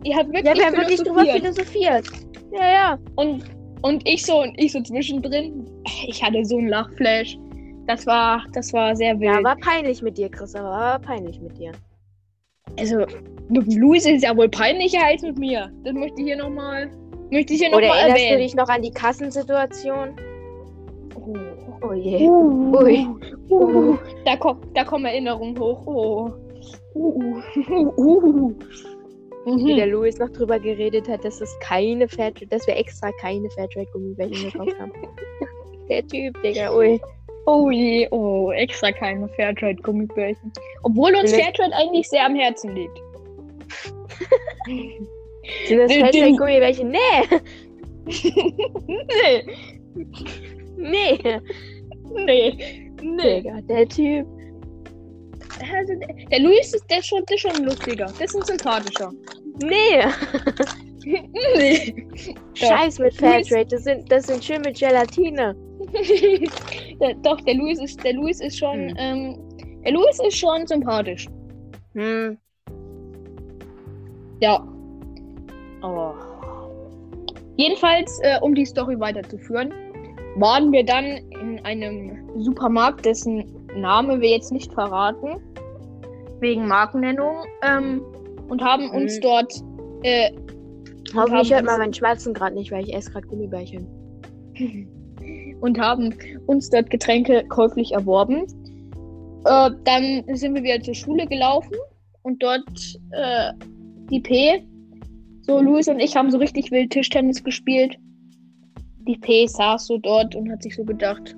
ihr 0.04 0.16
habt 0.16 0.32
wirklich, 0.32 0.44
Ja, 0.44 0.54
wir 0.54 0.66
haben 0.66 0.76
wirklich 0.76 1.02
drüber 1.02 1.24
philosophiert. 1.24 2.06
Ja, 2.52 2.72
ja. 2.72 2.98
Und, 3.16 3.44
und 3.82 4.08
ich 4.08 4.24
so 4.24 4.42
und 4.42 4.58
ich 4.60 4.72
so 4.72 4.82
zwischendrin. 4.82 5.66
Ich 6.06 6.22
hatte 6.22 6.44
so 6.44 6.58
einen 6.58 6.68
Lachflash. 6.68 7.38
Das 7.86 8.06
war, 8.06 8.44
das 8.52 8.72
war 8.72 8.94
sehr 8.94 9.18
wild. 9.18 9.36
Ja, 9.36 9.42
war 9.42 9.56
peinlich 9.56 10.02
mit 10.02 10.18
dir, 10.18 10.28
Chris, 10.28 10.54
aber 10.54 10.68
war 10.68 10.98
peinlich 10.98 11.40
mit 11.40 11.56
dir. 11.56 11.72
Also, 12.78 13.06
mit 13.48 13.74
Luis 13.74 14.04
ist 14.04 14.22
ja 14.22 14.36
wohl 14.36 14.48
peinlicher 14.48 15.04
als 15.04 15.22
mit 15.22 15.38
mir. 15.38 15.72
Das 15.84 15.94
möchte 15.94 16.20
ich 16.20 16.26
hier 16.26 16.36
nochmal. 16.36 16.90
Möchte 17.30 17.54
ich 17.54 17.60
hier 17.60 17.70
Oder 17.70 17.88
nochmal 17.88 17.98
erinnerst 17.98 18.20
du 18.20 18.24
erwähnen. 18.24 18.42
dich 18.42 18.54
noch 18.54 18.68
an 18.68 18.82
die 18.82 18.90
Kassensituation? 18.90 20.10
Oh. 21.80 21.92
Je. 21.92 22.28
Uh, 22.28 22.76
Ui. 22.82 23.06
uh, 23.50 23.96
da, 24.24 24.36
kommt, 24.36 24.64
da 24.74 24.84
kommen 24.84 25.04
Erinnerungen 25.06 25.58
hoch. 25.58 25.86
Oh. 25.86 26.30
Uh, 26.94 27.40
uh, 27.68 27.92
uh. 27.96 28.54
Wie 29.56 29.72
Mhm. 29.72 29.76
der 29.76 29.86
Luis 29.86 30.18
noch 30.18 30.28
drüber 30.30 30.58
geredet 30.58 31.08
hat, 31.08 31.24
dass 31.24 31.40
es 31.40 31.56
keine 31.60 32.06
Fairtrade, 32.06 32.48
dass 32.48 32.66
wir 32.66 32.76
extra 32.76 33.10
keine 33.12 33.48
Fairtrade-Gummibärchen 33.50 34.50
gekauft 34.50 34.78
haben. 34.78 34.92
Der 35.88 36.06
Typ, 36.06 36.42
Digga, 36.42 36.70
ui. 36.74 37.00
Oh 37.46 37.70
je, 37.70 38.06
oh, 38.10 38.50
extra 38.52 38.92
keine 38.92 39.26
Fairtrade-Gummibärchen. 39.28 40.52
Obwohl 40.82 41.14
uns 41.16 41.32
Fairtrade 41.32 41.74
eigentlich 41.74 42.06
sehr 42.08 42.26
am 42.26 42.34
Herzen 42.34 42.74
liegt. 42.74 43.00
Sind 45.66 45.78
das 45.78 45.92
Fairtrade-Gummibärchen? 45.94 46.90
Nee, 46.90 46.98
nee, 48.86 49.46
nee. 50.78 51.40
nee, 52.14 52.92
nee. 53.02 53.40
Digga, 53.40 53.60
der 53.62 53.88
Typ. 53.88 54.26
Also, 55.60 55.94
der, 55.94 56.14
der 56.30 56.40
Luis 56.40 56.72
ist, 56.74 56.88
der 56.90 57.02
schon, 57.02 57.22
der 57.28 57.36
schon 57.36 57.64
lustiger. 57.64 58.06
Der 58.18 58.24
ist 58.24 58.36
ein 58.36 58.42
sympathischer. 58.42 59.12
Nee. 59.62 60.04
nee. 61.56 62.06
Scheiß 62.54 62.98
mit 62.98 63.14
Fairtrade, 63.14 63.66
das 63.66 63.84
sind, 63.84 64.10
das 64.10 64.26
sind 64.26 64.44
schön 64.44 64.60
mit 64.62 64.78
Gelatine. 64.78 65.56
der, 67.00 67.14
doch, 67.22 67.40
der 67.42 67.54
Luis 67.54 67.80
ist, 67.80 68.02
der 68.04 68.12
Luis 68.14 68.40
ist 68.40 68.58
schon, 68.58 68.90
Hm. 68.90 68.96
ähm, 68.98 69.48
der 69.84 69.92
Luis 69.92 70.18
ist 70.20 70.36
schon 70.36 70.66
sympathisch. 70.66 71.26
Hm. 71.94 72.38
Ja. 74.40 74.66
Oh. 75.82 76.12
Jedenfalls, 77.56 78.20
äh, 78.22 78.38
um 78.40 78.54
die 78.54 78.64
Story 78.64 78.98
weiterzuführen, 79.00 79.72
waren 80.40 80.72
wir 80.72 80.84
dann 80.84 81.04
in 81.04 81.60
einem 81.64 82.28
Supermarkt, 82.38 83.04
dessen 83.04 83.44
Name 83.76 84.20
wir 84.20 84.30
jetzt 84.30 84.52
nicht 84.52 84.72
verraten, 84.72 85.40
wegen 86.40 86.66
Markennennung, 86.66 87.36
ähm, 87.62 88.02
und 88.48 88.62
haben 88.62 88.90
uns 88.90 89.16
Mhm. 89.16 89.20
dort, 89.22 89.52
äh, 90.02 90.30
Hoffentlich 91.14 91.52
hört 91.52 91.64
man 91.64 91.74
uns- 91.74 91.78
meinen 91.78 91.94
Schmerzen 91.94 92.34
gerade 92.34 92.54
nicht, 92.54 92.70
weil 92.70 92.84
ich 92.86 92.94
esse 92.94 93.10
gerade 93.10 93.26
Gummibärchen. 93.26 93.86
und 95.60 95.78
haben 95.78 96.14
uns 96.46 96.70
dort 96.70 96.88
Getränke 96.90 97.44
käuflich 97.48 97.92
erworben. 97.92 98.44
Äh, 99.44 99.70
dann 99.84 100.24
sind 100.36 100.54
wir 100.54 100.62
wieder 100.62 100.80
zur 100.80 100.94
Schule 100.94 101.26
gelaufen 101.26 101.74
und 102.22 102.42
dort 102.42 102.68
äh, 103.12 103.52
die 104.10 104.20
P, 104.20 104.62
so 105.42 105.60
Luis 105.60 105.88
und 105.88 105.98
ich 106.00 106.16
haben 106.16 106.30
so 106.30 106.38
richtig 106.38 106.70
wild 106.70 106.90
Tischtennis 106.90 107.42
gespielt. 107.42 107.98
Die 109.08 109.16
P 109.16 109.46
saß 109.46 109.86
so 109.86 109.96
dort 109.98 110.34
und 110.34 110.50
hat 110.50 110.62
sich 110.62 110.76
so 110.76 110.84
gedacht, 110.84 111.34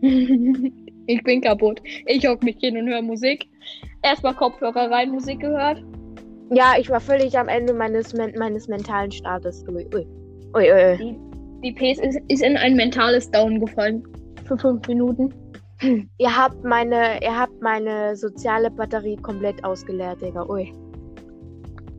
ich 0.00 1.22
bin 1.22 1.42
kaputt. 1.42 1.80
Ich 2.06 2.26
hock 2.26 2.42
mich 2.42 2.56
hin 2.58 2.78
und 2.78 2.88
höre 2.88 3.02
Musik. 3.02 3.46
Erstmal 4.02 4.34
Kopfhörer 4.34 4.90
rein, 4.90 5.10
Musik 5.10 5.40
gehört. 5.40 5.84
Ja, 6.50 6.74
ich 6.78 6.88
war 6.88 7.00
völlig 7.00 7.38
am 7.38 7.48
Ende 7.48 7.74
meines, 7.74 8.14
meines 8.14 8.66
mentalen 8.66 9.12
Startes. 9.12 9.64
Ui, 9.68 9.86
ui. 9.94 10.06
Ui, 10.56 10.72
ui. 10.72 10.96
Die, 10.96 11.16
die 11.62 11.72
P 11.72 11.92
ist, 11.92 12.20
ist 12.28 12.42
in 12.42 12.56
ein 12.56 12.76
mentales 12.76 13.30
Down 13.30 13.60
gefallen. 13.60 14.02
Für 14.46 14.56
fünf 14.56 14.88
Minuten. 14.88 15.32
Ihr 16.18 16.34
habt 16.34 16.64
meine, 16.64 17.22
ihr 17.22 17.38
habt 17.38 17.60
meine 17.60 18.16
soziale 18.16 18.70
Batterie 18.70 19.16
komplett 19.16 19.62
ausgeleert, 19.64 20.22
Digga. 20.22 20.46
Ui. 20.48 20.72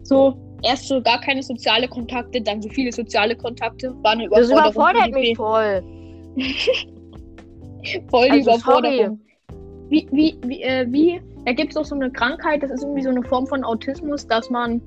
So, 0.04 0.38
erst 0.64 0.88
so 0.88 1.02
gar 1.02 1.20
keine 1.22 1.44
soziale 1.44 1.88
Kontakte, 1.88 2.42
dann 2.42 2.62
so 2.62 2.70
viele 2.70 2.92
soziale 2.92 3.36
Kontakte. 3.36 3.94
War 4.04 4.14
eine 4.14 4.28
Das 4.30 4.50
überfordert 4.50 5.12
mich 5.12 5.36
voll. 5.36 5.84
Voll 8.10 8.26
die 8.26 8.32
Also, 8.32 8.50
Überforderung. 8.52 9.20
Wie, 9.90 10.08
wie, 10.12 10.36
wie, 10.44 10.64
äh, 10.64 10.86
wie, 10.90 11.22
da 11.46 11.54
gibt 11.54 11.72
es 11.72 11.78
auch 11.78 11.86
so 11.86 11.94
eine 11.96 12.12
Krankheit, 12.12 12.64
das 12.64 12.72
ist 12.72 12.82
irgendwie 12.84 13.04
so 13.04 13.10
eine 13.10 13.22
Form 13.24 13.46
von 13.46 13.64
Autismus, 13.64 14.28
dass 14.28 14.50
man 14.50 14.82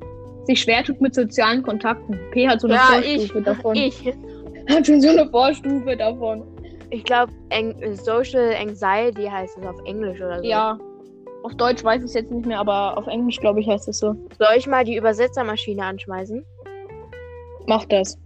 sich 0.44 0.60
schwer 0.62 0.82
tut 0.82 1.00
mit 1.00 1.14
sozialen 1.14 1.62
Kontakten. 1.62 2.18
P 2.32 2.48
hat 2.48 2.60
so 2.60 2.66
eine 2.66 2.76
Ja, 2.76 2.82
Vorstufe 2.92 3.38
ich. 3.38 3.44
davon. 3.44 3.76
Ich. 3.76 4.14
Hat 4.68 4.86
schon 4.86 5.00
so 5.00 5.08
eine 5.08 5.26
Vorstufe 5.30 5.96
davon. 5.96 6.42
Ich 6.90 7.02
glaube, 7.04 7.32
Social 7.94 8.54
Anxiety 8.60 9.24
heißt 9.24 9.56
es 9.56 9.66
auf 9.66 9.76
Englisch 9.86 10.20
oder 10.20 10.40
so. 10.40 10.44
Ja. 10.44 10.78
Auf 11.44 11.54
Deutsch 11.54 11.82
weiß 11.84 12.00
ich 12.02 12.06
es 12.08 12.14
jetzt 12.14 12.30
nicht 12.30 12.46
mehr, 12.46 12.58
aber 12.58 12.98
auf 12.98 13.06
Englisch, 13.06 13.38
glaube 13.40 13.60
ich, 13.60 13.68
heißt 13.68 13.88
es 13.88 13.98
so. 13.98 14.14
Soll 14.38 14.48
ich 14.56 14.66
mal 14.66 14.84
die 14.84 14.96
Übersetzermaschine 14.96 15.82
anschmeißen? 15.84 16.44
Mach 17.66 17.84
das. 17.86 18.18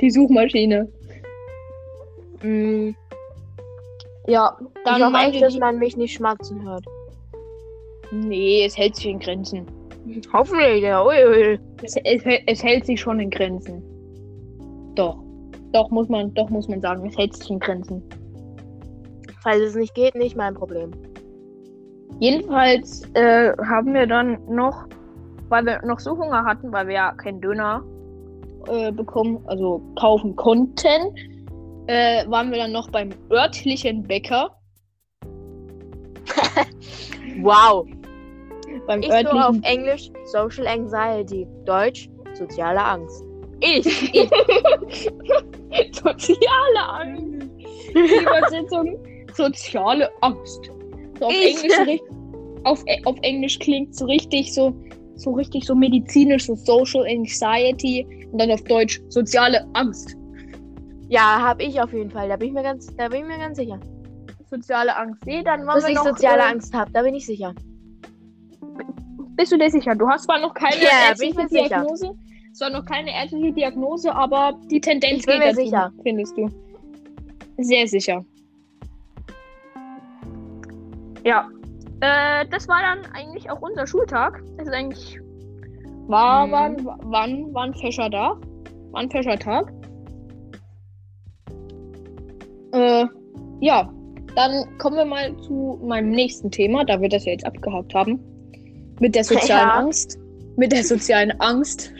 Die 0.00 0.10
Suchmaschine. 0.10 0.88
Mm, 2.42 2.90
Ja, 4.26 4.56
dann 4.84 4.96
ich 4.98 5.04
hoffe 5.04 5.16
echt, 5.16 5.42
dass 5.42 5.54
die- 5.54 5.60
man 5.60 5.78
mich 5.78 5.96
nicht 5.96 6.14
schmatzen 6.14 6.62
hört. 6.62 6.84
Nee, 8.10 8.64
es 8.64 8.76
hält 8.76 8.96
sich 8.96 9.06
in 9.06 9.18
Grenzen. 9.18 9.66
Hoffentlich, 10.32 10.82
ja. 10.82 11.04
Ui, 11.04 11.14
ui. 11.26 11.58
Es, 11.82 11.96
es, 12.04 12.22
es 12.46 12.62
hält 12.62 12.86
sich 12.86 13.00
schon 13.00 13.20
in 13.20 13.30
Grenzen. 13.30 13.82
Doch. 14.94 15.18
Doch 15.72 15.90
muss 15.90 16.08
man, 16.08 16.32
doch 16.34 16.48
muss 16.48 16.66
man 16.68 16.80
sagen, 16.80 17.06
es 17.06 17.16
hält 17.18 17.36
sich 17.36 17.50
in 17.50 17.58
Grenzen. 17.58 18.02
Falls 19.42 19.60
es 19.60 19.74
nicht 19.74 19.94
geht, 19.94 20.14
nicht 20.14 20.36
mein 20.36 20.54
Problem. 20.54 20.92
Jedenfalls 22.20 23.02
äh, 23.14 23.52
haben 23.64 23.94
wir 23.94 24.06
dann 24.06 24.38
noch, 24.48 24.86
weil 25.48 25.64
wir 25.64 25.80
noch 25.84 26.00
so 26.00 26.16
Hunger 26.16 26.44
hatten, 26.44 26.72
weil 26.72 26.88
wir 26.88 26.94
ja 26.94 27.12
keinen 27.12 27.40
Döner 27.40 27.82
äh, 28.66 28.90
bekommen, 28.90 29.40
also 29.46 29.80
kaufen 29.98 30.34
konnten, 30.34 31.14
äh, 31.86 32.28
waren 32.28 32.50
wir 32.50 32.58
dann 32.58 32.72
noch 32.72 32.90
beim 32.90 33.10
örtlichen 33.30 34.02
Bäcker. 34.02 34.50
wow. 37.40 37.86
Beim 38.86 39.00
Ich 39.00 39.08
so 39.08 39.14
auf 39.14 39.24
örtlichen. 39.24 39.62
Englisch 39.64 40.10
Social 40.26 40.66
Anxiety. 40.66 41.46
Deutsch 41.64 42.08
soziale 42.34 42.82
Angst. 42.82 43.24
Ich, 43.60 43.86
ich. 44.14 44.30
Soziale 45.92 46.88
Angst. 46.88 47.48
Die 47.94 48.22
Übersetzung 48.22 48.98
soziale 49.34 50.10
Angst. 50.20 50.70
So 51.18 51.26
auf, 51.26 51.32
Ich. 51.32 51.56
Englisch, 51.62 51.78
ri- 51.80 52.62
auf, 52.64 52.84
auf 53.04 53.16
Englisch 53.22 53.58
klingt 53.58 53.94
so 53.94 54.04
richtig 54.06 54.52
so, 54.54 54.74
so 55.16 55.32
richtig 55.32 55.64
so 55.64 55.74
medizinisch, 55.74 56.46
so 56.46 56.54
Social 56.54 57.04
Anxiety 57.06 58.06
und 58.32 58.38
dann 58.40 58.50
auf 58.50 58.62
Deutsch 58.64 59.00
soziale 59.08 59.66
Angst. 59.74 60.16
Ja, 61.08 61.40
habe 61.40 61.62
ich 61.62 61.80
auf 61.80 61.92
jeden 61.92 62.10
Fall. 62.10 62.28
Da 62.28 62.36
bin 62.36 62.48
ich 62.48 62.54
mir 62.54 62.62
ganz, 62.62 62.86
da 62.96 63.08
bin 63.08 63.20
ich 63.22 63.26
mir 63.26 63.38
ganz 63.38 63.56
sicher. 63.56 63.80
Soziale 64.50 64.94
Angst. 64.96 65.24
Nee, 65.26 65.42
dann 65.42 65.60
wollen 65.60 65.68
Dass 65.76 65.84
wir 65.86 65.92
ich 65.92 65.98
soziale 65.98 66.42
äh, 66.42 66.46
Angst 66.52 66.74
habe, 66.74 66.90
da 66.92 67.02
bin 67.02 67.14
ich 67.14 67.26
sicher. 67.26 67.54
Bist 69.36 69.52
du 69.52 69.58
dir 69.58 69.70
sicher? 69.70 69.94
Du 69.94 70.08
hast 70.08 70.24
zwar 70.24 70.40
noch 70.40 70.52
keine 70.54 70.82
Ja, 70.82 71.08
ärztliche 71.10 71.36
mir 71.36 71.48
sicher. 71.48 71.68
Diagnose, 71.68 72.10
zwar 72.52 72.70
noch 72.70 72.84
keine 72.84 73.10
ärztliche 73.14 73.52
Diagnose, 73.52 74.14
aber 74.14 74.58
die 74.70 74.80
Tendenz 74.80 75.20
Ich 75.20 75.26
bin 75.26 75.34
geht 75.36 75.44
mir 75.44 75.52
dazu, 75.52 75.64
sicher. 75.64 75.92
findest 76.02 76.36
du. 76.36 76.48
Sehr 77.58 77.86
sicher. 77.86 78.24
Ja. 81.28 81.46
Äh, 82.00 82.46
das 82.50 82.66
war 82.68 82.78
dann 82.80 83.12
eigentlich 83.12 83.50
auch 83.50 83.60
unser 83.60 83.86
Schultag. 83.86 84.42
Das 84.56 84.66
ist 84.66 84.72
eigentlich. 84.72 85.20
War, 86.06 86.46
Mhm. 86.46 86.52
war, 86.52 86.60
ein- 86.62 86.84
war, 86.86 87.22
ein- 87.22 87.52
war 87.54 87.64
ein 87.64 87.74
fescher 87.74 88.10
Tag. 88.10 88.38
War 88.92 89.00
ein 89.02 89.10
fescher 89.10 89.38
Tag. 89.38 89.70
Äh, 92.72 93.04
ja. 93.60 93.92
Dann 94.36 94.78
kommen 94.78 94.96
wir 94.96 95.04
mal 95.04 95.36
zu 95.42 95.78
meinem 95.82 96.10
nächsten 96.10 96.50
Thema, 96.50 96.84
da 96.84 97.00
wir 97.00 97.08
das 97.08 97.24
ja 97.26 97.32
jetzt 97.32 97.44
abgehakt 97.46 97.92
haben. 97.94 98.18
Mit 99.00 99.14
der 99.14 99.24
sozialen 99.32 99.68
Ja. 99.68 99.74
Angst. 99.80 100.18
Mit 100.56 100.72
der 100.72 100.84
sozialen 100.84 101.32
Angst. 101.40 101.92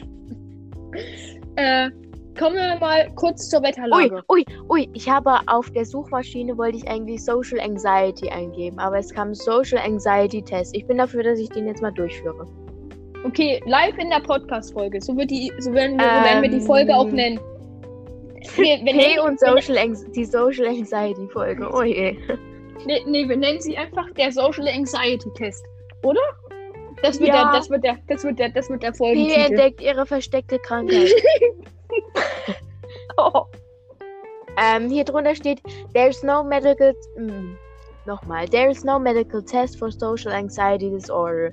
äh, 1.56 1.90
kommen 2.38 2.56
wir 2.56 2.78
mal 2.78 3.10
kurz 3.16 3.48
zur 3.50 3.60
Ui, 3.60 3.66
Wetterlage. 3.66 4.22
ui, 4.30 4.44
ui. 4.70 4.88
Ich 4.94 5.08
habe 5.08 5.38
auf 5.46 5.70
der 5.70 5.84
Suchmaschine 5.84 6.56
wollte 6.56 6.78
ich 6.78 6.88
eigentlich 6.88 7.24
Social 7.24 7.60
Anxiety 7.60 8.28
eingeben, 8.30 8.78
aber 8.78 8.98
es 8.98 9.12
kam 9.12 9.34
Social 9.34 9.78
Anxiety 9.78 10.42
Test. 10.42 10.74
Ich 10.76 10.86
bin 10.86 10.98
dafür, 10.98 11.22
dass 11.22 11.38
ich 11.38 11.48
den 11.50 11.66
jetzt 11.66 11.82
mal 11.82 11.92
durchführe. 11.92 12.46
Okay, 13.24 13.60
live 13.66 13.98
in 13.98 14.10
der 14.10 14.20
Podcast-Folge. 14.20 15.00
So, 15.00 15.16
wird 15.16 15.30
die, 15.30 15.52
so, 15.58 15.72
werden 15.72 15.98
wir, 15.98 16.04
so 16.04 16.24
werden 16.24 16.42
wir 16.42 16.50
die 16.50 16.56
Ähm. 16.56 16.62
Folge 16.62 16.94
auch 16.94 17.08
nennen. 17.10 17.40
Wir, 18.54 18.64
wir, 18.84 18.92
Hey 18.92 19.16
nennen, 19.16 19.20
und 19.28 19.40
Social 19.40 19.76
Anx 19.76 20.04
die 20.12 20.24
Social 20.24 20.66
Anxiety 20.68 21.28
Folge. 21.32 21.68
Oh 21.72 21.82
je. 21.82 22.16
nee, 22.86 23.02
nee, 23.06 23.28
wir 23.28 23.36
nennen 23.36 23.60
sie 23.60 23.76
einfach 23.76 24.08
der 24.12 24.30
Social 24.30 24.68
Anxiety 24.68 25.28
Test, 25.34 25.64
oder? 26.04 26.20
Das 27.02 27.18
wird, 27.18 27.28
Ja. 27.30 27.50
der, 27.50 27.52
das 27.58 27.68
wird 27.70 27.84
der, 27.84 27.98
das 28.08 28.24
wird 28.24 28.38
der, 28.38 28.48
das 28.50 28.70
wird 28.70 28.82
der 28.82 28.92
P 28.92 28.96
Folgentitel. 28.96 29.40
entdeckt 29.40 29.80
ihre 29.82 30.06
versteckte 30.06 30.58
Krankheit. 30.60 31.10
Oh. 33.16 33.46
Ähm, 34.60 34.90
hier 34.90 35.04
drunter 35.04 35.36
steht, 35.36 35.62
there's 35.94 36.24
no 36.24 36.42
medical. 36.42 36.92
Mm, 37.16 37.54
nochmal, 38.06 38.50
there 38.50 38.68
is 38.68 38.82
no 38.82 38.98
medical 38.98 39.40
test 39.40 39.78
for 39.78 39.88
social 39.88 40.32
anxiety 40.32 40.90
disorder. 40.90 41.52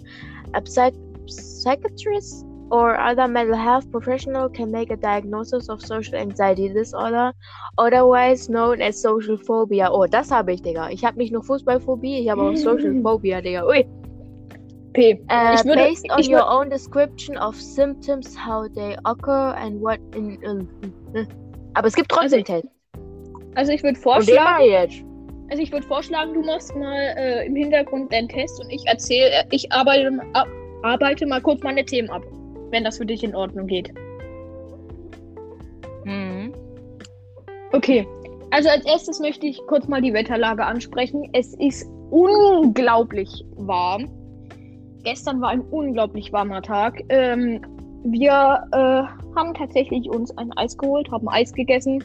A 0.56 0.62
psych 0.66 0.96
psychiatrist 1.28 2.46
or 2.72 3.00
other 3.00 3.28
mental 3.28 3.56
health 3.56 3.92
professional 3.92 4.50
can 4.50 4.72
make 4.72 4.90
a 4.90 4.98
diagnosis 4.98 5.70
of 5.70 5.82
social 5.82 6.16
anxiety 6.16 6.68
disorder, 6.68 7.32
otherwise 7.78 8.50
known 8.50 8.82
as 8.82 9.00
social 9.00 9.38
phobia. 9.38 9.88
Oh, 9.92 10.08
das 10.08 10.32
habe 10.32 10.54
ich, 10.54 10.64
Digga. 10.64 10.90
Ich 10.90 11.06
habe 11.06 11.18
nicht 11.20 11.32
nur 11.32 11.44
Fußballphobie, 11.44 12.20
ich 12.20 12.30
habe 12.30 12.42
auch 12.42 12.56
Social 12.68 13.02
phobia, 13.04 13.40
Digga. 13.40 13.68
Ui. 13.68 13.86
P. 14.96 15.20
Uh, 15.30 15.64
würde- 15.66 15.76
based 15.76 16.10
on 16.10 16.24
your 16.24 16.50
own 16.50 16.70
description 16.70 17.38
of 17.38 17.56
symptoms, 17.56 18.36
how 18.36 18.68
they 18.74 18.98
occur 19.04 19.54
and 19.58 19.82
what 19.82 20.00
in. 20.16 20.42
in 20.42 20.68
aber 21.74 21.88
es 21.88 21.96
gibt 21.96 22.10
trotzdem 22.10 22.40
Also, 22.40 22.54
Tests. 22.54 22.70
Also 23.56 23.72
ich 23.72 23.84
würde 23.84 24.00
vorschlagen, 24.00 25.06
also 25.50 25.62
ich 25.62 25.72
würde 25.72 25.86
vorschlagen, 25.86 26.34
du 26.34 26.42
machst 26.42 26.76
mal 26.76 27.14
äh, 27.18 27.46
im 27.46 27.56
Hintergrund 27.56 28.12
deinen 28.12 28.28
Test 28.28 28.60
und 28.62 28.70
ich 28.70 28.86
erzähle, 28.88 29.30
äh, 29.30 29.44
ich 29.52 29.72
arbeite, 29.72 30.12
ab, 30.34 30.48
arbeite 30.84 31.26
mal 31.26 31.42
kurz 31.42 31.62
meine 31.64 31.86
Themen 31.86 32.10
ab, 32.10 32.24
wenn 32.72 32.84
das 32.84 32.98
für 32.98 33.06
dich 33.06 33.24
in 33.24 33.36
Ordnung 33.36 33.68
geht. 33.68 33.94
Mhm. 36.04 36.54
Okay, 37.72 38.08
also 38.52 38.70
als 38.70 38.86
erstes 38.86 39.20
möchte 39.20 39.46
ich 39.46 39.60
kurz 39.68 39.88
mal 39.88 40.02
die 40.02 40.14
Wetterlage 40.14 40.66
ansprechen. 40.66 41.30
Es 41.34 41.54
ist 41.56 41.86
unglaublich 42.10 43.46
warm. 43.56 44.10
Gestern 45.06 45.40
war 45.40 45.50
ein 45.50 45.62
unglaublich 45.62 46.34
warmer 46.34 46.64
Tag. 46.64 47.00
Ähm, 47.10 47.62
wir 48.04 48.68
äh, 48.72 49.36
haben 49.36 49.54
tatsächlich 49.54 50.10
uns 50.10 50.36
ein 50.36 50.52
Eis 50.58 50.76
geholt, 50.76 51.12
haben 51.12 51.30
Eis 51.30 51.54
gegessen. 51.54 52.04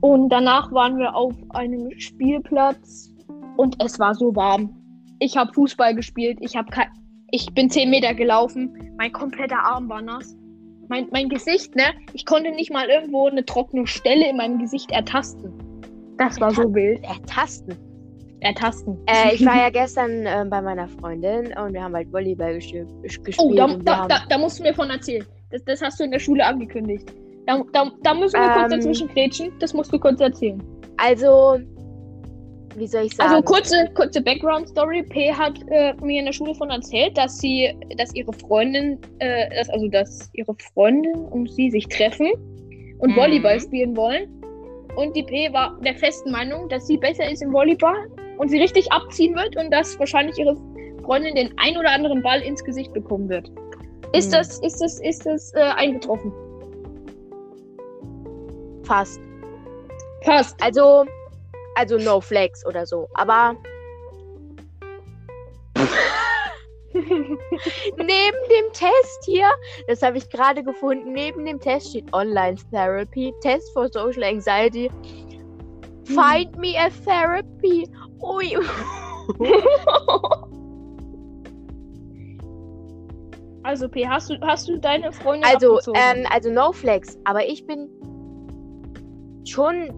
Und 0.00 0.30
danach 0.30 0.72
waren 0.72 0.96
wir 0.96 1.14
auf 1.14 1.34
einem 1.50 1.90
Spielplatz 2.00 3.10
und 3.58 3.82
es 3.84 3.98
war 3.98 4.14
so 4.14 4.34
warm. 4.34 4.74
Ich 5.18 5.36
habe 5.36 5.52
Fußball 5.52 5.94
gespielt, 5.94 6.38
ich, 6.40 6.56
hab 6.56 6.66
ich 7.32 7.52
bin 7.52 7.68
10 7.68 7.90
Meter 7.90 8.14
gelaufen, 8.14 8.94
mein 8.96 9.12
kompletter 9.12 9.62
Arm 9.62 9.90
war 9.90 10.00
nass. 10.00 10.34
Mein, 10.88 11.08
mein 11.12 11.28
Gesicht, 11.28 11.76
ne? 11.76 11.84
Ich 12.14 12.24
konnte 12.24 12.50
nicht 12.50 12.72
mal 12.72 12.88
irgendwo 12.88 13.28
eine 13.28 13.44
trockene 13.44 13.86
Stelle 13.86 14.30
in 14.30 14.38
meinem 14.38 14.58
Gesicht 14.58 14.90
ertasten. 14.90 15.52
Das 16.16 16.40
war 16.40 16.50
so 16.50 16.74
wild. 16.74 17.04
Ertasten. 17.04 17.76
Ertasten. 18.40 18.98
Äh, 19.06 19.34
ich 19.34 19.44
war 19.44 19.56
ja 19.56 19.70
gestern 19.72 20.24
ähm, 20.26 20.50
bei 20.50 20.60
meiner 20.60 20.88
Freundin 20.88 21.52
und 21.58 21.72
wir 21.72 21.82
haben 21.82 21.94
halt 21.94 22.12
Volleyball 22.12 22.54
gespielt. 22.54 22.88
Oh, 23.38 23.52
da, 23.54 23.66
da, 23.84 24.06
da, 24.06 24.22
da 24.28 24.38
musst 24.38 24.58
du 24.58 24.62
mir 24.62 24.74
von 24.74 24.90
erzählen. 24.90 25.24
Das, 25.50 25.64
das 25.64 25.82
hast 25.82 26.00
du 26.00 26.04
in 26.04 26.10
der 26.10 26.18
Schule 26.18 26.44
angekündigt. 26.44 27.12
Da, 27.46 27.62
da, 27.72 27.90
da 28.02 28.14
müssen 28.14 28.40
wir 28.40 28.48
kurz 28.50 28.72
Ähm. 28.72 28.78
dazwischen 28.78 29.08
grätschen. 29.08 29.52
Das 29.58 29.74
musst 29.74 29.92
du 29.92 29.98
kurz 29.98 30.20
erzählen. 30.20 30.62
Also, 30.96 31.58
wie 32.76 32.86
soll 32.86 33.06
ich 33.06 33.16
sagen? 33.16 33.30
Also 33.30 33.42
kurze, 33.42 33.90
kurze 33.94 34.20
Background-Story. 34.20 35.02
P 35.04 35.32
hat 35.32 35.58
äh, 35.70 35.94
mir 36.02 36.20
in 36.20 36.26
der 36.26 36.32
Schule 36.32 36.54
von 36.54 36.70
erzählt, 36.70 37.16
dass 37.18 37.38
sie, 37.38 37.74
dass 37.96 38.14
ihre 38.14 38.32
Freundin, 38.32 38.98
äh, 39.18 39.48
dass, 39.56 39.68
also 39.70 39.88
dass 39.88 40.30
ihre 40.34 40.54
Freundin 40.74 41.14
und 41.14 41.50
sie 41.50 41.70
sich 41.70 41.88
treffen 41.88 42.30
und 42.98 43.10
Mhm. 43.10 43.16
Volleyball 43.16 43.60
spielen 43.60 43.96
wollen. 43.96 44.28
Und 44.96 45.16
die 45.16 45.22
P 45.22 45.52
war 45.52 45.78
der 45.84 45.94
festen 45.94 46.30
Meinung, 46.30 46.68
dass 46.68 46.86
sie 46.86 46.96
besser 46.98 47.28
ist 47.30 47.42
im 47.42 47.52
Volleyball 47.52 48.08
und 48.40 48.48
sie 48.48 48.58
richtig 48.58 48.90
abziehen 48.90 49.36
wird 49.36 49.54
und 49.58 49.70
dass 49.70 49.98
wahrscheinlich 49.98 50.38
ihre 50.38 50.56
Freundin 51.04 51.34
den 51.34 51.52
ein 51.58 51.76
oder 51.76 51.90
anderen 51.90 52.22
Ball 52.22 52.40
ins 52.40 52.64
Gesicht 52.64 52.90
bekommen 52.94 53.28
wird. 53.28 53.50
Ist 54.14 54.28
Mhm. 54.28 54.32
das, 54.36 54.58
ist 54.60 54.80
das, 54.80 54.98
ist 55.00 55.26
das 55.26 55.52
äh, 55.54 55.60
eingetroffen? 55.60 56.32
Fast. 58.84 59.20
Fast. 60.24 60.56
Also, 60.62 61.04
also 61.74 61.98
no 61.98 62.18
flex 62.18 62.64
oder 62.64 62.86
so. 62.86 63.08
Aber 63.12 63.54
neben 66.94 67.28
dem 67.98 68.72
Test 68.72 69.24
hier, 69.26 69.50
das 69.86 70.00
habe 70.00 70.16
ich 70.16 70.30
gerade 70.30 70.64
gefunden, 70.64 71.12
neben 71.12 71.44
dem 71.44 71.60
Test 71.60 71.90
steht 71.90 72.10
Online 72.14 72.56
Therapy, 72.70 73.34
Test 73.42 73.70
for 73.74 73.86
Social 73.92 74.24
Anxiety. 74.24 74.90
Find 76.04 76.56
me 76.56 76.74
a 76.78 76.88
therapy. 77.04 77.86
Ui. 78.22 78.56
Also 83.62 83.88
P, 83.88 84.06
hast 84.08 84.30
du, 84.30 84.34
hast 84.40 84.68
du 84.68 84.78
deine 84.78 85.12
Freundin 85.12 85.44
Also, 85.44 85.74
abgezogen? 85.74 86.00
ähm, 86.02 86.26
also 86.32 86.50
no 86.50 86.72
flex. 86.72 87.18
Aber 87.24 87.46
ich 87.46 87.66
bin 87.66 87.88
schon 89.46 89.90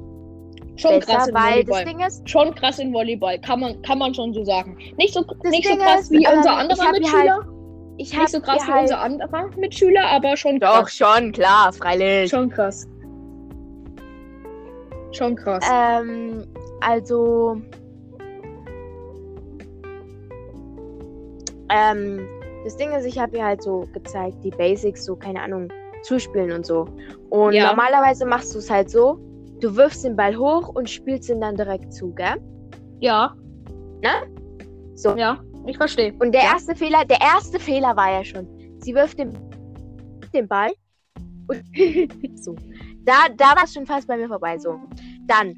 schon 0.77 0.99
besser, 0.99 1.12
krass 1.16 1.29
im 1.29 1.35
weil 1.35 1.64
das 1.64 1.77
Volleyball. 1.77 1.85
Ding 1.85 2.01
ist, 2.01 2.29
schon 2.29 2.55
krass 2.55 2.79
in 2.79 2.93
Volleyball, 2.93 3.39
kann 3.41 3.61
man, 3.61 3.81
kann 3.83 3.99
man 3.99 4.14
schon 4.14 4.33
so 4.35 4.43
sagen. 4.45 4.77
Nicht 4.97 5.14
so, 5.14 5.23
Das 5.43 5.51
nicht 5.53 5.68
so 5.68 5.77
krass 5.77 6.03
ist, 6.03 6.11
wie 6.11 6.25
ähm, 6.25 6.39
unser 6.39 6.51
ich 6.51 6.57
anderer 6.59 6.91
Mitschüler. 6.93 7.39
ich 7.99 8.12
habe 8.12 8.23
nicht 8.23 8.33
so 8.33 8.41
krass 8.41 8.66
wie 8.66 8.73
halt, 8.73 8.83
unser 8.83 9.01
anderer 9.01 9.49
Mitschüler, 9.57 10.07
aber 10.07 10.37
schon 10.37 10.59
Doch, 10.59 10.83
krass. 10.83 10.97
schon, 10.97 11.33
klar, 11.33 11.73
freilich. 11.73 12.31
Schon 12.31 12.51
krass. 12.51 12.89
Schon 15.12 15.37
krass. 15.37 15.64
Ähm, 15.73 16.47
also. 16.81 17.61
Ähm, 21.75 22.29
das 22.64 22.77
Ding 22.77 22.93
ist, 22.93 23.05
ich 23.07 23.18
habe 23.18 23.37
ihr 23.37 23.45
halt 23.45 23.62
so 23.62 23.87
gezeigt, 23.93 24.37
die 24.45 24.51
Basics, 24.51 25.05
so, 25.05 25.16
keine 25.16 25.41
Ahnung, 25.43 25.68
zuspielen 26.03 26.53
und 26.53 26.66
so. 26.66 26.87
Und 27.31 27.55
Ja. 27.55 27.68
normalerweise 27.70 28.25
machst 28.27 28.55
du 28.55 28.59
es 28.59 28.70
halt 28.70 28.91
so, 28.91 29.18
du 29.61 29.75
wirfst 29.77 30.05
den 30.05 30.16
Ball 30.16 30.37
hoch 30.37 30.68
und 30.68 30.89
spielst 30.91 31.29
ihn 31.31 31.41
dann 31.41 31.57
direkt 31.57 31.93
zu, 31.93 32.12
gell? 32.14 32.37
ja. 33.01 33.35
Ne? 34.03 34.11
So. 34.97 35.16
Ja, 35.16 35.39
ich 35.66 35.77
verstehe. 35.77 36.12
Und 36.18 36.33
der 36.33 36.43
Ja. 36.43 36.53
erste 36.55 36.75
Fehler, 36.75 37.05
der 37.05 37.20
erste 37.20 37.59
Fehler 37.61 37.97
war 37.97 38.11
ja 38.12 38.25
schon, 38.25 38.49
sie 38.81 38.95
wirft 38.95 39.18
den, 39.18 39.31
den 40.35 40.49
Ball 40.49 40.70
und 41.49 41.62
so. 42.39 42.55
Da, 43.05 43.14
da 43.37 43.57
war 43.57 43.64
es 43.64 43.73
schon 43.73 43.87
fast 43.87 44.07
bei 44.09 44.16
mir 44.16 44.29
vorbei, 44.29 44.59
so. 44.59 44.77
Dann 45.27 45.55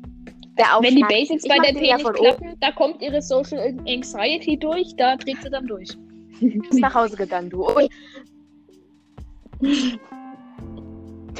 Wenn 0.57 0.97
die. 0.97 1.03
Basics 1.03 1.45
Ich 1.45 1.51
bei 1.51 1.59
der 1.59 1.73
den 1.73 1.81
P 1.81 1.89
ja 1.89 1.97
nicht 1.97 2.07
von 2.07 2.15
klappen, 2.15 2.57
da 2.61 2.71
kommt 2.73 3.03
ihre 3.03 3.21
Social 3.21 3.75
Anxiety 3.87 4.57
durch, 4.59 4.95
da 4.97 5.17
dreht 5.17 5.43
sie 5.43 5.51
dann 5.51 5.67
durch. 5.67 5.89
bist 6.41 6.81
nach 6.81 6.95
Hause 6.95 7.17
gegangen, 7.17 7.51
du. 7.51 7.67
Ui. 7.67 7.89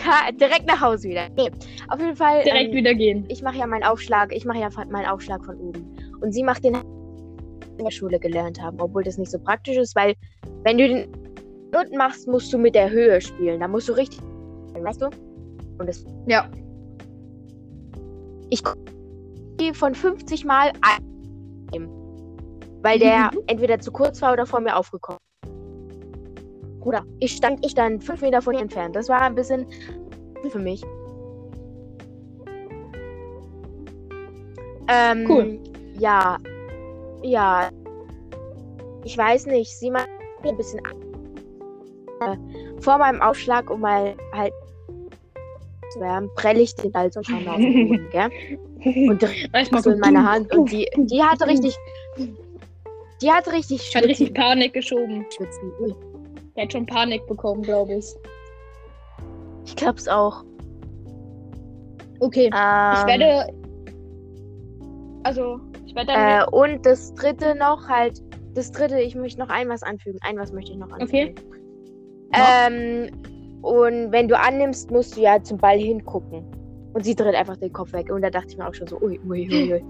Ha, 0.05 0.33
direkt 0.33 0.67
nach 0.67 0.81
Hause 0.81 1.09
wieder. 1.09 1.29
Nee, 1.37 1.51
auf 1.89 2.01
jeden 2.01 2.17
Fall. 2.17 2.43
Direkt 2.43 2.71
ähm, 2.71 2.77
wieder 2.77 2.95
gehen. 2.95 3.25
ich 3.29 3.43
mache 3.43 3.59
ja 3.59 3.67
meinen 3.67 3.85
Aufschlag, 3.85 4.35
ich 4.35 4.45
mache 4.45 4.59
ja 4.59 4.69
meinen 4.91 5.07
Aufschlag 5.07 5.45
von 5.45 5.57
oben. 5.57 5.97
Und 6.21 6.33
sie 6.33 6.43
macht 6.43 6.65
den 6.65 6.75
in 6.75 7.85
der 7.85 7.91
Schule 7.91 8.19
gelernt 8.19 8.61
haben, 8.61 8.81
obwohl 8.81 9.03
das 9.03 9.19
nicht 9.19 9.31
so 9.31 9.39
praktisch 9.39 9.77
ist, 9.77 9.97
weil 9.97 10.15
wenn 10.63 10.79
du 10.79 10.89
den 10.89 11.09
unten 11.75 11.97
machst, 11.97 12.29
musst 12.29 12.53
du 12.53 12.59
mit 12.59 12.75
der 12.75 12.91
Höhe 12.91 13.21
spielen. 13.21 13.61
Da 13.61 13.69
musst 13.69 13.89
du 13.89 13.93
richtig, 13.93 14.21
weißt 14.75 15.03
du? 15.03 15.07
Und 15.79 15.89
das 15.89 16.05
Ja. 16.27 16.49
ich 18.51 18.63
die 18.63 18.94
von 19.75 19.95
50 19.95 20.45
Mal 20.45 20.73
ein, 20.83 21.89
weil 22.83 22.99
der 22.99 23.31
entweder 23.47 23.79
zu 23.79 23.93
kurz 23.93 24.21
war 24.23 24.33
oder 24.33 24.47
vor 24.47 24.61
mir 24.61 24.77
aufgekommen. 24.77 25.19
Bruder, 26.81 27.05
ich 27.19 27.33
stand, 27.33 27.65
ich 27.65 27.73
stand 27.73 28.05
fünf 28.05 28.21
Meter 28.21 28.43
von 28.43 28.55
ihr 28.55 28.61
entfernt. 28.61 28.95
Das 28.95 29.09
war 29.09 29.23
ein 29.23 29.35
bisschen 29.35 29.67
für 30.51 30.59
mich. 30.59 30.83
Ähm, 34.89 35.25
Cool. 35.27 35.59
Ja, 35.99 36.37
ja. 37.23 37.71
Ich 39.05 39.17
weiß 39.17 39.47
nicht. 39.47 39.79
Sie 39.79 39.91
macht 39.91 40.09
mir 40.43 40.51
ein 40.51 40.57
bisschen 40.59 40.81
äh, 42.21 42.37
vor 42.81 42.99
meinem 42.99 43.23
Aufschlag, 43.23 43.71
um 43.71 43.81
mal 43.81 44.15
halt 44.33 44.53
zu 45.95 46.01
werden, 46.01 46.29
prell 46.35 46.59
ich 46.59 46.75
den 46.75 46.93
Ball 46.93 47.11
so 47.13 47.23
schon 47.23 47.47
auf 47.49 47.57
den 47.57 47.89
Boden, 47.89 48.09
gell? 48.13 48.31
Und 48.85 49.23
direkt 49.23 49.83
so 49.83 49.91
in 49.91 49.99
meine 50.01 50.31
Hand. 50.31 50.55
Und 50.55 50.71
die, 50.71 50.89
die 50.97 51.23
hatte 51.23 51.47
richtig. 51.47 51.77
Die 53.23 53.31
hatte 53.31 53.53
richtig 53.53 53.95
Hat 53.95 54.05
richtig 54.05 54.29
Schwitzen. 54.29 54.35
Panik 54.35 54.73
geschoben. 54.73 55.25
Schwitzen. 55.35 55.73
Der 56.57 56.65
hat 56.65 56.73
schon 56.73 56.87
Panik 56.87 57.27
bekommen, 57.27 57.63
glaube 57.63 57.95
ich. 57.95 58.07
Ich 59.65 59.77
glaub's 59.77 60.07
auch. 60.09 60.45
Okay. 62.21 62.51
Ähm, 62.55 62.95
Ich 62.95 63.07
werde. 63.07 63.47
Also, 65.25 65.61
ich 65.87 65.95
werde 65.95 66.13
dann. 66.13 66.43
Äh, 66.43 66.51
und 66.51 66.85
das 66.85 67.15
dritte 67.15 67.55
noch 67.55 67.89
halt. 67.89 68.21
Das 68.55 68.71
dritte, 68.71 69.01
ich 69.01 69.15
möchte 69.17 69.41
noch 69.41 69.49
ein 69.49 69.69
was 69.69 69.83
anfügen. 69.83 70.19
Ein 70.23 70.37
was 70.37 70.53
möchte 70.53 70.73
ich 70.73 70.79
noch 70.79 70.91
anfügen. 70.91 71.35
Okay. 71.35 71.35
Ähm, 72.33 73.11
und 73.63 74.13
wenn 74.13 74.29
du 74.29 74.39
annimmst, 74.39 74.91
musst 74.91 75.17
du 75.17 75.23
ja 75.23 75.43
zum 75.43 75.59
Ball 75.59 75.79
hingucken. 75.79 76.45
Und 76.95 77.05
sie 77.05 77.15
dreht 77.15 77.35
einfach 77.35 77.57
den 77.57 77.73
Kopf 77.73 77.93
weg. 77.93 78.11
Und 78.11 78.23
da 78.23 78.31
dachte 78.31 78.49
ich 78.51 78.57
mir 78.57 78.67
auch 78.67 78.75
schon 78.75 78.87
so, 78.87 79.01
ui, 79.01 79.21
ui, 79.29 79.49
ui, 79.51 79.73
ui. 79.75 79.85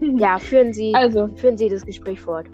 Ja, 0.18 0.38
führen 0.38 0.72
Sie, 0.72 0.94
Also, 0.94 1.28
führen 1.34 1.58
Sie 1.58 1.68
das 1.68 1.84
Gespräch 1.84 2.20
fort. 2.20 2.46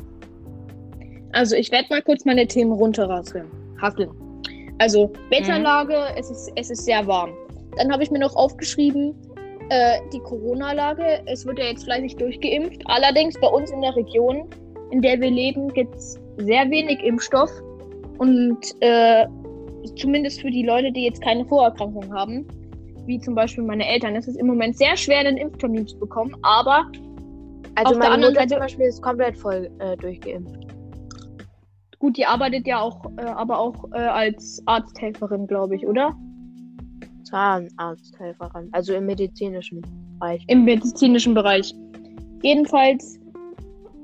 also 1.32 1.54
ich 1.56 1.70
werde 1.70 1.86
mal 1.90 2.00
kurz 2.00 2.24
meine 2.24 2.46
Themen 2.46 2.72
runterrasseln. 2.72 3.46
Hasseln. 3.80 4.10
Also, 4.78 5.12
Wetterlage, 5.30 5.94
es, 6.16 6.30
ist, 6.30 6.50
es 6.56 6.70
ist 6.70 6.84
sehr 6.86 7.06
warm. 7.06 7.30
Dann 7.76 7.92
habe 7.92 8.02
ich 8.02 8.10
mir 8.10 8.18
noch 8.18 8.34
aufgeschrieben, 8.34 9.14
äh, 9.68 9.98
die 10.12 10.20
Corona-Lage. 10.20 11.20
Es 11.26 11.44
wird 11.44 11.58
ja 11.58 11.66
jetzt 11.66 11.84
fleißig 11.84 12.16
durchgeimpft. 12.16 12.80
Allerdings 12.86 13.38
bei 13.40 13.48
uns 13.48 13.70
in 13.70 13.82
der 13.82 13.94
Region, 13.94 14.48
in 14.90 15.02
der 15.02 15.20
wir 15.20 15.30
leben, 15.30 15.68
gibt 15.74 15.94
es 15.96 16.18
sehr 16.38 16.70
wenig 16.70 17.02
Impfstoff. 17.04 17.50
Und 18.18 18.58
äh, 18.80 19.26
zumindest 19.96 20.40
für 20.40 20.50
die 20.50 20.64
Leute, 20.64 20.90
die 20.92 21.04
jetzt 21.04 21.20
keine 21.20 21.44
Vorerkrankung 21.44 22.12
haben, 22.14 22.46
wie 23.06 23.18
zum 23.20 23.34
Beispiel 23.34 23.64
meine 23.64 23.86
Eltern, 23.86 24.14
ist 24.16 24.28
es 24.28 24.36
im 24.36 24.46
Moment 24.46 24.76
sehr 24.76 24.96
schwer, 24.96 25.18
einen 25.18 25.36
Impftermin 25.36 25.86
zu 25.86 25.98
bekommen. 25.98 26.34
Aber 26.42 26.86
Also 27.76 27.86
Auf 27.86 27.90
der 27.92 27.98
meine 27.98 28.14
anderen 28.14 28.34
Mutter 28.34 28.40
Seite- 28.42 28.54
zum 28.54 28.60
Beispiel 28.60 28.86
ist 28.86 29.02
komplett 29.02 29.36
voll 29.36 29.70
äh, 29.80 29.96
durchgeimpft. 29.96 30.66
Gut, 31.98 32.16
die 32.16 32.26
arbeitet 32.26 32.66
ja 32.66 32.80
auch, 32.80 33.04
äh, 33.16 33.22
aber 33.22 33.58
auch 33.58 33.84
äh, 33.92 33.96
als 33.96 34.62
Arzthelferin, 34.66 35.46
glaube 35.46 35.76
ich, 35.76 35.86
oder? 35.86 36.14
Zahnarzthelferin. 37.24 38.68
Also 38.72 38.94
im 38.94 39.06
medizinischen 39.06 39.82
Bereich. 40.18 40.44
Im 40.48 40.64
medizinischen 40.64 41.34
Bereich. 41.34 41.74
Jedenfalls 42.42 43.18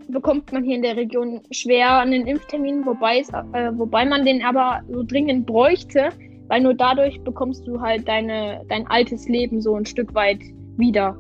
bekommt 0.09 0.51
man 0.53 0.65
hier 0.65 0.77
in 0.77 0.83
der 0.83 0.97
Region 0.97 1.41
schwer 1.53 1.99
einen 1.99 2.27
Impftermin, 2.27 2.85
wobei, 2.87 3.21
es, 3.21 3.29
äh, 3.29 3.71
wobei 3.75 4.05
man 4.05 4.25
den 4.25 4.43
aber 4.43 4.81
so 4.89 5.03
dringend 5.05 5.47
bräuchte, 5.47 6.09
weil 6.51 6.61
nur 6.61 6.75
dadurch 6.75 7.19
bekommst 7.23 7.67
du 7.67 7.81
halt 7.81 8.07
deine, 8.07 8.61
dein 8.69 8.87
altes 8.89 9.27
Leben 9.29 9.61
so 9.63 9.75
ein 9.77 9.87
Stück 9.87 10.13
weit 10.15 10.41
wieder. 10.77 11.17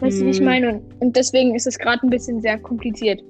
Weißt 0.00 0.20
du, 0.20 0.26
wie 0.26 0.30
ich 0.30 0.38
Hm. 0.38 0.44
meine? 0.44 0.68
Und, 0.74 0.82
und 1.00 1.16
deswegen 1.16 1.54
ist 1.54 1.66
es 1.66 1.78
gerade 1.78 2.02
ein 2.06 2.10
bisschen 2.10 2.40
sehr 2.40 2.58
kompliziert. 2.58 3.20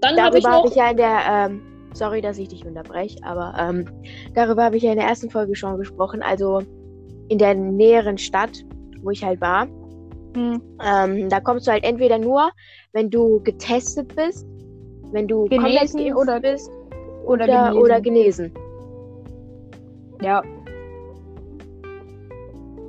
Dann 0.00 0.20
habe 0.20 0.38
ich 0.38 0.44
noch. 0.44 0.66
ich 0.66 0.74
ja 0.74 0.90
in 0.90 0.96
der, 0.98 1.18
ähm, 1.28 1.60
sorry, 1.94 2.20
dass 2.20 2.38
ich 2.38 2.48
dich 2.48 2.66
unterbreche, 2.66 3.16
aber 3.22 3.54
ähm, 3.58 3.86
darüber 4.34 4.64
habe 4.64 4.76
ich 4.76 4.82
ja 4.82 4.90
in 4.92 4.98
der 4.98 5.06
ersten 5.08 5.30
Folge 5.30 5.54
schon 5.56 5.78
gesprochen. 5.78 6.22
Also 6.22 6.60
in 7.28 7.38
der 7.38 7.54
näheren 7.54 8.18
Stadt, 8.18 8.52
wo 9.02 9.10
ich 9.10 9.24
halt 9.24 9.40
war, 9.40 9.66
Hm, 10.34 10.60
ähm, 10.82 11.28
da 11.28 11.40
kommst 11.40 11.66
du 11.66 11.72
halt 11.72 11.84
entweder 11.84 12.18
nur, 12.18 12.50
wenn 12.94 13.10
du 13.10 13.40
getestet 13.44 14.14
bist, 14.16 14.46
wenn 15.12 15.28
du 15.28 15.40
komplett 15.46 15.60
Genesen 15.92 16.00
geimpft 16.00 16.16
oder- 16.18 16.40
bist 16.40 16.70
oder 17.26 17.44
oder, 17.44 17.46
genesen. 17.46 17.78
oder 17.82 18.00
genesen. 18.00 18.52
Ja. 20.22 20.42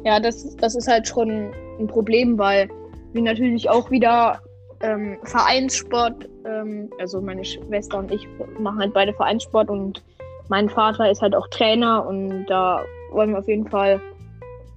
Ja, 0.05 0.19
das, 0.19 0.55
das 0.57 0.75
ist 0.75 0.87
halt 0.87 1.07
schon 1.07 1.51
ein 1.79 1.87
Problem, 1.87 2.37
weil 2.37 2.69
wir 3.13 3.21
natürlich 3.21 3.69
auch 3.69 3.89
wieder 3.89 4.41
ähm, 4.81 5.17
Vereinssport, 5.23 6.29
ähm, 6.45 6.89
also 6.99 7.21
meine 7.21 7.45
Schwester 7.45 7.99
und 7.99 8.11
ich 8.11 8.27
machen 8.59 8.79
halt 8.79 8.93
beide 8.93 9.13
Vereinssport 9.13 9.69
und 9.69 10.03
mein 10.49 10.69
Vater 10.69 11.09
ist 11.09 11.21
halt 11.21 11.35
auch 11.35 11.47
Trainer 11.47 12.05
und 12.05 12.45
da 12.47 12.83
wollen 13.11 13.31
wir 13.31 13.39
auf 13.39 13.47
jeden 13.47 13.67
Fall 13.67 14.01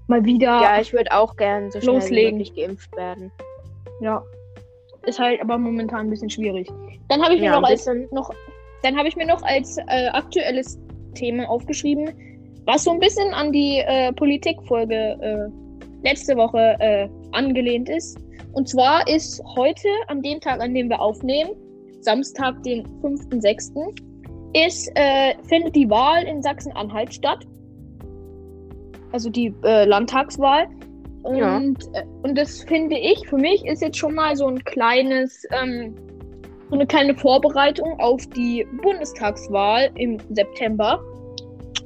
mal 0.06 0.24
wieder. 0.24 0.62
Ja, 0.62 0.80
ich 0.80 0.92
würde 0.92 1.10
auch 1.12 1.36
gern 1.36 1.70
so 1.70 1.80
schnell 1.80 2.08
wie 2.10 2.24
möglich 2.30 2.54
geimpft 2.54 2.94
werden. 2.96 3.32
Ja. 4.00 4.22
Ist 5.04 5.18
halt 5.18 5.40
aber 5.40 5.58
momentan 5.58 6.06
ein 6.06 6.10
bisschen 6.10 6.30
schwierig. 6.30 6.68
Dann 7.08 7.22
habe 7.22 7.34
ich 7.34 7.40
mir 7.40 7.46
Ja, 7.46 7.60
noch 7.60 7.68
als 7.68 7.84
bisschen. 7.84 8.08
noch, 8.12 8.30
dann 8.82 8.96
habe 8.96 9.08
ich 9.08 9.16
mir 9.16 9.26
noch 9.26 9.42
als 9.42 9.78
äh, 9.78 10.08
aktuelles 10.12 10.78
Thema 11.14 11.48
aufgeschrieben, 11.48 12.10
was 12.66 12.84
so 12.84 12.90
ein 12.90 12.98
bisschen 12.98 13.32
an 13.32 13.52
die 13.52 13.78
äh, 13.78 14.12
Politikfolge 14.12 14.94
äh, 14.94 16.06
letzte 16.06 16.36
Woche 16.36 16.76
äh, 16.80 17.08
angelehnt 17.32 17.88
ist. 17.88 18.18
Und 18.52 18.68
zwar 18.68 19.06
ist 19.08 19.42
heute, 19.56 19.88
an 20.08 20.22
dem 20.22 20.40
Tag, 20.40 20.60
an 20.60 20.74
dem 20.74 20.88
wir 20.88 21.00
aufnehmen, 21.00 21.50
Samstag, 22.00 22.62
den 22.62 22.86
5.6., 23.02 23.94
ist, 24.54 24.90
äh, 24.94 25.34
findet 25.48 25.76
die 25.76 25.88
Wahl 25.90 26.24
in 26.24 26.42
Sachsen-Anhalt 26.42 27.12
statt. 27.12 27.46
Also 29.12 29.28
die 29.30 29.52
äh, 29.64 29.84
Landtagswahl. 29.84 30.68
Und, 31.22 31.36
Ja. 31.36 31.58
äh, 31.58 32.04
und 32.22 32.38
das 32.38 32.62
finde 32.62 32.96
ich, 32.96 33.28
für 33.28 33.36
mich 33.36 33.64
ist 33.66 33.82
jetzt 33.82 33.98
schon 33.98 34.14
mal 34.14 34.36
so 34.36 34.46
ein 34.46 34.62
kleines, 34.64 35.44
ähm, 35.50 35.94
so 36.70 36.76
eine 36.76 36.86
kleine 36.86 37.14
Vorbereitung 37.14 37.98
auf 38.00 38.26
die 38.28 38.66
Bundestagswahl 38.82 39.90
im 39.96 40.18
September. 40.30 41.00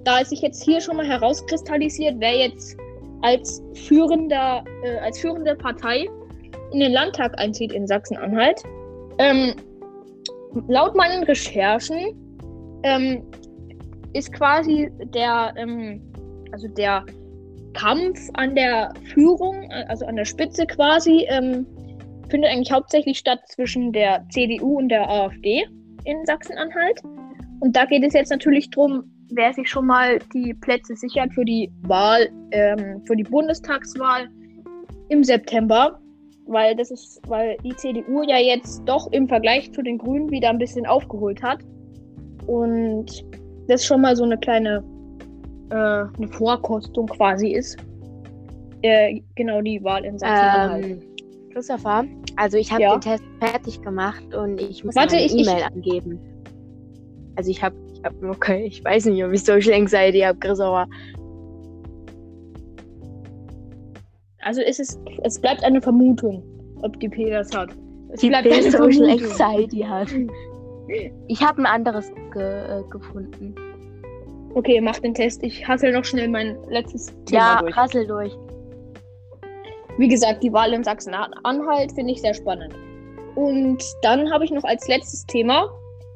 Da 0.05 0.21
es 0.21 0.31
sich 0.31 0.41
jetzt 0.41 0.63
hier 0.65 0.81
schon 0.81 0.97
mal 0.97 1.07
herauskristallisiert, 1.07 2.17
wer 2.19 2.37
jetzt 2.37 2.77
als 3.23 3.63
führender, 3.75 4.65
äh, 4.83 4.99
als 4.99 5.19
führende 5.19 5.55
Partei 5.55 6.09
in 6.73 6.81
den 6.81 6.93
Landtag 6.93 7.39
einzieht 7.39 7.73
in 7.73 7.87
Sachsen-Anhalt. 7.87 8.63
Ähm, 9.19 9.55
laut 10.69 10.95
meinen 10.95 11.25
Recherchen 11.25 12.81
ähm, 12.83 13.23
ist 14.13 14.33
quasi 14.33 14.91
der, 15.15 15.53
ähm, 15.57 16.01
also 16.53 16.69
der 16.69 17.05
Kampf 17.75 18.19
an 18.35 18.55
der 18.55 18.93
Führung, 19.13 19.71
äh, 19.71 19.85
also 19.89 20.07
an 20.07 20.17
der 20.17 20.25
Spitze 20.25 20.67
quasi, 20.67 21.27
ähm, 21.29 21.67
findet 22.29 22.51
eigentlich 22.51 22.73
hauptsächlich 22.73 23.19
statt 23.19 23.41
zwischen 23.49 23.93
der 23.93 24.25
CDU 24.31 24.79
und 24.79 24.89
der 24.89 25.09
AfD 25.09 25.65
in 26.05 26.25
Sachsen-Anhalt. 26.25 27.01
Und 27.61 27.77
da 27.77 27.85
geht 27.85 28.05
es 28.05 28.15
jetzt 28.15 28.31
natürlich 28.31 28.71
darum, 28.71 29.10
wer 29.33 29.53
sich 29.53 29.69
schon 29.69 29.87
mal 29.87 30.19
die 30.35 30.55
Plätze 30.55 30.95
sichert 30.97 31.33
für 31.35 31.45
die 31.45 31.71
Wahl, 31.83 32.29
ähm, 32.53 33.03
für 33.07 33.17
die 33.17 33.25
Bundestagswahl 33.25 34.29
im 35.09 35.25
September. 35.25 36.01
Weil 36.47 36.75
das 36.75 36.91
ist, 36.91 37.21
weil 37.29 37.57
die 37.65 37.75
CDU 37.77 38.23
ja 38.23 38.39
jetzt 38.39 38.83
doch 38.85 39.11
im 39.13 39.29
Vergleich 39.29 39.73
zu 39.73 39.83
den 39.83 39.99
Grünen 39.99 40.31
wieder 40.31 40.51
ein 40.51 40.59
bisschen 40.59 40.85
aufgeholt 40.87 41.43
hat. 41.43 41.61
Und 42.47 43.25
das 43.69 43.85
schon 43.85 44.01
mal 44.01 44.17
so 44.17 44.25
eine 44.25 44.37
kleine 44.39 44.83
äh, 45.71 45.75
eine 45.75 46.29
Vorkostung 46.33 47.07
quasi 47.07 47.51
ist. 47.53 47.77
Äh, 48.83 49.21
genau 49.37 49.61
die 49.61 49.83
Wahl 49.85 50.05
in 50.05 50.19
Sachsen-Anhalt. 50.19 50.85
Ähm, 50.85 51.01
Christopher, 51.53 52.05
also 52.37 52.57
ich 52.57 52.71
habe 52.71 52.83
Ja. 52.83 52.97
den 52.97 53.01
Test 53.01 53.25
fertig 53.41 53.83
gemacht 53.83 54.35
und 54.35 54.61
ich 54.61 54.85
muss 54.85 54.95
Warte, 54.95 55.17
eine 55.17 55.27
E-Mail 55.27 55.65
angeben. 55.65 56.19
Also 57.37 57.51
ich 57.51 57.63
habe, 57.63 57.77
ich 58.01 58.05
habe, 58.07 58.29
okay, 58.31 58.65
ich 58.67 58.85
weiß 58.85 59.07
nicht, 59.07 59.25
ob 59.25 59.33
ich 59.33 59.45
Social 59.45 59.75
Anxiety 59.75 60.21
habe, 60.21 60.39
Christopher. 60.39 60.87
Also 64.43 64.63
ist 64.63 64.81
es, 64.81 64.99
es 65.23 65.41
bleibt 65.41 65.63
eine 65.65 65.81
Vermutung, 65.83 66.43
ob 66.83 66.99
die 67.01 67.09
P 67.09 67.31
das 67.31 67.55
hat. 67.55 67.71
Es 68.13 68.21
Die 68.21 68.29
bleibt 68.29 68.49
P 68.49 68.55
eine 68.55 68.71
Social 68.71 68.93
Vermutung. 68.93 69.31
Anxiety 69.31 69.81
hat. 69.81 70.09
Ich 71.29 71.41
habe 71.41 71.61
ein 71.63 71.67
anderes 71.67 72.11
ge 72.33 72.43
äh, 72.43 72.83
gefunden. 72.91 73.55
Okay, 74.55 74.81
mach 74.81 74.99
den 74.99 75.15
Test. 75.15 75.41
Ich 75.45 75.65
hassel 75.69 75.93
noch 75.93 76.05
schnell 76.05 76.27
mein 76.27 76.59
letztes 76.69 77.15
Thema 77.27 77.55
Ja, 77.55 77.61
durch. 77.61 77.77
rassel 77.77 78.07
durch. 78.09 78.37
Wie 79.97 80.09
gesagt, 80.09 80.43
die 80.43 80.53
Wahl 80.53 80.73
in 80.73 80.83
Sachsen-Anhalt 80.83 81.93
finde 81.93 82.13
ich 82.13 82.21
sehr 82.21 82.35
spannend. 82.35 82.75
Und 83.37 83.81
dann 84.03 84.33
habe 84.33 84.45
ich 84.45 84.51
noch 84.51 84.65
als 84.65 84.89
letztes 84.89 85.25
Thema 85.27 85.69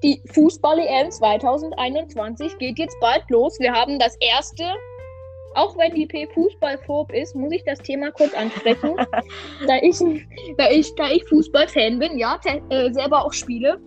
die 0.04 0.20
Fußball-EM 0.34 1.10
2021 1.10 2.58
geht 2.58 2.78
jetzt 2.78 2.96
bald 3.00 3.24
los. 3.30 3.58
Wir 3.58 3.72
haben 3.72 3.98
das 3.98 4.14
erste, 4.20 4.64
auch 5.54 5.76
wenn 5.78 5.94
die 5.94 6.06
P 6.06 6.28
Fußballphob 6.34 7.10
ist, 7.12 7.34
muss 7.34 7.52
ich 7.52 7.64
das 7.64 7.78
Thema 7.78 8.10
kurz 8.10 8.34
ansprechen. 8.34 8.96
da, 9.66 9.76
ich, 9.80 9.98
da, 10.58 10.70
ich, 10.70 10.94
da 10.96 11.10
ich 11.10 11.24
Fußballfan 11.28 11.98
bin, 11.98 12.18
ja, 12.18 12.38
äh, 12.68 12.92
selber 12.92 13.24
auch 13.24 13.32
spiele, 13.32 13.80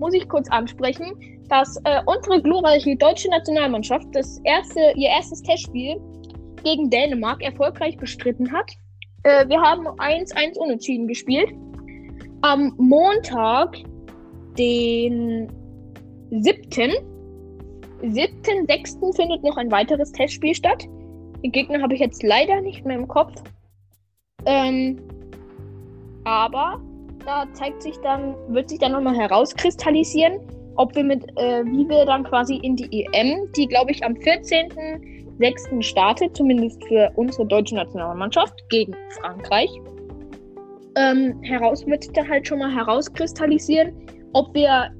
muss 0.00 0.12
ich 0.12 0.28
kurz 0.28 0.50
ansprechen, 0.50 1.38
dass 1.48 1.76
äh, 1.84 2.00
unsere 2.04 2.42
glorreiche 2.42 2.96
deutsche 2.96 3.30
Nationalmannschaft 3.30 4.08
das 4.12 4.40
erste, 4.42 4.92
ihr 4.96 5.08
erstes 5.08 5.40
Testspiel 5.42 6.00
gegen 6.64 6.90
Dänemark 6.90 7.42
erfolgreich 7.42 7.96
bestritten 7.96 8.52
hat. 8.52 8.72
Äh, 9.22 9.48
wir 9.48 9.60
haben 9.60 9.86
1-1 9.86 10.58
unentschieden 10.58 11.06
gespielt. 11.06 11.52
Am 12.42 12.74
Montag, 12.76 13.76
den 14.58 15.48
7. 16.30 16.94
7.6. 18.02 19.16
findet 19.16 19.42
noch 19.42 19.56
ein 19.56 19.70
weiteres 19.70 20.12
Testspiel 20.12 20.54
statt. 20.54 20.86
Den 21.42 21.52
Gegner 21.52 21.82
habe 21.82 21.94
ich 21.94 22.00
jetzt 22.00 22.22
leider 22.22 22.60
nicht 22.60 22.84
mehr 22.84 22.96
im 22.96 23.08
Kopf. 23.08 23.42
Ähm, 24.46 24.98
aber 26.24 26.80
da 27.24 27.46
zeigt 27.52 27.82
sich 27.82 27.96
dann, 27.98 28.34
wird 28.48 28.68
sich 28.70 28.78
dann 28.78 28.92
nochmal 28.92 29.16
herauskristallisieren, 29.16 30.40
ob 30.76 30.94
wir 30.94 31.04
mit, 31.04 31.24
äh, 31.36 31.64
wie 31.64 31.88
wir 31.88 32.04
dann 32.06 32.24
quasi 32.24 32.56
in 32.56 32.76
die 32.76 32.88
EM, 33.12 33.50
die 33.56 33.66
glaube 33.66 33.90
ich 33.90 34.02
am 34.04 34.14
14.06. 34.14 35.82
startet, 35.82 36.36
zumindest 36.36 36.82
für 36.86 37.10
unsere 37.16 37.46
deutsche 37.46 37.74
Nationalmannschaft 37.74 38.54
gegen 38.70 38.94
Frankreich. 39.20 39.70
Ähm, 40.96 41.40
heraus 41.42 41.86
wird 41.86 42.16
dann 42.16 42.28
halt 42.28 42.46
schon 42.46 42.58
mal 42.58 42.74
herauskristallisieren, 42.74 43.92
ob 44.32 44.54
wir 44.54 44.90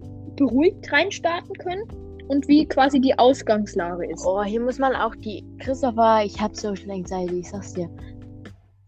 beruhigt 0.40 0.90
reinstarten 0.90 1.54
können 1.56 1.84
und 2.28 2.48
wie 2.48 2.66
quasi 2.66 2.98
die 2.98 3.16
Ausgangslage 3.18 4.10
ist. 4.10 4.24
Oh, 4.26 4.42
hier 4.42 4.60
muss 4.60 4.78
man 4.78 4.94
auch 4.94 5.14
die. 5.16 5.44
Christopher, 5.58 6.22
ich 6.24 6.40
hab 6.40 6.56
Social 6.56 6.90
Anxiety, 6.90 7.40
ich 7.40 7.50
sag's 7.50 7.74
dir. 7.74 7.90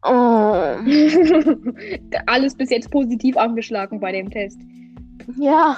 Oh. 0.04 0.08
Alles 2.26 2.56
bis 2.56 2.70
jetzt 2.70 2.90
positiv 2.90 3.36
angeschlagen 3.36 4.00
bei 4.00 4.12
dem 4.12 4.30
Test. 4.30 4.58
Ja. 5.36 5.76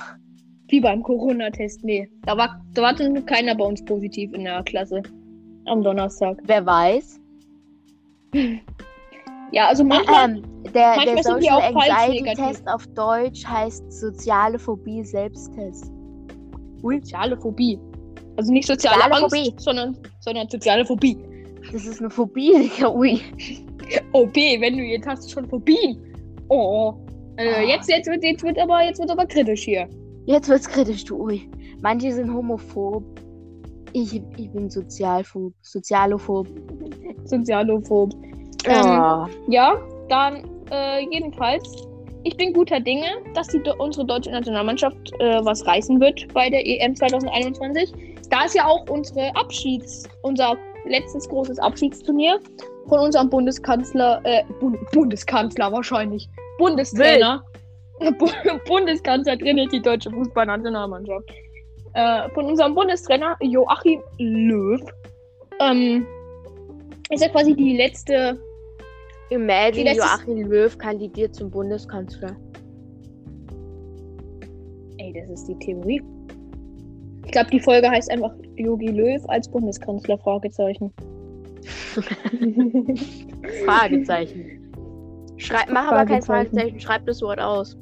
Wie 0.69 0.81
beim 0.81 1.03
Corona-Test. 1.03 1.83
Nee, 1.85 2.09
da 2.23 2.37
war, 2.37 2.65
da 2.73 2.83
war 2.83 2.95
Glück 2.95 3.27
keiner 3.27 3.57
bei 3.57 3.65
uns 3.65 3.85
positiv 3.85 4.33
in 4.33 4.45
der 4.45 4.63
Klasse. 4.63 5.03
Am 5.67 5.83
Donnerstag. 5.83 6.39
Wer 6.45 6.65
weiß? 6.65 7.21
Ja, 9.55 9.69
also 9.69 9.85
manchmal. 9.85 10.31
Ähm, 10.31 10.43
der 10.75 10.97
manchmal 10.97 11.15
der 11.15 11.23
Social 11.23 11.63
Anxiety. 11.63 12.35
Test 12.35 12.67
auf 12.67 12.87
Deutsch 12.89 13.47
heißt 13.47 13.93
soziale 13.93 14.59
Phobie 14.59 15.05
Selbsttest. 15.05 15.93
soziale 16.83 17.37
Phobie. 17.37 17.79
Also 18.37 18.53
nicht 18.53 18.67
soziale, 18.67 18.97
Soziale 18.97 19.15
Angst, 19.23 19.37
Phobie. 19.37 19.55
Sondern, 19.59 19.97
sondern 20.21 20.49
soziale 20.49 20.85
Phobie. 20.85 21.17
Das 21.73 21.87
ist 21.87 22.01
eine 22.01 22.11
Phobie, 22.11 22.69
Digga. 22.69 22.91
Ui. 22.93 23.21
B, 24.33 24.61
wenn 24.61 24.77
du 24.77 24.83
jetzt 24.83 25.07
hast 25.07 25.31
schon 25.31 25.49
Phobien. 25.49 26.03
Oh. 26.49 26.95
Äh, 27.37 27.49
Ah. 27.49 27.61
jetzt, 27.63 27.89
jetzt, 27.89 28.09
wird, 28.09 28.25
jetzt 28.25 28.43
wird 28.43 28.59
aber 28.59 28.83
jetzt 28.83 28.99
wird 28.99 29.11
aber 29.11 29.27
kritisch 29.27 29.63
hier. 29.63 29.89
Jetzt 30.27 30.49
wird's 30.49 30.69
kritisch, 30.69 31.05
du 31.05 31.17
Ui. 31.23 31.49
Manche 31.81 32.13
sind 32.13 32.33
homophob. 32.33 33.05
Ich, 33.93 34.21
ich 34.37 34.51
bin 34.51 34.69
sozialphob. 34.69 35.53
Sozialophob. 35.63 36.49
Sozialophob. 37.25 38.13
Ähm, 38.67 39.01
Oh. 39.01 39.27
Ja, 39.49 39.77
dann 40.09 40.45
äh, 40.71 41.05
jedenfalls. 41.11 41.87
Ich 42.27 42.37
bin 42.39 42.55
guter 42.55 42.81
Dinge, 42.81 43.07
dass 43.35 43.49
die, 43.49 43.61
unsere 43.79 44.07
deutsche 44.07 44.31
Nationalmannschaft 44.31 45.13
äh, 45.19 45.45
was 45.45 45.67
reißen 45.67 46.01
wird 46.01 46.33
bei 46.33 46.49
der 46.49 46.67
EM 46.67 46.97
2021. 46.97 47.93
Da 48.31 48.47
ist 48.47 48.55
ja 48.55 48.67
auch 48.67 48.89
unsere 48.89 49.35
Abschieds, 49.37 50.09
unser 50.23 50.57
letztes 50.87 51.29
großes 51.29 51.59
Abschiedsturnier 51.59 52.41
von 52.89 53.01
unserem 53.01 53.29
Bundeskanzler, 53.29 54.21
äh, 54.25 54.43
Bund 54.59 54.79
Bundeskanzler 54.93 55.71
wahrscheinlich, 55.71 56.27
Bundestrainer, 56.59 57.45
Bu 58.19 58.27
Bundeskanzler 58.67 59.39
trainiert 59.39 59.73
die 59.73 59.83
deutsche 59.83 60.11
Fußballnationalmannschaft. 60.11 61.31
Äh, 61.95 62.29
von 62.31 62.47
unserem 62.47 62.75
Bundestrainer 62.75 63.37
Joachim 63.41 64.01
Löw. 64.19 64.81
Ähm, 65.61 66.07
ist 67.11 67.23
ja 67.23 67.29
quasi 67.29 67.55
die 67.55 67.77
letzte 67.77 68.39
Imagine 69.31 69.85
letzte- 69.95 70.03
Joachim 70.27 70.51
Löw 70.51 70.79
kandidiert 70.79 71.35
zum 71.35 71.51
Bundeskanzler. 71.51 72.37
Ey, 74.99 75.13
das 75.13 75.41
ist 75.41 75.49
die 75.49 75.59
Theorie. 75.59 76.03
Ich 77.25 77.33
glaube, 77.33 77.51
die 77.51 77.61
Folge 77.61 77.91
heißt 77.91 78.11
einfach 78.11 78.33
Yogi 78.57 78.89
Löw 78.89 79.23
als 79.29 79.51
Bundeskanzler, 79.51 80.19
Fragezeichen. 80.19 80.93
Fragezeichen. 83.65 84.61
Schreib, 85.37 85.71
mach 85.71 85.89
aber 85.91 86.05
kein 86.05 86.23
Fragezeichen. 86.23 86.55
Fragezeichen, 86.55 86.81
schreib 86.81 87.07
das 87.07 87.23
Wort 87.23 87.41
aus. 87.41 87.77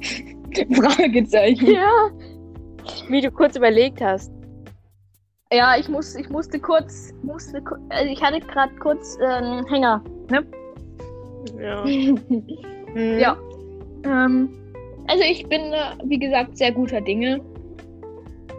Fragezeichen. 0.74 1.66
Ja. 1.66 2.10
Wie 3.08 3.20
du 3.20 3.30
kurz 3.30 3.56
überlegt 3.56 4.00
hast. 4.00 4.32
Ja, 5.52 5.76
ich 5.78 5.88
muss, 5.88 6.16
ich 6.16 6.28
musste 6.28 6.58
kurz, 6.58 7.12
musste, 7.22 7.62
also 7.90 8.12
ich 8.12 8.20
hatte 8.20 8.40
gerade 8.40 8.74
kurz 8.76 9.16
einen 9.18 9.64
Hänger. 9.66 10.02
Ja. 11.60 11.86
ja. 13.18 13.36
Ähm, 14.04 14.48
also 15.06 15.22
ich 15.22 15.46
bin, 15.48 15.72
wie 16.04 16.18
gesagt, 16.18 16.56
sehr 16.56 16.72
guter 16.72 17.00
Dinge. 17.00 17.40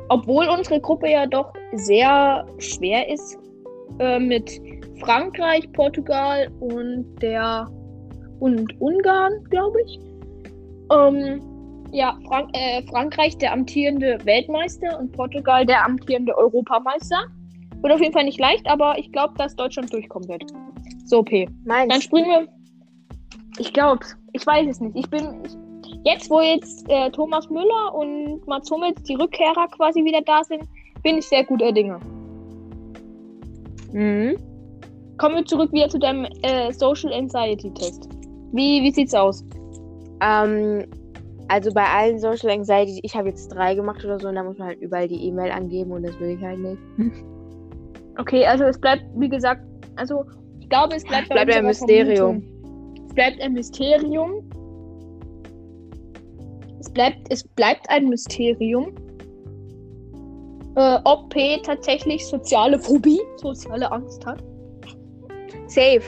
Obwohl 0.09 0.47
unsere 0.47 0.79
Gruppe 0.79 1.09
ja 1.09 1.25
doch 1.25 1.51
sehr 1.73 2.45
schwer 2.59 3.09
ist 3.09 3.37
äh, 3.99 4.19
mit 4.19 4.49
Frankreich, 5.01 5.69
Portugal 5.73 6.49
und 6.61 7.15
der 7.21 7.69
und 8.39 8.79
Ungarn, 8.79 9.43
glaube 9.49 9.81
ich. 9.81 9.99
Ähm, 10.91 11.41
ja, 11.91 12.17
Frank 12.27 12.49
äh, 12.53 12.81
Frankreich 12.87 13.37
der 13.37 13.53
amtierende 13.53 14.19
Weltmeister 14.23 14.99
und 14.99 15.11
Portugal 15.11 15.65
der 15.65 15.85
amtierende 15.85 16.37
Europameister. 16.37 17.25
Wird 17.81 17.93
auf 17.93 18.01
jeden 18.01 18.13
Fall 18.13 18.25
nicht 18.25 18.39
leicht, 18.39 18.67
aber 18.67 18.97
ich 18.97 19.11
glaube, 19.11 19.33
dass 19.37 19.55
Deutschland 19.55 19.93
durchkommen 19.93 20.27
wird. 20.27 20.45
So, 21.05 21.23
P. 21.23 21.45
Dann 21.65 21.87
Meinst 21.87 22.03
springen 22.03 22.27
wir. 22.27 22.47
Ich 23.59 23.71
glaub's. 23.73 24.15
Ich 24.33 24.45
weiß 24.45 24.67
es 24.67 24.79
nicht. 24.79 24.95
Ich 24.95 25.09
bin. 25.09 25.43
Ich, 25.45 25.55
jetzt, 26.03 26.29
wo 26.29 26.41
jetzt 26.41 26.89
äh, 26.89 27.09
Thomas 27.11 27.49
Müller 27.49 27.93
und 27.93 28.45
Mats 28.47 28.69
Hummels, 28.69 29.01
die 29.03 29.15
Rückkehrer 29.15 29.67
quasi 29.67 30.03
wieder 30.03 30.21
da 30.21 30.43
sind, 30.43 30.63
bin 31.03 31.17
ich 31.17 31.25
sehr 31.25 31.43
guter 31.43 31.71
Dinge. 31.71 31.99
Mhm. 33.93 34.37
Kommen 35.17 35.35
wir 35.35 35.45
zurück 35.45 35.71
wieder 35.71 35.89
zu 35.89 35.97
deinem 35.97 36.27
äh, 36.43 36.71
Social 36.71 37.11
Anxiety 37.13 37.73
Test. 37.73 38.09
Wie, 38.51 38.83
wie 38.83 38.91
sieht's 38.91 39.13
aus? 39.13 39.43
Ähm, 40.21 40.85
also 41.49 41.73
bei 41.73 41.83
allen 41.85 42.19
Social 42.19 42.49
Anxiety, 42.49 42.99
ich 43.03 43.15
habe 43.15 43.29
jetzt 43.29 43.49
drei 43.49 43.75
gemacht 43.75 44.03
oder 44.03 44.19
so, 44.19 44.27
und 44.27 44.35
da 44.35 44.43
muss 44.43 44.57
man 44.57 44.69
halt 44.69 44.81
überall 44.81 45.07
die 45.07 45.23
E-Mail 45.27 45.51
angeben 45.51 45.91
und 45.91 46.03
das 46.03 46.19
will 46.19 46.29
ich 46.37 46.41
halt 46.43 46.59
nicht. 46.59 46.81
Okay, 48.19 48.43
also 48.47 48.63
es 48.63 48.79
bleibt, 48.81 49.03
wie 49.15 49.29
gesagt, 49.29 49.61
also 49.95 50.25
ich 50.59 50.67
glaube, 50.69 50.95
es 50.95 51.03
bleibt, 51.03 51.29
Bleibt 51.29 51.53
ein 51.53 51.65
Mysterium. 51.65 52.41
Vermutung. 52.41 53.05
Es 53.07 53.13
bleibt 53.13 53.41
ein 53.41 53.53
Mysterium. 53.53 54.49
Es 56.79 56.89
bleibt, 56.89 57.17
es 57.31 57.43
bleibt 57.49 57.87
ein 57.89 58.09
Mysterium. 58.09 58.87
Äh, 60.75 60.97
ob 61.05 61.29
P 61.29 61.57
tatsächlich 61.63 62.25
soziale 62.25 62.79
Phobie, 62.79 63.19
soziale 63.37 63.91
Angst 63.91 64.25
hat. 64.25 64.43
Safe. 65.67 66.01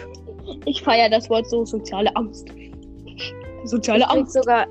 Ich 0.66 0.82
feiere 0.82 1.10
das 1.10 1.30
Wort 1.30 1.48
so, 1.48 1.64
soziale 1.64 2.16
Angst. 2.16 2.48
Soziale 3.66 4.00
Ich 4.00 4.08
Angst. 4.10 4.34
sogar, 4.34 4.66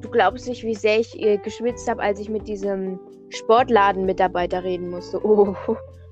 du 0.00 0.08
glaubst 0.10 0.48
nicht, 0.48 0.64
wie 0.64 0.74
sehr 0.74 1.00
ich 1.00 1.20
äh, 1.20 1.36
geschwitzt 1.38 1.88
habe, 1.88 2.02
als 2.02 2.20
ich 2.20 2.28
mit 2.28 2.46
diesem 2.48 2.98
Sportladen-Mitarbeiter 3.30 4.64
reden 4.64 4.90
musste. 4.90 5.24
Oh. 5.24 5.54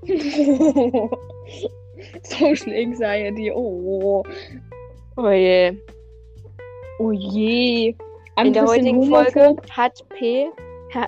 Social 2.22 2.72
Anxiety, 2.72 3.50
oh. 3.52 4.22
Oh 5.16 5.30
je. 5.30 5.76
Oh 6.98 7.12
je. 7.12 7.94
In 8.40 8.52
der 8.52 8.66
heutigen. 8.66 9.08
Folge 9.08 9.56
hat 9.70 10.04
P, 10.10 10.48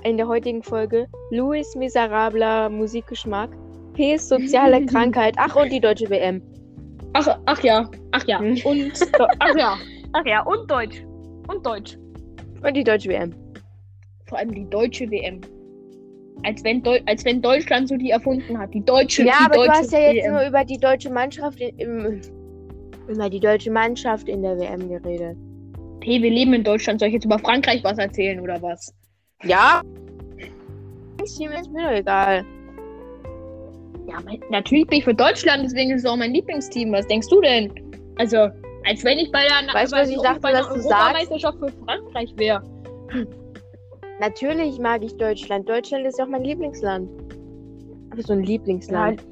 in 0.03 0.17
der 0.17 0.27
heutigen 0.27 0.63
Folge, 0.63 1.07
Louis 1.31 1.77
miserabler 1.77 2.69
Musikgeschmack 2.69 3.51
P's 3.95 4.29
soziale 4.29 4.85
Krankheit. 4.87 5.35
Ach, 5.37 5.55
und 5.55 5.71
die 5.71 5.81
deutsche 5.81 6.09
WM. 6.11 6.43
Ach, 7.13 7.39
ach 7.47 7.63
ja, 7.63 7.89
ach 8.13 8.25
ja. 8.27 8.39
Hm. 8.39 8.59
Und 8.65 8.93
ach 9.39 9.57
ja, 9.57 9.77
ach 10.13 10.25
ja, 10.25 10.43
und 10.43 10.71
Deutsch. 10.71 11.05
Und 11.49 11.65
Deutsch. 11.67 11.97
Und 12.63 12.75
die 12.77 12.85
deutsche 12.85 13.09
WM. 13.09 13.35
Vor 14.27 14.39
allem 14.39 14.55
die 14.55 14.69
deutsche 14.69 15.11
WM. 15.11 15.41
Als 16.43 16.65
wenn, 16.65 16.83
Deu 16.83 17.01
als 17.07 17.25
wenn 17.25 17.43
Deutschland 17.43 17.89
so 17.89 17.97
die 17.97 18.11
erfunden 18.11 18.59
hat. 18.59 18.73
Die 18.73 18.85
deutsche 18.85 19.25
Ja, 19.25 19.35
die 19.41 19.45
aber 19.45 19.55
du 19.55 19.61
deutsche 19.65 19.73
hast 19.73 19.93
ja 19.93 19.99
jetzt 20.13 20.25
WM. 20.25 20.33
nur 20.33 20.47
über 20.47 20.65
die 20.65 20.79
deutsche 20.79 21.11
Mannschaft 21.11 21.61
in, 21.61 21.79
im, 21.79 22.21
über 23.09 23.29
die 23.29 23.41
deutsche 23.41 23.71
Mannschaft 23.71 24.29
in 24.29 24.43
der 24.43 24.59
WM 24.59 24.89
geredet. 24.89 25.37
Hey, 26.03 26.23
wir 26.23 26.31
leben 26.31 26.55
in 26.55 26.65
Deutschland. 26.65 27.01
Soll 27.01 27.09
ich 27.09 27.15
jetzt 27.15 27.27
über 27.27 27.39
Frankreich 27.39 27.85
was 27.85 27.99
erzählen 27.99 28.41
oder 28.41 28.61
was? 28.63 28.95
Ja. 29.45 29.83
Team 31.37 31.51
ist 31.53 31.71
mir 31.73 31.83
doch 31.83 31.97
egal. 31.97 32.45
Ja, 34.09 34.19
natürlich 34.51 34.87
bin 34.87 34.99
ich 34.99 35.05
für 35.05 35.15
Deutschland, 35.15 35.65
deswegen 35.65 35.91
ist 35.93 36.05
es 36.05 36.11
auch 36.11 36.17
mein 36.17 36.33
Lieblingsteam. 36.33 36.91
Was 36.93 37.07
denkst 37.07 37.29
du 37.29 37.41
denn? 37.43 37.71
Also, 38.17 38.49
als 38.87 39.05
wenn 39.05 39.19
ich 39.19 39.31
bei 39.31 39.45
der, 39.47 39.73
Weißt 39.75 39.93
was 39.93 40.09
ich 40.09 40.17
der- 40.17 40.23
dachte, 40.25 40.41
bei 40.41 40.53
der 40.53 40.67
Europameisterschaft 40.71 41.59
für 41.59 41.69
Frankreich 41.85 42.33
wäre. 42.37 42.63
Natürlich 44.21 44.79
mag 44.79 45.03
ich 45.03 45.17
Deutschland. 45.17 45.69
Deutschland 45.69 46.07
ist 46.07 46.19
ja 46.19 46.25
auch 46.25 46.29
mein 46.29 46.45
Lieblingsland. 46.45 47.09
Aber 48.11 48.23
so 48.23 48.33
ein 48.33 48.43
Lieblingsland. 48.43 49.23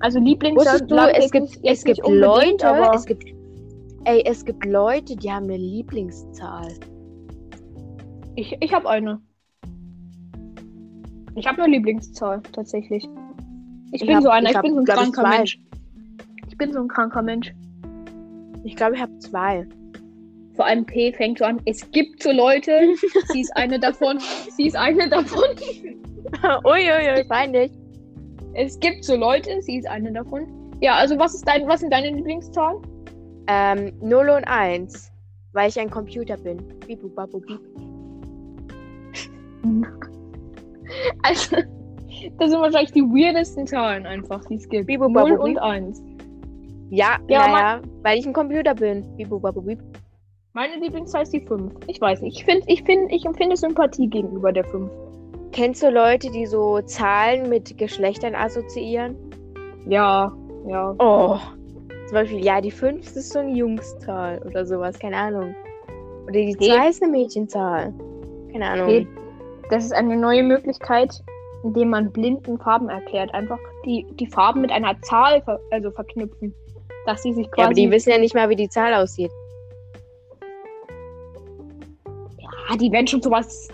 Also 0.00 0.18
Lieblingsland. 0.18 0.82
Wusstest 0.82 0.90
du, 0.90 0.96
es 0.96 1.30
gibt, 1.30 1.60
es 1.64 1.84
gibt 1.84 2.06
Leute, 2.08 2.66
aber 2.68 2.94
es 2.94 3.06
gibt, 3.06 3.24
ey, 4.04 4.22
es 4.26 4.44
gibt 4.44 4.64
Leute, 4.64 5.16
die 5.16 5.30
haben 5.30 5.44
eine 5.44 5.56
Lieblingszahl. 5.56 6.68
ich, 8.36 8.56
ich 8.60 8.72
habe 8.72 8.88
eine. 8.88 9.20
Ich 11.36 11.46
habe 11.46 11.62
eine 11.62 11.72
Lieblingszahl, 11.76 12.42
tatsächlich. 12.52 13.04
Ich, 13.92 14.00
Ich 14.02 14.06
bin 14.06 14.16
hab- 14.16 14.22
so 14.22 14.28
einer, 14.30 14.46
ich 14.46 14.50
ich, 14.50 14.56
hab, 14.56 14.62
bin 14.62 14.74
so 14.74 14.80
ein 14.80 14.84
kranker. 15.12 15.28
Mensch. 15.28 15.58
Ich 16.48 16.56
bin 16.58 16.72
so 16.72 16.80
ein 16.80 16.88
kranker 16.88 17.22
Mensch. 17.22 17.52
Ich 18.64 18.76
glaube, 18.76 18.96
ich 18.96 19.00
habe 19.00 19.16
zwei. 19.18 19.66
Vor 20.54 20.66
allem 20.66 20.86
P 20.86 21.12
fängt 21.12 21.38
so 21.38 21.44
an. 21.44 21.60
Es 21.66 21.90
gibt 21.90 22.22
so 22.22 22.32
Leute, 22.32 22.94
sie 23.32 23.42
ist 23.42 23.54
eine 23.56 23.78
davon, 23.78 24.18
sie 24.56 24.66
ist 24.66 24.76
eine 24.76 25.08
davon. 25.08 25.44
Uiuiui, 26.64 27.24
peinlich. 27.28 27.70
Es 28.54 28.78
gibt 28.80 29.04
so 29.04 29.16
Leute, 29.16 29.60
sie 29.62 29.78
ist 29.78 29.86
eine 29.86 30.12
davon. 30.12 30.46
Ja, 30.80 30.94
also 30.96 31.18
was 31.18 31.34
ist 31.34 31.46
dein, 31.46 31.66
was 31.68 31.80
sind 31.80 31.92
deine 31.92 32.10
Lieblingszahlen? 32.10 32.80
Ähm, 33.46 33.92
0 34.00 34.30
und 34.30 34.44
1, 34.44 35.12
weil 35.52 35.68
ich 35.68 35.78
ein 35.78 35.90
Computer 35.90 36.36
bin. 36.36 36.58
Bibu, 36.86 37.08
babu, 37.10 37.40
bip. 37.40 37.60
Also, 41.22 41.56
das 42.38 42.50
sind 42.50 42.60
wahrscheinlich 42.60 42.92
die 42.92 43.02
weirdesten 43.02 43.66
Zahlen 43.66 44.06
einfach, 44.06 44.44
die 44.44 44.56
es 44.56 44.68
gibt. 44.68 44.86
Bibu, 44.86 45.08
0 45.08 45.12
babu, 45.12 45.42
und 45.42 45.54
bip. 45.54 45.62
1. 45.62 46.02
Ja, 46.94 47.18
Ja, 47.28 47.48
naja, 47.48 47.80
weil 48.02 48.18
ich 48.18 48.26
ein 48.26 48.32
Computer 48.32 48.74
bin. 48.74 49.04
Bibu, 49.16 49.40
babu, 49.40 49.60
bip. 49.62 49.80
Meine 50.52 50.76
Lieblingszahl 50.76 51.22
ist 51.22 51.32
die 51.32 51.40
5. 51.40 51.72
Ich 51.88 52.00
weiß 52.00 52.20
nicht. 52.20 52.38
Ich, 52.38 52.44
find, 52.44 52.62
ich, 52.68 52.84
find, 52.84 53.10
ich 53.12 53.24
empfinde 53.24 53.56
Sympathie 53.56 54.06
gegenüber 54.06 54.52
der 54.52 54.64
5. 54.64 54.88
Kennst 55.50 55.82
du 55.82 55.90
Leute, 55.90 56.30
die 56.30 56.46
so 56.46 56.80
Zahlen 56.82 57.48
mit 57.48 57.76
Geschlechtern 57.78 58.36
assoziieren? 58.36 59.16
Ja, 59.88 60.32
ja. 60.68 60.94
Oh. 61.00 61.38
Zum 62.06 62.14
Beispiel, 62.14 62.44
ja, 62.44 62.60
die 62.60 62.70
5 62.70 63.16
ist 63.16 63.32
so 63.32 63.40
eine 63.40 63.50
Jungszahl 63.56 64.40
oder 64.46 64.64
sowas, 64.64 64.96
keine 64.96 65.16
Ahnung. 65.16 65.54
Oder 66.24 66.32
die 66.32 66.56
Nee. 66.60 66.68
2 66.68 66.88
ist 66.88 67.02
eine 67.02 67.10
Mädchenzahl. 67.10 67.92
Keine 68.52 68.68
Ahnung. 68.68 68.86
Nee. 68.86 69.08
Das 69.70 69.84
ist 69.84 69.92
eine 69.92 70.16
neue 70.16 70.44
Möglichkeit, 70.44 71.20
indem 71.64 71.90
man 71.90 72.12
blinden 72.12 72.56
Farben 72.58 72.88
erklärt. 72.88 73.34
Einfach 73.34 73.58
die, 73.84 74.06
die 74.20 74.28
Farben 74.28 74.60
mit 74.60 74.70
einer 74.70 75.00
Zahl 75.02 75.42
ver 75.42 75.58
also 75.72 75.90
verknüpfen. 75.90 76.54
Dass 77.06 77.22
sie 77.22 77.32
sich 77.32 77.50
quasi. 77.50 77.60
Ja, 77.60 77.66
aber 77.66 77.74
die 77.74 77.90
wissen 77.90 78.10
ja 78.10 78.18
nicht 78.18 78.34
mal, 78.34 78.48
wie 78.48 78.56
die 78.56 78.68
Zahl 78.68 78.94
aussieht. 78.94 79.30
Ah, 82.68 82.76
die 82.76 82.90
werden 82.90 83.06
schon 83.06 83.22
sowas. 83.22 83.68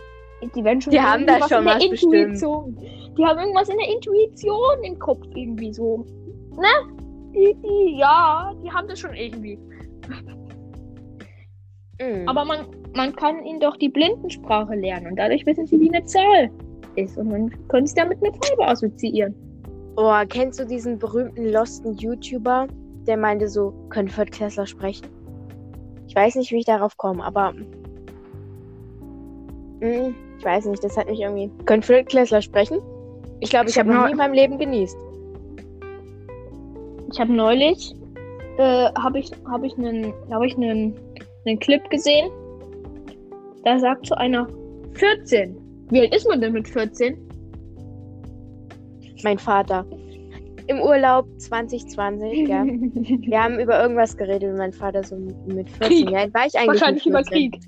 Die 0.55 0.65
werden 0.65 0.81
schon 0.81 0.93
Die 0.93 1.01
haben 1.01 1.27
da 1.27 1.39
schon 1.47 1.59
in 1.59 1.65
der 1.65 1.75
was 1.77 1.89
bestimmt. 1.89 2.15
Intuition. 2.15 2.77
Die 3.17 3.25
haben 3.25 3.39
irgendwas 3.39 3.69
in 3.69 3.77
der 3.77 3.89
Intuition 3.89 4.85
im 4.85 4.99
Kopf 4.99 5.27
irgendwie 5.35 5.73
so. 5.73 6.05
Ne? 6.57 6.97
Die, 7.35 7.55
die, 7.63 7.99
ja, 7.99 8.53
die 8.65 8.71
haben 8.71 8.89
das 8.89 8.99
schon 8.99 9.15
irgendwie. 9.15 9.59
Mhm. 12.01 12.27
Aber 12.29 12.45
man, 12.45 12.67
man 12.95 13.15
kann 13.15 13.45
ihnen 13.45 13.61
doch 13.61 13.77
die 13.77 13.89
Blindensprache 13.89 14.75
lernen 14.75 15.09
und 15.09 15.17
dadurch 15.17 15.45
wissen 15.47 15.67
sie, 15.67 15.79
wie 15.81 15.93
eine 15.93 16.05
Zahl 16.07 16.51
ist. 16.97 17.17
Und 17.19 17.31
dann 17.31 17.69
können 17.69 17.87
sie 17.87 17.95
damit 17.95 18.19
eine 18.23 18.33
Farbe 18.33 18.67
assoziieren. 18.67 19.35
Oh, 19.97 20.13
kennst 20.29 20.59
du 20.59 20.65
diesen 20.65 20.99
berühmten 20.99 21.53
losten 21.53 21.95
YouTuber, 21.95 22.67
der 23.11 23.17
meinte 23.17 23.49
so, 23.49 23.75
können 23.89 24.09
Viertklässler 24.09 24.67
sprechen? 24.67 25.09
Ich 26.07 26.15
weiß 26.15 26.37
nicht, 26.37 26.53
wie 26.53 26.59
ich 26.59 26.65
darauf 26.65 26.97
komme, 26.97 27.25
aber. 27.25 27.53
Mm, 29.81 30.15
ich 30.39 30.45
weiß 30.45 30.67
nicht, 30.67 30.85
das 30.85 30.97
hat 30.97 31.09
mich 31.09 31.21
irgendwie. 31.21 31.51
Können 31.67 31.83
Viertklässler 31.83 32.41
sprechen? 32.41 32.79
Ich 33.41 33.51
glaube, 33.51 33.67
ich, 33.67 33.73
Ich 33.73 33.79
hab 33.81 33.89
habe 33.89 33.97
noch 33.97 34.07
nie 34.07 34.13
in 34.13 34.17
meinem 34.17 34.35
Leben 34.35 34.59
genießt. 34.59 34.97
Ich 37.13 37.19
habe 37.19 37.33
neulich 37.33 37.95
äh, 38.59 38.93
habe 38.97 39.19
ich 39.19 39.33
habe 39.51 39.67
ich 39.67 39.77
einen 39.77 40.13
habe 40.31 40.47
ich 40.47 40.57
einen 40.57 40.95
einen 41.47 41.59
Clip 41.59 41.83
gesehen. 41.91 42.31
Da 43.65 43.79
sagt 43.79 44.07
so 44.07 44.15
einer 44.15 44.47
14. 44.95 45.57
Wie 45.91 46.01
alt 46.01 46.15
ist 46.15 46.29
man 46.29 46.41
denn 46.41 46.53
mit 46.53 46.69
14? 46.69 47.19
Mein 49.25 49.39
Vater. 49.39 49.85
Im 50.71 50.81
Urlaub 50.81 51.27
2020, 51.41 52.49
ja. 52.49 52.65
Wir 52.65 53.43
haben 53.43 53.59
über 53.59 53.83
irgendwas 53.83 54.17
geredet 54.17 54.53
und 54.53 54.57
mein 54.59 54.73
Vater 54.73 55.03
so 55.03 55.17
mit 55.17 55.69
14. 55.69 55.81
Krieg. 55.81 56.09
Wie 56.11 56.17
alt 56.17 56.33
war 56.33 56.47
ich 56.47 56.57
eigentlich? 56.57 56.81
Wahrscheinlich 56.81 57.07
mit 57.07 57.13
über 57.13 57.25
14? 57.25 57.51
Krieg. 57.51 57.61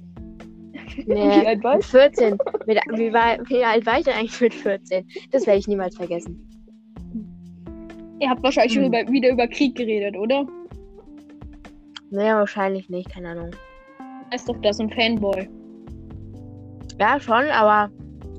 Nee, 1.08 1.14
Wie 1.14 1.46
alt 1.48 1.64
war 1.64 1.74
mit 1.76 1.84
14. 1.84 2.38
Mit, 2.66 2.78
wie, 2.96 3.12
war, 3.12 3.38
wie 3.48 3.64
alt 3.64 3.86
war 3.86 3.98
ich 3.98 4.04
denn 4.04 4.14
eigentlich 4.14 4.40
mit 4.40 4.54
14? 4.54 5.04
Das 5.32 5.48
werde 5.48 5.58
ich 5.58 5.66
niemals 5.66 5.96
vergessen. 5.96 6.48
Ihr 8.20 8.30
habt 8.30 8.40
wahrscheinlich 8.44 8.72
schon 8.74 8.84
Hm. 8.84 8.92
über, 8.92 9.10
wieder 9.10 9.30
über 9.30 9.48
Krieg 9.48 9.74
geredet, 9.74 10.16
oder? 10.16 10.46
Naja, 12.10 12.36
wahrscheinlich 12.36 12.88
nicht, 12.88 13.10
keine 13.12 13.30
Ahnung. 13.30 13.50
Ist 14.32 14.48
doch 14.48 14.60
das 14.62 14.78
ein 14.78 14.90
Fanboy. 14.90 15.48
Ja, 17.00 17.18
schon, 17.18 17.46
aber 17.50 17.90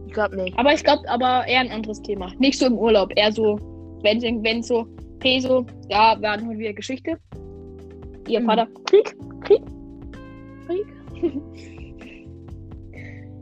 ich 0.08 0.14
glaube 0.14 0.38
nicht. 0.38 0.58
Aber 0.58 0.72
ich 0.74 0.86
glaube, 0.86 1.02
aber 1.10 1.46
eher 1.48 1.60
ein 1.60 1.72
anderes 1.72 2.02
Thema. 2.02 2.32
Nicht 2.38 2.60
so 2.60 2.68
im 2.68 2.78
Urlaub, 2.78 3.12
eher 3.18 3.34
so, 3.34 3.60
wenn 4.04 4.44
wenn 4.44 4.62
so, 4.62 4.86
okay, 5.16 5.40
so, 5.40 5.66
ja, 5.90 6.16
wir 6.20 6.32
hatten 6.32 6.48
heute 6.48 6.60
wieder 6.60 6.74
Geschichte. 6.74 7.18
Ihr 8.28 8.40
Mhm. 8.42 8.46
Vater, 8.46 8.68
Krieg, 8.86 9.16
Krieg. 9.42 9.62
Krieg. 10.68 10.86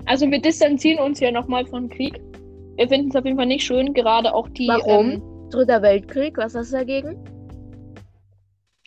Also 0.05 0.29
wir 0.29 0.39
distanzieren 0.41 1.03
uns 1.03 1.19
ja 1.19 1.31
nochmal 1.31 1.65
von 1.65 1.87
Krieg. 1.89 2.19
Wir 2.75 2.87
finden 2.89 3.09
es 3.09 3.15
auf 3.15 3.23
jeden 3.25 3.37
Fall 3.37 3.45
nicht 3.45 3.63
schön, 3.63 3.93
gerade 3.93 4.33
auch 4.33 4.49
die. 4.49 4.67
Warum? 4.67 5.11
Ähm, 5.11 5.21
Dritter 5.51 5.81
Weltkrieg, 5.81 6.37
was 6.37 6.55
hast 6.55 6.71
du 6.73 6.77
dagegen? 6.77 7.17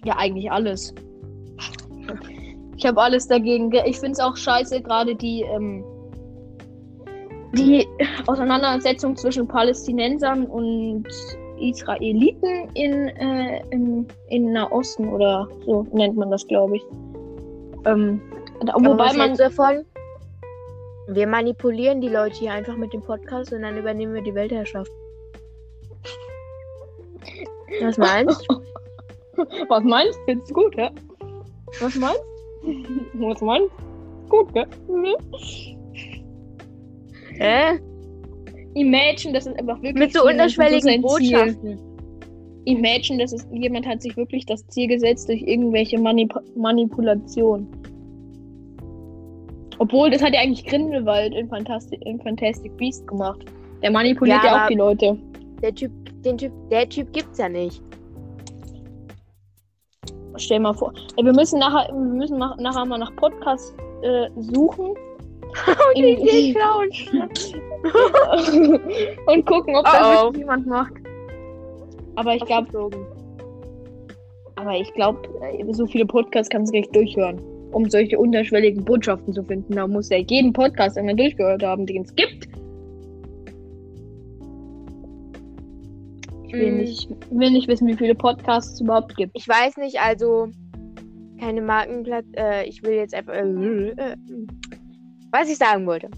ja, 0.05 0.17
eigentlich 0.19 0.51
alles. 0.51 0.95
Ich 2.77 2.85
habe 2.85 3.01
alles 3.01 3.27
dagegen. 3.29 3.71
ge- 3.71 3.85
Ich 3.87 3.97
finde 3.99 4.13
es 4.13 4.21
auch 4.21 4.37
scheiße, 4.37 4.83
gerade 4.83 5.15
die, 5.15 5.43
ähm, 5.43 5.83
die 7.55 7.87
Auseinandersetzung 8.27 9.17
zwischen 9.17 9.47
Palästinensern 9.49 10.45
und 10.45 11.05
Israeliten 11.59 12.69
in, 12.75 13.09
äh, 13.09 13.63
im, 13.71 14.07
in 14.29 14.53
Nahosten 14.53 15.09
oder 15.09 15.49
so 15.65 15.87
nennt 15.93 16.17
man 16.17 16.31
das, 16.31 16.47
glaube 16.47 16.77
ich. 16.77 16.83
Ähm, 17.85 18.21
wobei 18.61 19.13
man. 19.13 19.35
davon? 19.37 19.85
Wir 21.09 21.27
manipulieren 21.27 22.01
die 22.01 22.09
Leute 22.09 22.37
hier 22.37 22.53
einfach 22.53 22.77
mit 22.77 22.93
dem 22.93 23.03
Podcast 23.03 23.53
und 23.53 23.63
dann 23.63 23.77
übernehmen 23.77 24.15
wir 24.15 24.23
die 24.23 24.35
Weltherrschaft. 24.35 24.91
Was 27.83 27.99
meinst 27.99 28.47
du? 28.49 28.61
Was 29.69 29.85
meinst 29.85 30.19
du? 30.19 30.25
Findest 30.25 30.51
du 30.51 30.55
gut, 30.55 30.75
ja? 30.77 30.91
Was 31.81 31.95
meinst 31.97 32.23
du? 32.63 33.21
Was 33.29 33.41
meinst 33.41 33.71
du? 33.79 34.29
Gut, 34.29 34.55
gell? 34.55 34.67
Hä? 37.39 37.81
Imagine, 38.75 39.33
das 39.35 39.47
ist 39.47 39.59
einfach 39.59 39.77
wirklich. 39.77 39.95
Mit 39.95 40.13
so 40.13 40.21
jemand- 40.29 40.35
unterschwelligen. 40.35 41.03
Botschaften. 41.03 41.79
Imagine, 42.67 43.23
das 43.23 43.33
ist, 43.33 43.47
jemand 43.53 43.87
hat 43.87 44.01
sich 44.03 44.17
wirklich 44.17 44.47
das 44.47 44.67
Ziel 44.69 44.89
gesetzt 44.89 45.29
durch 45.29 45.43
irgendwelche 45.43 45.99
Manip 45.99 46.35
Manipulation. 46.57 47.67
Obwohl, 49.79 50.11
das 50.11 50.23
hat 50.23 50.33
ja 50.35 50.41
eigentlich 50.41 50.65
Grindelwald 50.65 51.35
in 51.35 51.49
Fantastic, 51.49 52.01
in 52.07 52.21
Fantastic 52.21 52.75
Beast 52.77 53.07
gemacht. 53.07 53.45
Der 53.83 53.91
manipuliert 53.91 54.43
Ja, 54.43 54.57
ja, 54.57 54.65
auch 54.65 54.69
die 54.69 54.77
Leute. 54.77 55.19
Der 55.63 55.75
Typ, 55.75 55.91
den 56.23 56.39
Typ, 56.39 56.53
der 56.71 56.89
Typ 56.89 57.13
gibt's 57.13 57.39
ja 57.39 57.49
nicht. 57.49 57.83
Stell 60.37 60.61
mal 60.61 60.73
vor. 60.75 60.93
Ey, 61.17 61.25
wir 61.25 61.33
müssen 61.33 61.59
nachher, 61.59 61.93
wir 61.93 62.01
müssen 62.01 62.39
nachher 62.39 62.85
mal 62.87 62.99
nach 62.99 63.15
Podcast 63.17 63.75
äh, 64.03 64.29
suchen. 64.37 64.95
Die 65.97 66.13
Idee 66.13 66.53
klauen. 66.55 66.91
und 69.27 69.47
gucken, 69.47 69.77
ob 69.77 69.87
Oh, 69.87 69.93
das 69.93 70.23
oh. 70.25 70.33
jemand 70.37 70.67
macht. 70.67 70.93
Aber 72.17 72.35
ich 72.35 72.45
glaube, 72.45 72.67
aber 74.57 74.77
ich 74.77 74.93
glaube, 74.95 75.19
so 75.73 75.87
viele 75.87 76.07
Podcasts 76.07 76.49
kannst 76.49 76.73
du 76.73 76.79
nicht 76.79 76.95
durchhören, 76.95 77.41
um 77.73 77.89
solche 77.91 78.19
unterschwelligen 78.19 78.85
Botschaften 78.85 79.33
zu 79.33 79.43
finden. 79.45 79.75
Da 79.75 79.87
muss 79.87 80.09
ja 80.11 80.19
jeden 80.19 80.53
Podcast 80.53 80.97
einmal 80.97 81.17
durchgehört 81.17 81.63
haben, 81.63 81.87
den 81.87 82.03
es 82.03 82.15
gibt. 82.15 82.49
Ich 86.47 86.53
will, 86.55 86.73
Mm. 86.73 86.77
nicht, 86.79 87.09
will 87.31 87.51
nicht 87.51 87.69
wissen, 87.69 87.89
wie 87.89 87.97
viele 87.97 88.15
Podcasts 88.15 88.75
es 88.75 88.81
überhaupt 88.81 89.17
gibt. 89.17 89.33
Ich 89.37 89.49
weiß 89.49 89.77
nicht, 89.79 89.99
also 90.01 90.49
keine 91.41 91.61
Markenplatz. 91.63 92.27
Äh, 92.37 92.69
ich 92.69 92.83
will 92.85 92.95
jetzt 92.95 93.13
einfach. 93.15 93.35
Äh, 93.35 93.41
äh, 93.41 94.17
was 95.35 95.49
ich 95.51 95.59
sagen 95.59 95.87
wollte. 95.87 96.09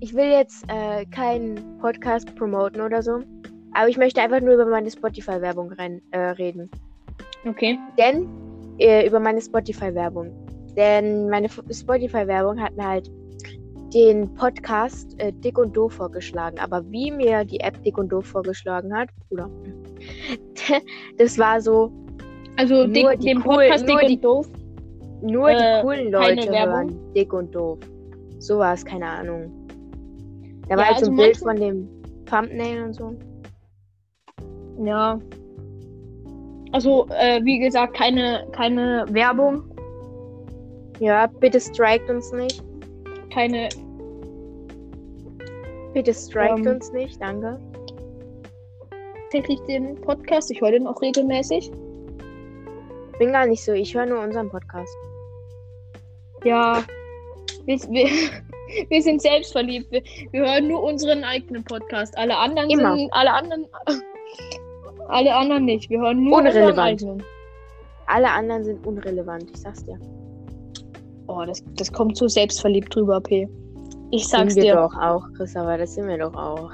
Ich 0.00 0.14
will 0.14 0.26
jetzt 0.30 0.64
äh, 0.68 1.04
keinen 1.06 1.78
Podcast 1.78 2.34
promoten 2.36 2.80
oder 2.82 3.02
so. 3.02 3.20
Aber 3.72 3.88
ich 3.88 3.96
möchte 3.96 4.20
einfach 4.20 4.40
nur 4.40 4.54
über 4.54 4.66
meine 4.66 4.90
Spotify-Werbung 4.90 5.72
äh, 6.10 6.18
reden. 6.18 6.70
Okay. 7.48 7.78
Denn 7.98 8.28
äh, 8.78 9.06
über 9.06 9.18
meine 9.18 9.40
Spotify-Werbung. 9.40 10.30
Denn 10.76 11.28
meine 11.30 11.48
Spotify-Werbung 11.48 12.60
hat 12.60 12.76
mir 12.76 12.86
halt 12.86 13.10
den 13.94 14.32
Podcast 14.34 15.18
äh, 15.20 15.32
Dick 15.32 15.56
und 15.58 15.76
Doof 15.76 15.94
vorgeschlagen. 15.94 16.58
Aber 16.58 16.82
wie 16.90 17.10
mir 17.10 17.44
die 17.44 17.60
App 17.60 17.82
Dick 17.82 17.96
und 17.96 18.10
Doof 18.10 18.26
vorgeschlagen 18.26 18.94
hat, 18.96 19.08
Bruder, 19.28 19.48
das 21.18 21.38
war 21.38 21.60
so, 21.60 21.90
Also 22.56 22.74
Nur 22.74 22.88
dick, 22.88 23.20
die 23.20 23.26
den 23.28 23.38
cool- 23.38 23.44
Podcast 23.68 23.86
nur 23.86 23.98
Dick 24.00 24.08
die- 24.08 24.14
und 24.16 24.24
Doof. 24.24 24.48
nur 25.22 25.48
Äh, 25.50 25.56
die 25.78 25.82
coolen 25.82 26.12
Leute 26.12 26.50
Werbung? 26.50 26.74
hören 26.90 27.12
Dick 27.14 27.32
und 27.32 27.54
Doof. 27.54 27.78
So 28.44 28.58
war 28.58 28.74
es, 28.74 28.84
keine 28.84 29.06
Ahnung. 29.06 29.50
Da 30.68 30.74
Ja, 30.74 30.76
war 30.76 30.86
halt 30.86 30.98
so 30.98 31.06
also 31.06 31.12
ein 31.12 31.16
Bild 31.16 31.42
manchmal- 31.44 31.56
von 31.56 31.60
dem 31.60 32.24
Thumbnail 32.26 32.82
und 32.84 32.92
so. 32.94 33.14
Ja. 34.84 35.18
Also, 36.72 37.06
äh, 37.10 37.40
wie 37.44 37.58
gesagt, 37.58 37.94
keine, 37.94 38.46
keine 38.52 39.06
Werbung, 39.08 39.62
Ja, 41.00 41.26
bitte 41.26 41.58
strikt 41.58 42.08
uns 42.10 42.32
nicht. 42.32 42.62
keine. 43.32 43.68
Bitte 45.94 46.12
strikt 46.12 46.58
Ähm. 46.58 46.66
uns 46.66 46.92
nicht, 46.92 47.20
danke. 47.22 47.58
Tatsächlich 49.30 49.60
den 49.62 49.94
Podcast. 50.02 50.50
Ich 50.50 50.60
höre 50.60 50.72
den 50.72 50.86
auch 50.86 51.00
regelmäßig. 51.00 51.70
Bin 53.18 53.32
gar 53.32 53.46
nicht 53.46 53.64
so, 53.64 53.72
ich 53.72 53.94
höre 53.94 54.06
nur 54.06 54.20
unseren 54.20 54.50
Podcast. 54.50 54.94
Ja. 56.44 56.82
Wir, 57.66 57.78
wir, 57.90 58.08
wir 58.88 59.02
sind 59.02 59.22
selbstverliebt. 59.22 59.90
Wir, 59.90 60.02
wir 60.32 60.40
hören 60.40 60.68
nur 60.68 60.82
unseren 60.82 61.24
eigenen 61.24 61.64
Podcast. 61.64 62.16
Alle 62.16 62.36
anderen 62.36 62.70
Immer. 62.70 62.96
sind. 62.96 63.12
Alle 63.12 63.32
anderen. 63.32 63.66
Alle 65.08 65.34
anderen 65.34 65.66
nicht. 65.66 65.90
Wir 65.90 66.00
hören 66.00 66.24
nur 66.24 66.38
unseren 66.38 66.56
Unrelevant. 66.56 67.02
eigenen. 67.02 67.22
Alle 68.06 68.30
anderen 68.30 68.64
sind 68.64 68.86
unrelevant, 68.86 69.50
ich 69.52 69.60
sag's 69.60 69.84
dir. 69.84 69.98
Oh, 71.26 71.42
das, 71.46 71.64
das 71.76 71.92
kommt 71.92 72.16
so 72.16 72.28
selbstverliebt 72.28 72.94
drüber, 72.94 73.20
P. 73.20 73.48
Ich 74.10 74.28
sag's 74.28 74.54
sind 74.54 74.62
wir 74.64 74.74
dir. 74.74 74.80
doch 74.80 74.94
auch, 74.94 75.26
Christopher, 75.36 75.78
das 75.78 75.94
sind 75.94 76.06
wir 76.08 76.18
doch 76.18 76.34
auch. 76.34 76.70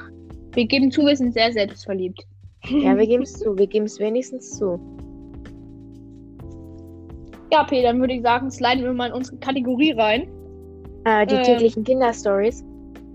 Wir 0.52 0.66
geben 0.66 0.90
zu, 0.90 1.06
wir 1.06 1.16
sind 1.16 1.32
sehr 1.32 1.52
selbstverliebt. 1.52 2.26
Ja, 2.68 2.96
wir 2.96 3.06
geben's 3.06 3.38
zu, 3.38 3.56
wir 3.56 3.66
geben's 3.66 3.98
wenigstens 4.00 4.58
zu. 4.58 4.78
Ja, 7.52 7.64
P, 7.64 7.82
dann 7.82 8.00
würde 8.00 8.14
ich 8.14 8.22
sagen, 8.22 8.50
sliden 8.50 8.84
wir 8.84 8.92
mal 8.92 9.08
in 9.08 9.14
unsere 9.14 9.36
Kategorie 9.38 9.92
rein. 9.92 10.28
Äh, 11.04 11.26
die 11.26 11.34
Ähm. 11.36 11.42
täglichen 11.44 11.84
Kinderstories. 11.84 12.64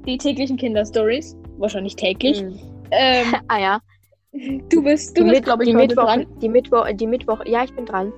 Die 0.07 0.17
täglichen 0.17 0.57
Kinderstories. 0.57 1.35
Wahrscheinlich 1.57 1.95
täglich. 1.95 2.41
Hm. 2.41 2.59
Ähm, 2.91 3.25
Ah 3.47 3.59
ja. 3.59 3.79
du 4.69 4.83
bist, 4.83 5.17
du 5.17 5.23
die 5.23 5.29
bist, 5.31 5.43
glaube 5.43 5.63
ich, 5.63 5.69
die 5.69 5.75
Mittwoch, 5.75 6.03
dran. 6.05 6.25
Die 6.41 6.49
Mittwoch, 6.49 6.87
die 6.93 7.07
Mittwoch, 7.07 7.39
ja, 7.45 7.63
ich 7.63 7.73
bin 7.73 7.85
dran. 7.85 8.11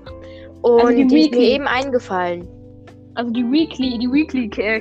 Und 0.61 0.81
Also 0.81 0.95
die 0.97 1.07
die, 1.07 1.19
ist 1.21 1.31
mir 1.31 1.39
eben 1.41 1.67
eingefallen. 1.67 2.47
Also 3.15 3.31
die 3.31 3.43
Weekly, 3.51 3.97
die 3.99 4.11
Weekly 4.11 4.45
äh, 4.61 4.79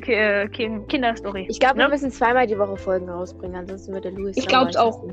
Kin- 0.48 0.86
Kinderstory. 0.88 1.46
Ich 1.48 1.58
glaube, 1.60 1.76
wir 1.78 1.84
Ne? 1.84 1.90
müssen 1.90 2.10
zweimal 2.10 2.46
die 2.46 2.58
Woche 2.58 2.76
Folgen 2.76 3.08
rausbringen, 3.08 3.56
ansonsten 3.56 3.92
wird 3.94 4.04
der 4.04 4.12
Louis. 4.12 4.36
Ich 4.36 4.44
sauer, 4.44 4.50
glaub's 4.50 4.76
auch. 4.76 5.04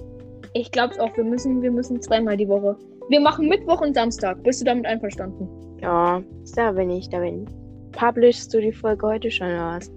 Ich 0.53 0.71
glaub's 0.71 0.99
auch, 0.99 1.15
wir 1.15 1.23
müssen, 1.23 1.61
wir 1.61 1.71
müssen 1.71 2.01
zweimal 2.01 2.37
die 2.37 2.47
Woche. 2.47 2.75
Wir 3.09 3.19
machen 3.19 3.47
Mittwoch 3.47 3.81
und 3.81 3.93
Samstag. 3.93 4.41
Bist 4.43 4.61
du 4.61 4.65
damit 4.65 4.85
einverstanden? 4.85 5.47
Ja, 5.81 6.21
da 6.55 6.71
bin 6.71 6.89
ich, 6.89 7.09
da 7.09 7.19
bin 7.19 7.43
ich. 7.43 7.62
Publishst 7.93 8.53
du 8.53 8.61
die 8.61 8.73
Folge 8.73 9.07
heute 9.07 9.31
schon 9.31 9.47
oder 9.47 9.77
was? 9.77 9.91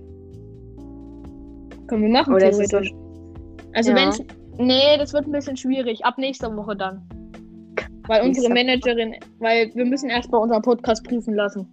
Können 1.88 2.02
wir 2.02 2.10
machen, 2.10 2.34
Oder 2.34 2.50
theoretisch. 2.50 2.92
Also 3.74 3.90
Ja. 3.90 3.96
wenn's. 3.96 4.22
Nee, 4.58 4.96
das 4.98 5.12
wird 5.12 5.26
ein 5.26 5.32
bisschen 5.32 5.56
schwierig. 5.56 6.04
Ab 6.04 6.16
nächster 6.18 6.54
Woche 6.56 6.76
dann. 6.76 7.02
Weil 8.06 8.22
unsere 8.22 8.52
Managerin, 8.52 9.14
weil 9.38 9.70
wir 9.74 9.84
müssen 9.84 10.08
erst 10.10 10.30
mal 10.30 10.38
unseren 10.38 10.62
Podcast 10.62 11.04
prüfen 11.04 11.34
lassen. 11.34 11.66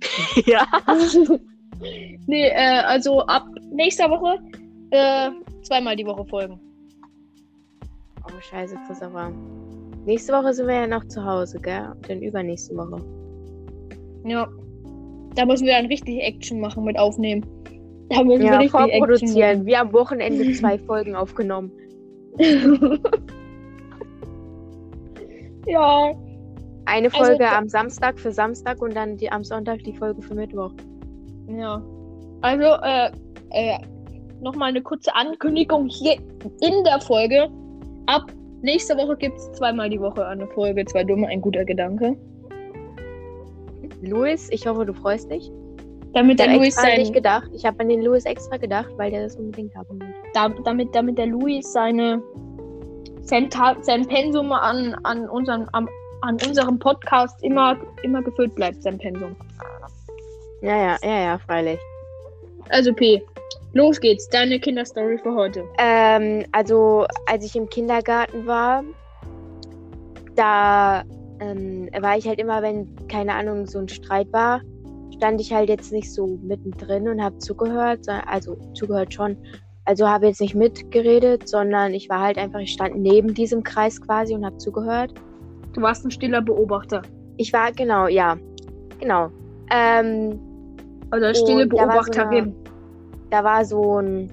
ja. 0.46 0.66
nee, 2.26 2.48
äh, 2.48 2.80
also 2.84 3.22
ab 3.22 3.46
nächster 3.72 4.08
Woche 4.10 4.38
äh, 4.90 5.30
zweimal 5.62 5.96
die 5.96 6.06
Woche 6.06 6.24
folgen. 6.26 6.60
Oh, 8.24 8.40
scheiße, 8.40 8.76
Christopher. 8.86 9.32
Nächste 10.04 10.32
Woche 10.32 10.52
sind 10.52 10.68
wir 10.68 10.74
ja 10.74 10.86
noch 10.86 11.04
zu 11.08 11.24
Hause, 11.24 11.58
gell? 11.60 11.92
Und 11.94 12.08
dann 12.08 12.22
übernächste 12.22 12.76
Woche. 12.76 13.02
Ja. 14.24 14.48
Da 15.38 15.46
müssen 15.46 15.66
wir 15.66 15.74
dann 15.74 15.86
richtig 15.86 16.20
Action 16.20 16.58
machen 16.58 16.82
mit 16.82 16.98
aufnehmen. 16.98 17.46
Da 18.08 18.24
müssen 18.24 18.40
wir 18.40 18.46
Ja, 18.46 18.56
richtig 18.58 18.72
vorproduzieren. 18.72 19.64
Wir 19.66 19.80
am 19.80 19.92
Wochenende 19.92 20.52
zwei 20.54 20.76
Folgen 20.80 21.14
aufgenommen. 21.14 21.70
Action 22.38 22.98
ja. 25.66 26.12
Eine 26.86 27.06
Also, 27.06 27.18
Folge 27.18 27.38
da- 27.38 27.56
am 27.56 27.68
Samstag 27.68 28.18
für 28.18 28.32
Samstag 28.32 28.82
und 28.82 28.96
dann 28.96 29.16
die, 29.16 29.30
am 29.30 29.44
Sonntag 29.44 29.78
die 29.84 29.92
Folge 29.92 30.20
für 30.22 30.34
Mittwoch. 30.34 30.72
Ja. 31.56 31.80
Also, 32.40 32.64
äh, 32.82 33.10
äh, 33.50 33.78
nochmal 34.40 34.70
eine 34.70 34.82
kurze 34.82 35.14
Ankündigung 35.14 35.86
hier 35.86 36.14
in 36.14 36.84
der 36.84 37.00
Folge. 37.00 37.48
Ab 38.06 38.24
nächster 38.62 38.96
Woche 38.96 39.16
gibt 39.16 39.36
es 39.36 39.52
zweimal 39.52 39.88
die 39.88 40.00
Woche 40.00 40.26
eine 40.26 40.48
Folge. 40.48 40.84
Zwei 40.86 41.04
Dumme, 41.04 41.28
ein 41.28 41.40
guter 41.40 41.64
Gedanke. 41.64 42.16
Louis, 44.02 44.48
ich 44.50 44.66
hoffe, 44.66 44.84
du 44.84 44.94
freust 44.94 45.30
dich. 45.30 45.50
Damit 46.14 46.40
Ich 46.40 46.46
der 46.46 46.54
an 46.54 46.60
dich 46.60 46.74
sein, 46.74 47.12
gedacht. 47.12 47.50
Ich 47.54 47.64
habe 47.64 47.80
an 47.80 47.88
den 47.88 48.02
Louis 48.02 48.24
extra 48.24 48.56
gedacht, 48.56 48.90
weil 48.96 49.10
der 49.10 49.24
das 49.24 49.36
unbedingt 49.36 49.74
haben 49.74 50.00
will. 50.00 50.14
da, 50.32 50.48
damit, 50.64 50.94
damit 50.94 51.18
der 51.18 51.26
Luis 51.26 51.72
seine 51.72 52.22
sein, 53.28 53.50
sein 53.82 54.06
Pensum 54.06 54.52
an, 54.52 54.94
an, 55.04 55.28
unseren, 55.28 55.68
am, 55.72 55.88
an 56.22 56.38
unserem 56.46 56.78
Podcast 56.78 57.42
immer, 57.42 57.76
immer 58.02 58.22
gefüllt 58.22 58.54
bleibt, 58.54 58.82
sein 58.82 58.98
Pensum. 58.98 59.36
Ja, 60.62 60.76
ja, 60.76 60.96
ja, 61.02 61.20
ja, 61.20 61.38
freilich. 61.38 61.78
Also 62.70 62.92
P, 62.92 63.22
los 63.74 64.00
geht's, 64.00 64.28
deine 64.28 64.58
Kinderstory 64.58 65.18
für 65.18 65.34
heute. 65.34 65.64
Ähm, 65.78 66.44
also, 66.52 67.06
als 67.26 67.44
ich 67.44 67.54
im 67.54 67.68
Kindergarten 67.68 68.46
war, 68.46 68.82
da 70.34 71.04
ähm, 71.40 71.88
war 72.00 72.16
ich 72.16 72.26
halt 72.26 72.38
immer, 72.38 72.62
wenn, 72.62 72.88
keine 73.08 73.34
Ahnung, 73.34 73.66
so 73.66 73.78
ein 73.78 73.88
Streit 73.88 74.32
war, 74.32 74.60
stand 75.16 75.40
ich 75.40 75.52
halt 75.52 75.68
jetzt 75.68 75.92
nicht 75.92 76.12
so 76.12 76.38
mittendrin 76.42 77.08
und 77.08 77.22
habe 77.22 77.38
zugehört, 77.38 78.04
so- 78.04 78.12
also 78.26 78.56
zugehört 78.74 79.12
schon. 79.14 79.36
Also 79.84 80.06
habe 80.06 80.26
jetzt 80.26 80.40
nicht 80.40 80.54
mitgeredet, 80.54 81.48
sondern 81.48 81.94
ich 81.94 82.08
war 82.10 82.20
halt 82.20 82.36
einfach, 82.38 82.60
ich 82.60 82.72
stand 82.72 82.96
neben 82.96 83.32
diesem 83.34 83.62
Kreis 83.62 84.00
quasi 84.00 84.34
und 84.34 84.44
habe 84.44 84.58
zugehört. 84.58 85.12
Du 85.72 85.80
warst 85.82 86.04
ein 86.04 86.10
stiller 86.10 86.42
Beobachter. 86.42 87.02
Ich 87.38 87.52
war, 87.52 87.72
genau, 87.72 88.06
ja, 88.06 88.36
genau. 89.00 89.30
Ähm, 89.70 90.38
Oder 91.14 91.34
stille 91.34 91.62
Und 91.64 91.72
da 91.72 91.86
war 91.88 92.02
so 92.04 92.10
Beobachterin. 92.12 92.54
da 93.30 93.44
war 93.44 93.64
so, 93.64 93.98
ein, 94.00 94.30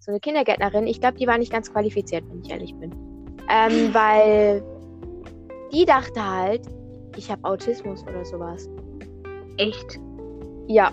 so 0.00 0.10
eine 0.10 0.20
Kindergärtnerin. 0.20 0.86
Ich 0.86 1.00
glaube, 1.00 1.18
die 1.18 1.26
war 1.26 1.38
nicht 1.38 1.52
ganz 1.52 1.72
qualifiziert, 1.72 2.24
wenn 2.28 2.40
ich 2.42 2.50
ehrlich 2.50 2.74
bin. 2.76 2.90
Ähm, 3.50 3.90
weil 3.94 4.62
die 5.72 5.84
dachte 5.84 6.24
halt, 6.24 6.62
ich 7.16 7.30
habe 7.30 7.42
Autismus 7.44 8.02
oder 8.04 8.24
sowas. 8.24 8.68
Echt? 9.56 9.98
Ja. 10.68 10.92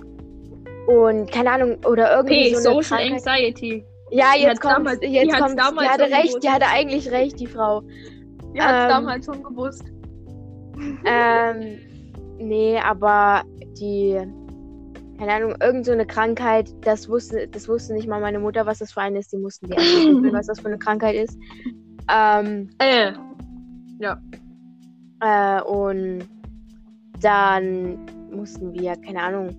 Und 0.88 1.32
keine 1.32 1.52
Ahnung, 1.52 1.78
oder 1.86 2.16
irgendwie 2.18 2.50
P, 2.50 2.56
so 2.56 2.70
eine 2.72 2.84
Social 2.84 2.98
Krankheit. 3.10 3.28
Anxiety. 3.28 3.86
Ja, 4.12 4.34
Die 4.36 4.44
jetzt 4.44 4.62
kommt, 4.62 4.74
damals- 4.76 5.00
die 5.00 5.08
jetzt 5.08 5.34
hat's 5.34 5.42
kommt, 5.44 5.60
damals 5.60 5.88
die 5.88 5.94
hatte 5.94 6.04
recht, 6.12 6.24
gewusst. 6.28 6.44
die 6.44 6.50
hatte 6.50 6.66
eigentlich 6.68 7.12
recht, 7.12 7.40
die 7.40 7.48
Frau. 7.48 7.82
Die 8.54 8.60
Ähm, 8.60 8.90
damals 8.90 9.26
schon 9.26 9.44
gewusst. 9.44 9.84
ähm, 11.06 11.80
nee, 12.38 12.78
aber 12.80 13.44
die, 13.80 14.16
keine 15.18 15.34
Ahnung, 15.34 15.56
irgend 15.62 15.86
so 15.86 15.92
eine 15.92 16.06
Krankheit, 16.06 16.70
das 16.82 17.10
wusste, 17.10 17.48
das 17.48 17.68
wusste 17.68 17.94
nicht 17.94 18.08
mal 18.08 18.22
meine 18.22 18.40
Mutter, 18.40 18.66
was 18.66 18.80
das 18.80 18.92
für 18.94 19.02
eine 19.02 19.20
ist. 19.20 19.32
Die 19.34 19.38
mussten 19.38 19.68
die 19.68 19.74
erst 19.74 19.86
was 20.34 20.48
das 20.48 20.60
für 20.60 20.68
eine 20.68 20.78
Krankheit 20.78 21.16
ist. 21.16 21.38
Ähm, 22.12 22.70
Äh. 22.80 23.12
Äh, 25.22 25.62
und 25.62 26.28
dann 27.22 27.98
mussten 28.32 28.74
wir, 28.74 28.96
keine 28.98 29.22
Ahnung, 29.22 29.56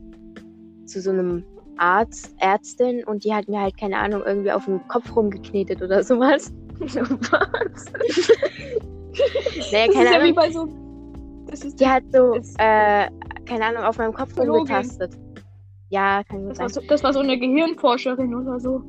zu 0.87 1.01
so 1.01 1.11
einem 1.11 1.43
Arzt, 1.79 2.35
Ärztin 2.39 3.05
und 3.05 3.25
die 3.25 3.35
hat 3.35 3.49
mir 3.49 3.61
halt, 3.61 3.77
keine 3.79 3.99
Ahnung, 3.99 4.23
irgendwie 4.25 4.53
auf 4.53 4.65
den 4.67 4.87
Kopf 4.89 5.15
rumgeknetet 5.15 5.83
oder 5.83 6.03
sowas. 6.03 6.53
Was? 6.79 7.85
Naja, 9.73 9.87
Das 9.87 9.95
keine 9.95 10.05
ist 10.09 10.13
ja 10.15 10.19
wie 10.19 10.23
Ahnung. 10.23 10.35
bei 10.35 10.51
so. 10.51 10.69
Das 11.51 11.65
ist, 11.65 11.81
Die 11.81 11.87
hat 11.87 12.03
so, 12.13 12.35
Das- 12.35 12.55
äh, 12.59 13.09
keine 13.47 13.65
Ahnung, 13.67 13.83
auf 13.85 13.99
meinem 13.99 14.13
Kopf 14.13 14.37
rumgetastet. 14.39 15.17
Ja, 15.89 16.23
kann 16.25 16.43
gut 16.43 16.51
das, 16.53 16.59
war 16.59 16.69
sein. 16.69 16.83
so, 16.83 16.89
das 16.89 17.03
war 17.05 17.13
so 17.13 17.21
eine 17.21 17.39
Gehirnforscherin 17.39 18.35
oder 18.35 18.59
so. 18.61 18.83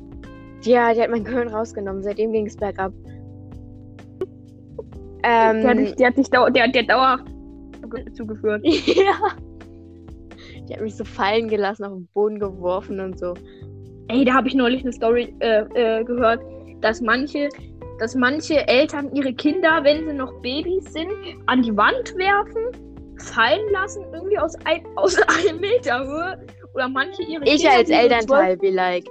Ja, 0.62 0.92
die 0.92 1.00
hat 1.00 1.10
mein 1.10 1.24
Gehirn 1.24 1.48
rausgenommen. 1.48 2.02
Seitdem 2.02 2.32
ging 2.32 2.46
es 2.46 2.56
bergab. 2.56 2.92
Die 5.24 5.28
hat 5.28 5.64
Ähm, 5.64 5.76
dich, 5.78 5.94
die 5.96 6.06
hat 6.06 6.16
dich 6.16 6.30
dau 6.30 6.48
der, 6.48 6.68
der 6.68 6.82
dauerhaft 6.84 7.24
zuge- 7.82 8.12
zugeführt. 8.16 8.62
ja. 8.64 9.14
Die 10.68 10.74
hat 10.74 10.80
mich 10.82 10.94
so 10.96 11.04
fallen 11.04 11.48
gelassen, 11.48 11.84
auf 11.84 11.92
den 11.94 12.06
Boden 12.14 12.38
geworfen 12.38 13.00
und 13.00 13.18
so. 13.18 13.34
Ey, 14.08 14.24
da 14.24 14.34
habe 14.34 14.48
ich 14.48 14.54
neulich 14.54 14.82
eine 14.82 14.92
Story 14.92 15.34
äh, 15.40 15.62
äh, 15.74 16.04
gehört, 16.04 16.40
dass 16.80 17.00
manche, 17.00 17.48
dass 17.98 18.14
manche 18.14 18.66
Eltern 18.68 19.10
ihre 19.14 19.32
Kinder, 19.32 19.80
wenn 19.82 20.06
sie 20.06 20.14
noch 20.14 20.32
Babys 20.40 20.92
sind, 20.92 21.10
an 21.46 21.62
die 21.62 21.76
Wand 21.76 22.14
werfen, 22.16 22.62
fallen 23.18 23.70
lassen, 23.72 24.04
irgendwie 24.12 24.38
aus, 24.38 24.54
ein, 24.64 24.82
aus 24.96 25.16
einem 25.18 25.60
Meter 25.60 26.04
Höhe. 26.06 26.46
Oder 26.74 26.88
manche 26.88 27.22
ihre 27.22 27.42
Ich 27.44 27.56
Kinder, 27.62 27.76
als 27.78 27.88
die 27.88 27.94
so 27.94 27.98
Elternteil, 28.00 28.56
be 28.58 28.70
like. 28.70 29.04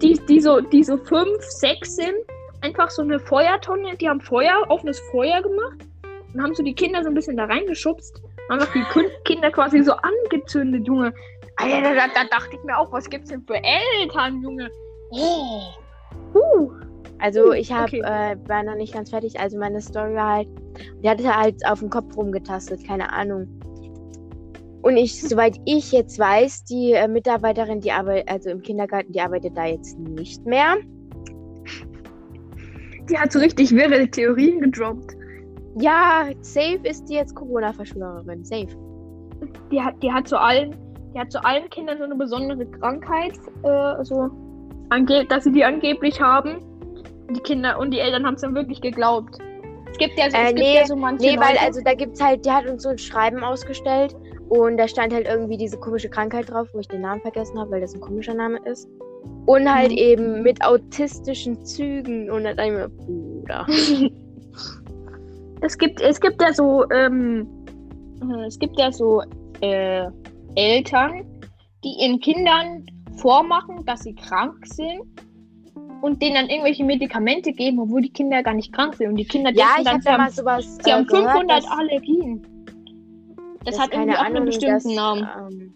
die, 0.00 0.18
die, 0.28 0.40
so, 0.40 0.60
die 0.60 0.82
so 0.84 0.96
fünf, 0.96 1.38
sechs 1.40 1.96
sind, 1.96 2.14
einfach 2.62 2.90
so 2.90 3.02
eine 3.02 3.18
Feuertonne, 3.18 3.96
die 3.96 4.08
haben 4.08 4.20
Feuer, 4.20 4.64
offenes 4.68 5.00
Feuer 5.10 5.42
gemacht 5.42 5.78
und 6.32 6.42
haben 6.42 6.54
so 6.54 6.62
die 6.62 6.74
Kinder 6.74 7.02
so 7.02 7.08
ein 7.08 7.14
bisschen 7.14 7.36
da 7.36 7.44
reingeschubst. 7.44 8.22
Haben 8.50 8.66
die 8.74 8.84
Kinder 9.24 9.50
quasi 9.50 9.82
so 9.82 9.92
angezündet, 9.92 10.86
Junge. 10.86 11.12
Alter, 11.56 11.94
da, 11.94 12.06
da 12.08 12.24
dachte 12.30 12.56
ich 12.56 12.64
mir 12.64 12.76
auch, 12.76 12.90
was 12.92 13.08
gibt's 13.08 13.30
denn 13.30 13.42
für 13.42 13.56
Eltern, 13.56 14.42
Junge? 14.42 14.70
Oh. 15.10 15.62
Uh. 16.34 16.72
Also 17.18 17.52
ich 17.52 17.72
hab, 17.72 17.84
okay. 17.84 18.00
äh, 18.00 18.36
war 18.48 18.64
noch 18.64 18.74
nicht 18.74 18.94
ganz 18.94 19.10
fertig. 19.10 19.38
Also 19.38 19.56
meine 19.56 19.80
Story 19.80 20.14
war 20.14 20.36
halt, 20.38 20.48
die 21.04 21.08
hatte 21.08 21.36
halt 21.36 21.64
auf 21.66 21.78
dem 21.78 21.88
Kopf 21.88 22.16
rumgetastet, 22.16 22.84
keine 22.84 23.12
Ahnung. 23.12 23.46
Und 24.82 24.96
ich, 24.96 25.20
soweit 25.28 25.56
ich 25.64 25.92
jetzt 25.92 26.18
weiß, 26.18 26.64
die 26.64 26.92
äh, 26.92 27.06
Mitarbeiterin, 27.06 27.80
die 27.80 27.92
arbeitet, 27.92 28.28
also 28.28 28.50
im 28.50 28.62
Kindergarten, 28.62 29.12
die 29.12 29.20
arbeitet 29.20 29.56
da 29.56 29.66
jetzt 29.66 29.98
nicht 29.98 30.44
mehr. 30.46 30.76
Die 33.10 33.18
hat 33.18 33.32
so 33.32 33.38
richtig 33.38 33.72
wirre 33.72 34.06
Theorien 34.08 34.60
gedroppt. 34.60 35.14
Ja, 35.76 36.26
safe 36.42 36.80
ist 36.84 37.08
die 37.08 37.14
jetzt 37.14 37.34
Corona-Verschwörerin. 37.34 38.44
Safe. 38.44 38.68
Die 39.70 39.80
hat, 39.80 39.94
die 40.02 40.12
hat 40.12 40.28
zu 40.28 40.38
allen, 40.38 40.76
die 41.14 41.18
hat 41.18 41.32
zu 41.32 41.42
allen 41.44 41.68
Kindern 41.70 41.98
so 41.98 42.04
eine 42.04 42.14
besondere 42.14 42.64
Krankheit, 42.66 43.32
äh, 43.64 44.04
so 44.04 44.30
ange 44.90 45.24
dass 45.26 45.44
sie 45.44 45.52
die 45.52 45.64
angeblich 45.64 46.20
haben. 46.20 46.58
Die 47.30 47.40
Kinder 47.40 47.78
und 47.78 47.90
die 47.92 47.98
Eltern 47.98 48.26
haben 48.26 48.34
es 48.34 48.42
dann 48.42 48.54
wirklich 48.54 48.80
geglaubt. 48.80 49.38
Es 49.90 49.98
gibt 49.98 50.18
ja, 50.18 50.30
so- 50.30 50.36
Äh, 50.36 50.42
es 50.42 50.48
gibt 50.48 50.58
nee, 50.60 50.76
ja 50.76 50.86
so 50.86 50.96
manche 50.96 51.24
Nee, 51.26 51.38
weil 51.38 51.54
Leute, 51.54 51.60
also 51.66 51.80
da 51.84 51.94
gibt's 51.94 52.22
halt, 52.22 52.44
die 52.44 52.50
hat 52.50 52.66
uns 52.68 52.82
so 52.82 52.90
ein 52.90 52.98
Schreiben 52.98 53.42
ausgestellt 53.42 54.14
und 54.48 54.76
da 54.76 54.86
stand 54.86 55.12
halt 55.14 55.26
irgendwie 55.26 55.56
diese 55.56 55.78
komische 55.78 56.08
Krankheit 56.10 56.50
drauf, 56.50 56.68
wo 56.72 56.78
ich 56.80 56.88
den 56.88 57.00
Namen 57.00 57.20
vergessen 57.22 57.58
habe, 57.58 57.70
weil 57.72 57.80
das 57.80 57.94
ein 57.94 58.00
komischer 58.00 58.34
Name 58.34 58.58
ist. 58.66 58.88
Und 59.46 59.72
halt 59.72 59.90
Mhm. 59.90 59.96
eben 59.98 60.42
mit 60.42 60.64
autistischen 60.64 61.64
Zügen 61.64 62.30
und 62.30 62.44
dann 62.44 62.56
ich 62.58 62.70
mir, 62.72 62.88
Bruder. 62.88 63.66
es 65.60 65.76
gibt, 65.78 66.00
es 66.00 66.20
gibt 66.20 66.40
ja 66.40 66.52
so, 66.52 66.84
ähm, 66.90 67.46
äh, 68.22 68.46
es 68.46 68.58
gibt 68.58 68.78
ja 68.78 68.92
so 68.92 69.22
äh, 69.60 70.06
Eltern, 70.54 71.24
die 71.84 71.94
ihren 72.04 72.20
Kindern 72.20 72.86
vormachen, 73.16 73.84
dass 73.84 74.02
sie 74.04 74.14
krank 74.14 74.64
sind 74.66 75.02
und 76.02 76.20
denen 76.22 76.34
dann 76.34 76.48
irgendwelche 76.48 76.84
Medikamente 76.84 77.52
geben, 77.52 77.80
obwohl 77.80 78.02
die 78.02 78.12
Kinder 78.12 78.42
gar 78.42 78.54
nicht 78.54 78.72
krank 78.72 78.94
sind. 78.94 79.08
Und 79.08 79.16
die 79.16 79.24
Kinder 79.24 79.50
Ja, 79.52 79.74
denken 79.76 79.80
ich 79.80 79.84
dann, 79.84 79.94
habe 79.94 80.02
sie 80.02 80.04
da 80.04 80.12
haben 80.12 80.20
mal 80.24 80.30
sowas 80.30 80.78
Sie 80.82 80.90
äh, 80.90 80.92
haben 80.94 81.06
gehört, 81.06 81.30
500 81.32 81.58
dass- 81.64 81.70
Allergien. 81.70 82.46
Das, 83.64 83.76
dass, 83.76 83.84
hat 83.84 83.92
irgendwie 83.92 84.16
auch 84.16 84.22
einen 84.22 84.44
bestimmten 84.44 84.88
dass, 84.88 84.94
Namen. 84.96 85.28
Ähm, 85.52 85.74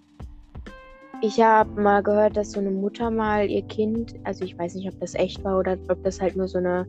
ich 1.21 1.41
habe 1.41 1.81
mal 1.81 2.03
gehört, 2.03 2.37
dass 2.37 2.53
so 2.53 2.61
eine 2.61 2.71
Mutter 2.71 3.11
mal 3.11 3.49
ihr 3.49 3.62
Kind, 3.62 4.14
also 4.25 4.45
ich 4.45 4.59
weiß 4.59 4.75
nicht, 4.75 4.89
ob 4.89 4.99
das 5.01 5.14
echt 5.14 5.43
war 5.45 5.59
oder 5.59 5.77
ob 5.89 6.03
das 6.05 6.21
halt 6.21 6.37
nur 6.37 6.49
so 6.49 6.59
eine 6.59 6.87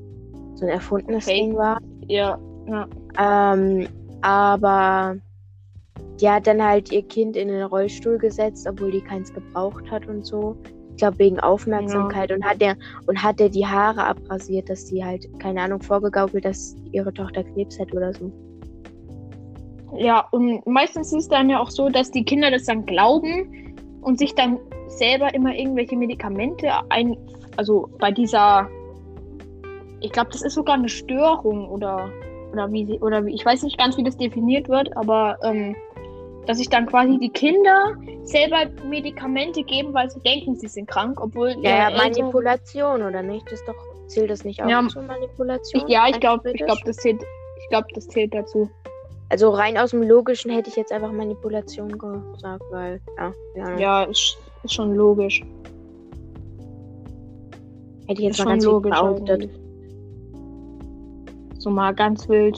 so 0.56 0.66
ein 0.66 0.72
erfundenes 0.72 1.26
Fake. 1.26 1.36
Ding 1.36 1.56
war. 1.56 1.80
Ja, 2.08 2.38
ja. 2.68 2.88
Ähm, 3.20 3.88
aber 4.22 5.18
die 6.20 6.30
hat 6.30 6.48
dann 6.48 6.64
halt 6.64 6.92
ihr 6.92 7.04
Kind 7.04 7.36
in 7.36 7.48
den 7.48 7.64
Rollstuhl 7.64 8.18
gesetzt, 8.18 8.68
obwohl 8.68 8.92
die 8.92 9.02
keins 9.02 9.32
gebraucht 9.34 9.90
hat 9.92 10.08
und 10.08 10.26
so. 10.26 10.58
Ich 10.92 10.98
glaube 10.98 11.20
wegen 11.20 11.40
Aufmerksamkeit 11.40 12.32
und 12.32 12.44
hat 12.44 12.60
der 12.60 12.76
und 13.06 13.22
hat 13.22 13.40
der 13.40 13.50
die 13.50 13.68
Haare 13.68 14.04
abrasiert, 14.04 14.68
dass 14.68 14.86
die 14.86 15.06
halt 15.06 15.28
keine 15.40 15.62
Ahnung 15.62 15.82
vorgegaukelt, 15.82 16.44
dass 16.44 16.76
ihre 16.92 17.14
Tochter 17.14 17.44
Krebs 17.44 17.80
hat 17.80 17.94
oder 17.94 18.12
so. 18.14 18.32
Ja, 19.96 20.28
und 20.32 20.66
meistens 20.66 21.14
ist 21.14 21.20
es 21.20 21.28
dann 21.30 21.50
ja 21.50 21.60
auch 21.60 21.70
so, 21.70 21.90
dass 21.90 22.10
die 22.10 22.26
Kinder 22.26 22.50
das 22.50 22.66
dann 22.66 22.86
glauben 22.86 23.67
und 24.08 24.18
sich 24.18 24.36
dann 24.36 24.58
selber 24.88 25.34
immer 25.34 25.54
irgendwelche 25.54 25.98
Medikamente 25.98 26.72
ein. 26.88 27.18
Also 27.58 27.90
bei 28.00 28.10
dieser. 28.10 28.70
Ich 30.00 30.14
glaube, 30.14 30.30
das 30.32 30.44
ist 30.44 30.54
sogar 30.54 30.76
eine 30.76 30.88
Störung 30.88 31.70
oder. 31.70 32.10
Oder 32.54 32.72
wie 32.72 32.86
sie. 32.86 33.00
Oder 33.00 33.26
wie. 33.26 33.36
Ich 33.36 33.46
weiß 33.46 33.64
nicht 33.64 33.78
ganz, 33.78 33.98
wie 33.98 34.04
das 34.04 34.18
definiert 34.18 34.70
wird, 34.70 34.96
aber. 34.96 35.38
Ähm, 35.44 35.76
dass 36.46 36.60
sich 36.60 36.70
dann 36.70 36.86
quasi 36.86 37.18
die 37.20 37.28
Kinder 37.28 37.98
selber 38.24 38.72
Medikamente 38.88 39.64
geben, 39.64 39.94
weil 39.94 40.10
sie 40.10 40.22
denken, 40.22 40.56
sie 40.56 40.70
sind 40.70 40.88
krank, 40.88 41.20
obwohl. 41.22 41.58
Ja, 41.62 41.90
ja 41.90 41.98
Manipulation 41.98 43.02
oder 43.02 43.22
nicht? 43.22 43.52
Das 43.52 43.66
doch 43.66 43.76
zählt 44.08 44.30
das 44.30 44.46
nicht 44.46 44.64
auch 44.64 44.70
Ja, 44.70 44.88
zur 44.88 45.02
Manipulation? 45.02 45.84
Ich, 45.86 45.94
ja, 45.94 46.08
ich 46.08 46.18
glaube, 46.22 46.50
ich 46.54 46.64
glaube, 46.64 46.80
das 46.86 46.96
zählt. 46.96 47.22
Ich 47.60 47.68
glaube, 47.68 47.88
das 47.94 48.08
zählt 48.08 48.34
dazu. 48.34 48.70
Also 49.30 49.50
rein 49.50 49.78
aus 49.78 49.92
dem 49.92 50.04
Logischen 50.04 50.52
hätte 50.52 50.70
ich 50.70 50.76
jetzt 50.78 50.92
einfach 50.92 51.12
Manipulation 51.12 51.90
gesagt, 51.98 52.64
weil 52.72 53.02
ja, 53.18 53.34
ja, 53.56 53.78
Ja, 53.78 54.04
ist, 54.04 54.38
ist 54.64 54.74
schon 54.74 54.96
logisch. 54.96 55.44
hätte 58.08 58.22
ich 58.22 58.28
jetzt 58.28 58.40
ist 58.40 58.46
mal 58.46 58.52
ganz 58.52 58.66
logisch. 58.66 58.92
behauptet. 58.92 59.42
eigentlich. 59.44 59.62
So 61.60 61.70
mal 61.70 61.94
ganz 61.94 62.30
wild 62.30 62.58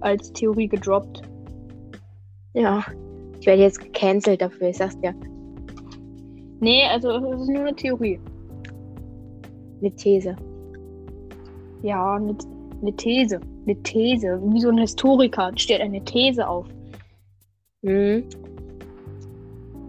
als 0.00 0.32
Theorie 0.32 0.66
gedroppt. 0.68 1.22
Ja, 2.54 2.82
ich 3.38 3.46
werde 3.46 3.62
jetzt 3.62 3.78
gecancelt 3.80 4.40
dafür, 4.42 4.68
ich 4.70 4.76
sag's 4.78 4.98
dir. 5.00 5.14
Nee, 6.60 6.82
also 6.90 7.10
es 7.10 7.42
ist 7.42 7.48
nur 7.48 7.60
eine 7.60 7.76
Theorie. 7.76 8.18
Eine 9.80 9.94
These. 9.94 10.34
Ja, 11.82 12.14
eine, 12.16 12.36
eine 12.80 12.94
These. 12.96 13.40
Eine 13.66 13.82
These. 13.82 14.40
Wie 14.44 14.60
so 14.60 14.68
ein 14.68 14.78
Historiker 14.78 15.52
stellt 15.56 15.82
eine 15.82 16.04
These 16.04 16.46
auf. 16.46 16.66
Mhm. 17.82 18.24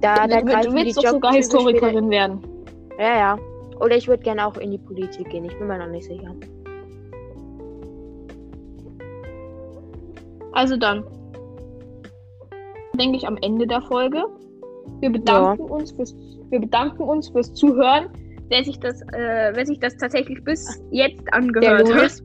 Da, 0.01 0.27
da 0.27 0.41
du, 0.41 0.45
du 0.45 0.73
willst 0.73 0.97
doch 0.97 1.03
sogar 1.03 1.33
Jobtypen 1.33 1.33
später- 1.33 1.37
Historikerin 1.37 2.09
werden. 2.09 2.39
Ja, 2.97 3.17
ja. 3.17 3.39
Oder 3.79 3.95
ich 3.97 4.07
würde 4.07 4.23
gerne 4.23 4.45
auch 4.45 4.57
in 4.57 4.71
die 4.71 4.77
Politik 4.77 5.29
gehen. 5.29 5.45
Ich 5.45 5.57
bin 5.57 5.67
mir 5.67 5.77
noch 5.77 5.87
nicht 5.87 6.05
sicher. 6.05 6.33
Also 10.53 10.77
dann. 10.77 11.03
Denke 12.97 13.17
ich 13.17 13.27
am 13.27 13.37
Ende 13.41 13.65
der 13.65 13.81
Folge. 13.81 14.23
Wir 14.99 15.09
bedanken 15.09 15.63
uns 15.63 15.91
fürs, 15.91 16.15
wir 16.49 16.59
bedanken 16.59 17.03
uns 17.03 17.29
fürs 17.29 17.53
Zuhören. 17.53 18.09
Wer 18.49 18.63
sich 18.63 18.79
das, 18.79 19.01
äh, 19.13 19.51
wer 19.53 19.65
sich 19.65 19.79
das 19.79 19.95
tatsächlich 19.95 20.43
bis 20.43 20.81
jetzt 20.91 21.21
angehört 21.31 21.93
hat. 21.93 22.23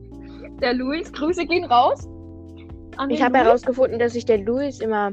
Der 0.61 0.73
Luis, 0.73 1.11
Grüße 1.11 1.45
gehen 1.45 1.65
raus. 1.65 2.07
Ich 3.09 3.21
habe 3.21 3.37
herausgefunden, 3.37 3.99
dass 3.99 4.13
sich 4.13 4.25
der 4.25 4.37
Luis 4.37 4.79
immer 4.79 5.11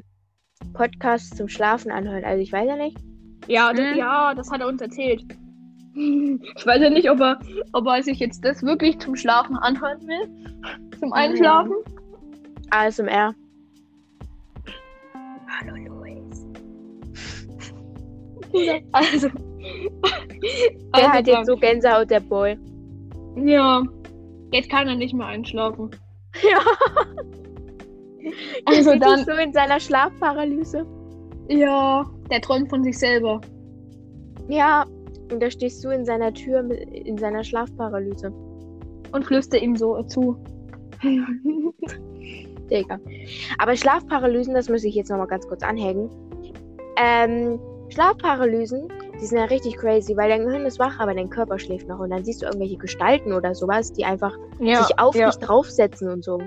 Podcasts 0.73 1.37
zum 1.37 1.49
Schlafen 1.49 1.91
anhört. 1.91 2.25
Also 2.25 2.41
ich 2.41 2.53
weiß 2.53 2.69
ja 2.69 2.77
nicht. 2.77 2.97
Ja, 3.49 3.73
das, 3.73 3.81
Mhm. 3.93 3.99
ja, 3.99 4.35
das 4.35 4.51
hat 4.51 4.61
er 4.61 4.69
uns 4.69 4.81
erzählt. 4.81 5.25
Ich 5.95 6.65
weiß 6.67 6.81
ja 6.81 6.89
nicht, 6.89 7.11
ob 7.11 7.21
er, 7.21 7.39
ob 7.75 7.87
er 7.87 8.03
sich 8.03 8.19
jetzt 8.19 8.43
das 8.43 8.63
wirklich 8.63 8.99
zum 8.99 9.15
Schlafen 9.15 9.57
anhören 9.59 10.01
will. 10.09 10.27
Zum 10.99 11.13
Einschlafen. 11.13 11.75
ASMR. 12.71 13.35
Hallo 15.61 15.77
Luis. 15.77 16.47
Also. 18.93 19.29
Der 19.29 21.05
also 21.05 21.09
hat 21.11 21.27
jetzt 21.27 21.47
so 21.47 21.57
Gänsehaut, 21.57 22.11
der 22.11 22.21
Boy. 22.21 22.59
Ja. 23.37 23.83
Jetzt 24.53 24.71
kann 24.71 24.87
er 24.89 24.95
nicht 24.95 25.15
mehr 25.15 25.27
einschlafen. 25.27 25.91
Ja. 26.43 26.61
Der 28.23 28.33
Also 28.65 28.93
sieht 28.93 29.03
dann. 29.03 29.25
so 29.25 29.33
in 29.33 29.53
seiner 29.53 29.79
Schlafparalyse. 29.79 30.87
Ja. 31.49 32.09
Der 32.31 32.41
träumt 32.41 32.71
von 32.71 32.83
sich 32.83 32.99
selber. 32.99 33.41
Ja. 34.49 34.87
Und 35.31 35.43
da 35.43 35.51
stehst 35.51 35.85
du 35.85 35.91
in 35.91 36.07
seiner 36.07 36.33
Tür 36.33 36.63
mit, 36.63 36.81
in 36.91 37.19
seiner 37.19 37.45
Schlafparalyse. 37.45 38.33
Und 39.13 39.25
flüstert 39.27 39.61
ihm 39.61 39.77
so 39.77 40.03
zu. 40.05 40.37
Digga. 42.71 42.99
Aber 43.59 43.77
Schlafparalysen, 43.77 44.55
das 44.55 44.69
muss 44.71 44.85
ich 44.85 44.95
jetzt 44.95 45.11
nochmal 45.11 45.27
ganz 45.27 45.47
kurz 45.47 45.63
anhängen. 45.63 46.09
Ähm, 46.97 47.59
Schlafparalysen, 47.91 48.89
die 49.23 49.27
sind 49.29 49.39
ja 49.39 49.45
richtig 49.45 49.77
crazy, 49.77 50.17
weil 50.17 50.29
dein 50.29 50.45
Gehirn 50.45 50.67
ist 50.67 50.81
wach, 50.81 50.99
aber 50.99 51.15
dein 51.15 51.31
Körper 51.31 51.57
schläft 51.57 51.87
noch. 51.87 52.01
Und 52.01 52.11
dann 52.11 52.25
siehst 52.25 52.43
du 52.43 52.47
irgendwelche 52.47 52.77
Gestalten 52.77 53.33
oder 53.33 53.55
sowas, 53.55 53.93
die 53.93 54.05
einfach 54.05 54.37
Ja. 54.59 54.83
sich 54.83 54.99
auf 54.99 55.15
ja. 55.15 55.31
dich 55.31 55.39
draufsetzen 55.39 56.11
und 56.11 56.25
so. 56.25 56.41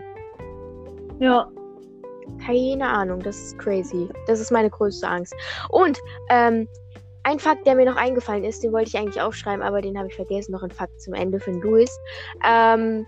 Ja. 1.20 1.50
Keine 2.46 2.86
Ahnung, 2.86 3.22
das 3.22 3.38
ist 3.38 3.60
crazy. 3.60 4.10
Das 4.28 4.42
ist 4.42 4.52
meine 4.52 4.70
größte 4.70 5.08
Angst. 5.08 5.34
Und 5.70 5.98
ähm, 6.30 6.68
ein 7.24 7.40
Fakt, 7.40 7.66
der 7.66 7.76
mir 7.76 7.86
noch 7.86 7.96
eingefallen 7.96 8.44
ist, 8.44 8.62
den 8.62 8.74
wollte 8.74 8.90
ich 8.90 8.98
eigentlich 8.98 9.22
aufschreiben, 9.22 9.64
aber 9.64 9.82
den 9.82 9.98
habe 9.98 10.10
ich 10.10 10.16
vergessen. 10.16 10.52
Noch 10.52 10.64
ein 10.64 10.72
Fakt 10.72 11.00
zum 11.00 11.14
Ende 11.14 11.40
von 11.40 11.62
Louis. 11.62 11.98
Ähm, 12.46 13.06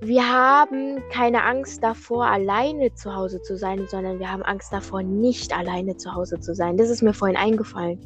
wir 0.00 0.26
haben 0.26 1.02
keine 1.12 1.44
Angst 1.44 1.84
davor, 1.84 2.24
alleine 2.24 2.94
zu 2.94 3.14
Hause 3.14 3.42
zu 3.42 3.58
sein, 3.58 3.86
sondern 3.88 4.18
wir 4.18 4.32
haben 4.32 4.42
Angst 4.42 4.72
davor, 4.72 5.02
nicht 5.02 5.54
alleine 5.54 5.98
zu 5.98 6.14
Hause 6.14 6.40
zu 6.40 6.54
sein. 6.54 6.78
Das 6.78 6.88
ist 6.88 7.02
mir 7.02 7.12
vorhin 7.12 7.36
eingefallen. 7.36 8.00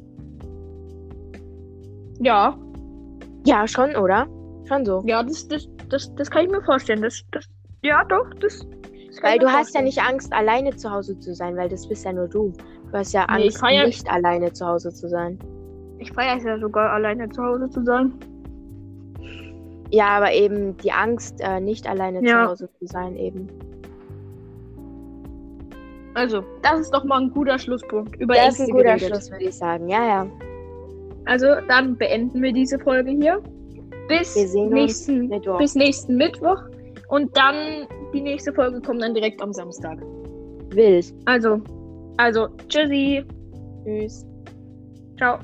Ja. 2.21 2.57
Ja, 3.47 3.67
schon, 3.69 3.95
oder? 3.97 4.27
Schon 4.65 4.85
so. 4.85 5.03
Ja, 5.07 5.23
das, 5.23 5.47
das, 5.49 5.69
das, 5.89 6.15
das 6.17 6.31
kann 6.31 6.45
ich 6.47 6.51
mir 6.51 6.63
vorstellen. 6.63 7.03
Das, 7.03 7.23
das, 7.31 7.49
ja, 7.83 8.03
doch, 8.05 8.27
das. 8.41 8.67
das 9.09 9.23
Weil 9.23 9.39
du 9.39 9.47
hast 9.51 9.75
ja 9.75 9.83
nicht 9.83 10.01
Angst, 10.03 10.33
alleine 10.33 10.75
zu 10.77 10.91
Hause 10.91 11.19
zu 11.21 11.35
sein, 11.35 11.57
weil 11.57 11.69
das 11.69 11.87
bist 11.89 12.05
ja 12.05 12.13
nur 12.13 12.27
du. 12.29 12.53
Du 12.91 12.93
hast 12.99 13.13
ja 13.13 13.27
Nee, 13.37 13.45
Angst, 13.45 13.61
kann 13.61 13.75
ja- 13.75 13.87
nicht 13.87 14.11
alleine 14.11 14.53
zu 14.53 14.67
Hause 14.67 14.93
zu 14.93 15.09
sein. 15.09 15.39
Ich 15.99 16.13
feiere 16.13 16.37
es 16.37 16.45
ja 16.45 16.59
sogar, 16.59 16.91
alleine 16.91 17.29
zu 17.31 17.43
Hause 17.43 17.71
zu 17.71 17.83
sein. 17.85 18.13
Ja, 19.91 20.09
aber 20.09 20.33
eben 20.33 20.77
die 20.79 20.91
Angst, 20.93 21.41
äh, 21.41 21.61
nicht 21.61 21.87
alleine 21.89 22.23
Ja. 22.27 22.45
zu 22.45 22.51
Hause 22.51 22.69
zu 22.79 22.87
sein, 22.87 23.17
eben. 23.17 23.49
Also, 26.15 26.43
das 26.63 26.81
ist 26.81 26.91
doch 26.93 27.05
mal 27.05 27.21
ein 27.21 27.31
guter 27.31 27.59
Schlusspunkt. 27.59 28.17
Über 28.17 28.35
Das 28.35 28.55
ist 28.55 28.61
ein 28.61 28.71
guter 28.71 28.85
geredet. 28.85 29.09
Schluss, 29.09 29.31
würde 29.31 29.45
ich 29.45 29.55
sagen. 29.55 29.89
Ja, 29.89 30.05
ja. 30.05 30.27
Also, 31.27 31.47
dann 31.69 31.97
beenden 31.97 32.43
wir 32.43 32.53
diese 32.53 32.79
Folge 32.79 33.11
hier. 33.11 33.43
Bis 34.09 34.37
nächsten, 34.55 35.29
Mittwoch. 35.29 35.59
bis 35.59 35.75
nächsten 35.75 36.17
Mittwoch. 36.17 36.63
Und 37.09 37.37
dann, 37.37 37.87
die 38.13 38.21
nächste 38.21 38.53
Folge 38.53 38.81
kommt 38.81 39.03
dann 39.03 39.15
direkt 39.15 39.43
am 39.43 39.53
Samstag. 39.53 39.99
Wild. 40.71 41.13
Also, 41.25 41.61
also, 42.17 42.49
tschüssi. 42.69 43.25
Tschüss. 43.85 44.27
Ciao. 45.17 45.39